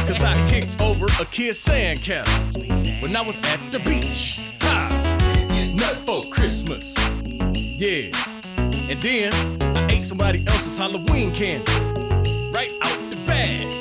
Cause 0.07 0.23
I 0.23 0.49
kicked 0.49 0.81
over 0.81 1.07
a 1.21 1.25
kid's 1.25 1.59
sandcastle 1.59 3.03
when 3.03 3.17
I 3.17 3.23
was 3.23 3.39
at 3.39 3.59
the 3.73 3.81
beach. 3.81 4.39
Ha! 4.61 4.89
Nothing 5.75 6.05
for 6.07 6.31
Christmas. 6.33 6.95
Yeah. 7.57 8.17
And 8.89 9.01
then 9.01 9.33
I 9.77 9.89
ate 9.91 10.07
somebody 10.07 10.47
else's 10.47 10.79
Halloween 10.79 11.33
candy. 11.33 11.73
Right 12.53 12.71
out 12.83 13.11
the 13.11 13.17
bag. 13.27 13.80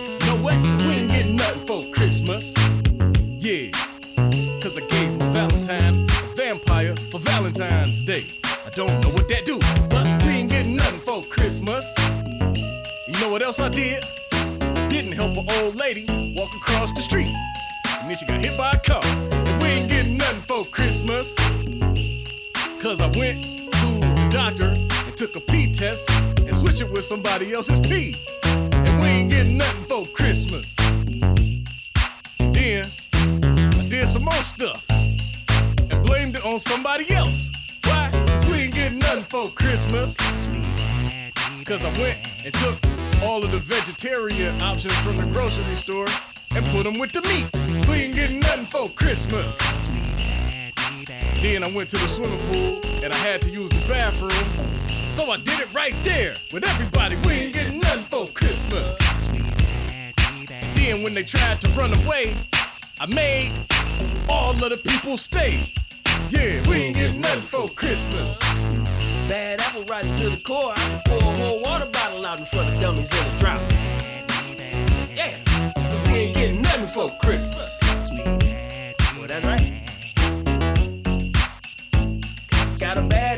somebody 27.10 27.52
else's 27.56 27.80
pee. 27.88 28.16
And 28.44 29.02
we 29.02 29.08
ain't 29.08 29.32
getting 29.32 29.58
nothing 29.58 29.84
for 29.86 30.06
Christmas. 30.14 30.64
Then 32.38 32.86
I 33.18 33.88
did 33.90 34.08
some 34.08 34.26
more 34.26 34.44
stuff 34.44 34.86
and 35.90 36.06
blamed 36.06 36.36
it 36.36 36.46
on 36.46 36.60
somebody 36.60 37.12
else. 37.12 37.50
Why? 37.84 38.12
We 38.48 38.58
ain't 38.58 38.76
getting 38.76 39.00
nothing 39.00 39.24
for 39.24 39.50
Christmas. 39.50 40.16
Cause 41.66 41.84
I 41.84 41.92
went 42.00 42.20
and 42.46 42.54
took 42.54 42.78
all 43.24 43.44
of 43.44 43.50
the 43.50 43.58
vegetarian 43.58 44.62
options 44.62 44.96
from 44.98 45.18
the 45.18 45.26
grocery 45.34 45.78
store 45.78 46.08
and 46.56 46.64
put 46.68 46.84
them 46.84 47.00
with 47.00 47.12
the 47.12 47.22
meat. 47.24 47.50
We 47.90 48.04
ain't 48.04 48.16
getting 48.16 48.40
nothing 48.40 48.68
for 48.68 48.88
Christmas. 48.90 49.58
Then 51.42 51.64
I 51.64 51.72
went 51.74 51.90
to 51.92 51.98
the 51.98 52.10
swimming 52.10 52.38
pool 52.52 52.82
and 53.02 53.14
I 53.14 53.18
had 53.18 53.42
to 53.44 53.50
use 53.50 53.70
the 53.70 53.88
bathroom. 53.88 54.32
So 54.90 55.32
I 55.32 55.38
did 55.38 55.60
it 55.62 55.74
right 55.74 55.96
there 56.04 56.36
with 56.52 56.68
everybody. 56.68 57.16
We 57.26 57.32
ain't 57.32 57.54
getting 57.54 57.80
nothing 57.80 58.04
for 58.04 58.28
Christmas. 58.34 58.98
Then 60.76 61.02
when 61.02 61.14
they 61.14 61.24
tried 61.24 61.62
to 61.62 61.70
run 61.70 61.94
away, 61.94 62.36
I 63.00 63.06
made 63.06 63.54
all 64.30 64.52
of 64.52 64.70
the 64.70 64.82
people 64.84 65.18
stay. 65.18 65.64
Yeah, 66.30 66.62
we 66.68 66.76
ain't 66.76 66.98
getting 66.98 67.22
nothing 67.22 67.42
for 67.42 67.70
Christmas. 67.70 68.38
Bad 69.30 69.62
apple 69.62 69.86
right 69.86 70.04
to 70.04 70.30
the 70.30 70.42
core. 70.46 70.74
I 70.76 71.02
pour 71.08 71.20
a 71.20 71.22
whole 71.22 71.62
water 71.62 71.88
bottle 71.94 72.26
out 72.26 72.42
in 72.42 72.46
front 72.48 72.74
of 72.74 72.82
dummies 72.82 73.10
in 73.14 73.36
a 73.36 73.40
drop. 73.40 73.62
Yeah, 75.16 75.36
we 76.12 76.20
ain't 76.20 76.36
getting 76.36 76.62
nothing 76.62 76.88
for 76.88 77.10
Christmas. 77.20 77.80
Well, 79.18 79.28
that's 79.28 79.46
right. 79.46 79.79
out 82.90 82.98
of 82.98 83.08
bed. 83.08 83.29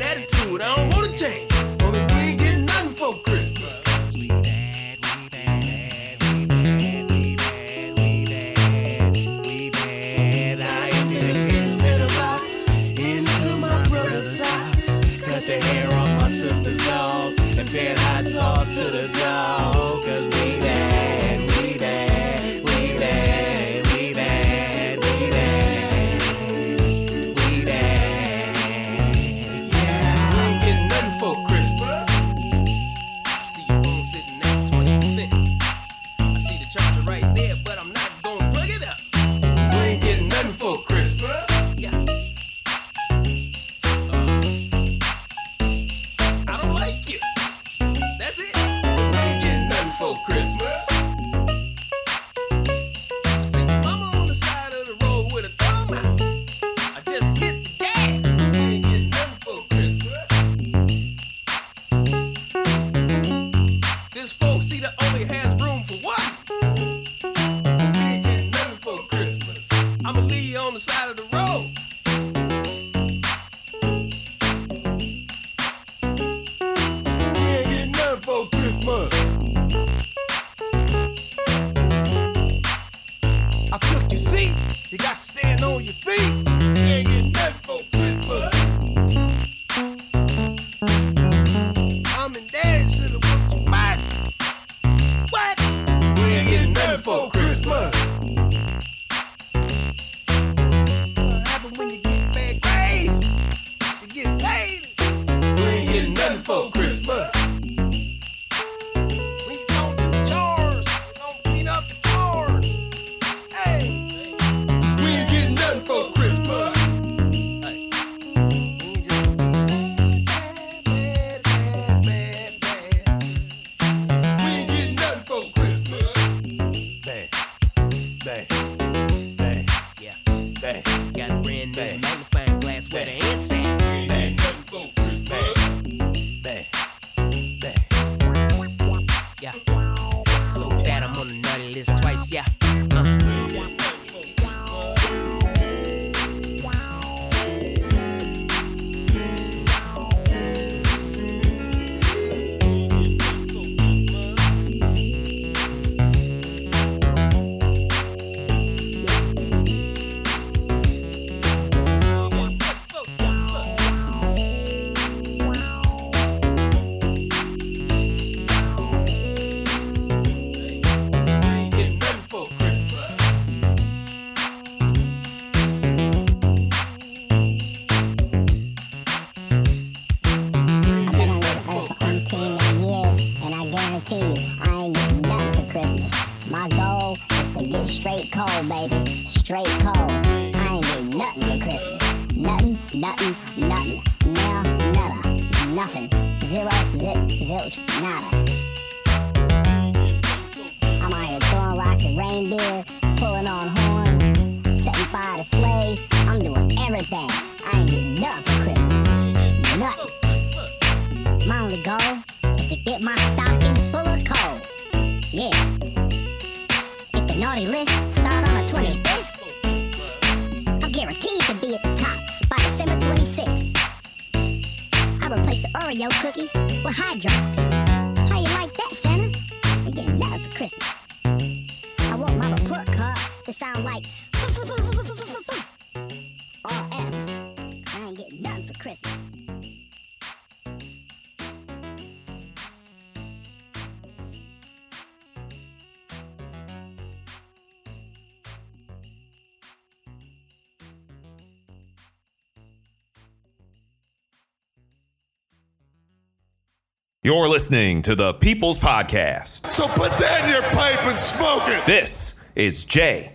You're 257.24 257.48
listening 257.48 258.02
to 258.02 258.16
the 258.16 258.34
People's 258.34 258.80
Podcast. 258.80 259.70
So 259.70 259.86
put 259.86 260.10
that 260.18 260.42
in 260.42 260.50
your 260.50 260.62
pipe 260.72 261.06
and 261.06 261.20
smoke 261.20 261.62
it. 261.66 261.86
This 261.86 262.34
is 262.56 262.84
JSC 262.84 263.30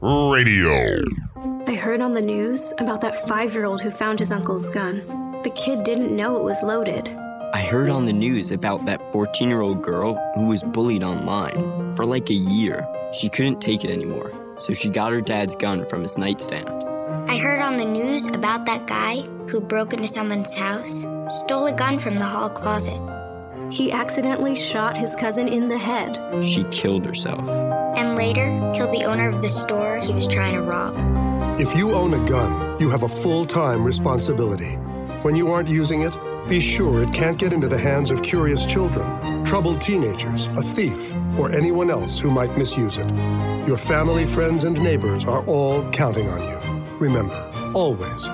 Radio. 0.00 1.02
I 1.66 1.74
heard 1.74 2.00
on 2.00 2.14
the 2.14 2.20
news 2.20 2.72
about 2.78 3.00
that 3.00 3.16
five 3.26 3.52
year 3.52 3.64
old 3.64 3.80
who 3.80 3.90
found 3.90 4.20
his 4.20 4.30
uncle's 4.30 4.70
gun. 4.70 4.98
The 5.42 5.50
kid 5.56 5.82
didn't 5.82 6.16
know 6.16 6.36
it 6.36 6.44
was 6.44 6.62
loaded. 6.62 7.08
I 7.52 7.66
heard 7.68 7.90
on 7.90 8.06
the 8.06 8.12
news 8.12 8.52
about 8.52 8.86
that 8.86 9.10
14 9.10 9.48
year 9.48 9.62
old 9.62 9.82
girl 9.82 10.14
who 10.36 10.46
was 10.46 10.62
bullied 10.62 11.02
online. 11.02 11.96
For 11.96 12.06
like 12.06 12.30
a 12.30 12.34
year, 12.34 12.86
she 13.12 13.28
couldn't 13.28 13.60
take 13.60 13.84
it 13.84 13.90
anymore, 13.90 14.32
so 14.56 14.72
she 14.72 14.88
got 14.88 15.10
her 15.10 15.20
dad's 15.20 15.56
gun 15.56 15.84
from 15.86 16.02
his 16.02 16.16
nightstand. 16.16 16.68
I 17.28 17.38
heard 17.38 17.60
on 17.60 17.76
the 17.76 17.84
news 17.84 18.28
about 18.28 18.66
that 18.66 18.86
guy 18.86 19.24
who 19.48 19.60
broke 19.60 19.92
into 19.92 20.06
someone's 20.06 20.56
house, 20.56 21.06
stole 21.28 21.66
a 21.66 21.72
gun 21.72 21.98
from 21.98 22.16
the 22.16 22.24
hall 22.24 22.48
closet. 22.48 23.00
He 23.72 23.90
accidentally 23.90 24.54
shot 24.54 24.96
his 24.96 25.16
cousin 25.16 25.48
in 25.48 25.68
the 25.68 25.78
head. 25.78 26.18
She 26.44 26.64
killed 26.64 27.06
herself. 27.06 27.48
And 27.96 28.16
later, 28.16 28.48
killed 28.74 28.92
the 28.92 29.04
owner 29.04 29.28
of 29.28 29.40
the 29.40 29.48
store 29.48 29.98
he 29.98 30.12
was 30.12 30.26
trying 30.26 30.54
to 30.54 30.62
rob. 30.62 30.94
If 31.58 31.76
you 31.76 31.92
own 31.92 32.14
a 32.14 32.24
gun, 32.24 32.78
you 32.78 32.90
have 32.90 33.02
a 33.02 33.08
full 33.08 33.44
time 33.44 33.84
responsibility. 33.84 34.74
When 35.22 35.34
you 35.34 35.52
aren't 35.52 35.68
using 35.68 36.02
it, 36.02 36.16
be 36.48 36.60
sure 36.60 37.02
it 37.02 37.12
can't 37.12 37.38
get 37.38 37.52
into 37.52 37.68
the 37.68 37.78
hands 37.78 38.10
of 38.10 38.22
curious 38.22 38.66
children, 38.66 39.44
troubled 39.44 39.80
teenagers, 39.80 40.46
a 40.48 40.62
thief, 40.62 41.14
or 41.38 41.52
anyone 41.52 41.88
else 41.88 42.18
who 42.18 42.30
might 42.30 42.58
misuse 42.58 42.98
it. 42.98 43.08
Your 43.66 43.76
family, 43.76 44.26
friends, 44.26 44.64
and 44.64 44.80
neighbors 44.82 45.24
are 45.24 45.44
all 45.46 45.88
counting 45.92 46.28
on 46.28 46.42
you. 46.42 46.96
Remember, 46.98 47.50
always 47.74 48.28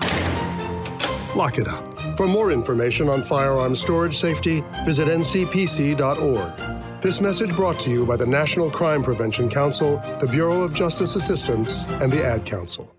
lock 1.38 1.56
it 1.56 1.68
up. 1.68 1.84
For 2.16 2.26
more 2.26 2.50
information 2.50 3.08
on 3.08 3.22
firearms 3.22 3.80
storage 3.80 4.16
safety, 4.16 4.62
visit 4.84 5.06
ncpc.org. 5.08 7.00
This 7.00 7.20
message 7.20 7.54
brought 7.54 7.78
to 7.80 7.90
you 7.90 8.04
by 8.04 8.16
the 8.16 8.26
National 8.26 8.70
Crime 8.70 9.04
Prevention 9.04 9.48
Council, 9.48 10.02
the 10.18 10.26
Bureau 10.26 10.62
of 10.62 10.74
Justice 10.74 11.14
Assistance, 11.14 11.86
and 12.02 12.10
the 12.10 12.24
Ad 12.24 12.44
Council. 12.44 12.97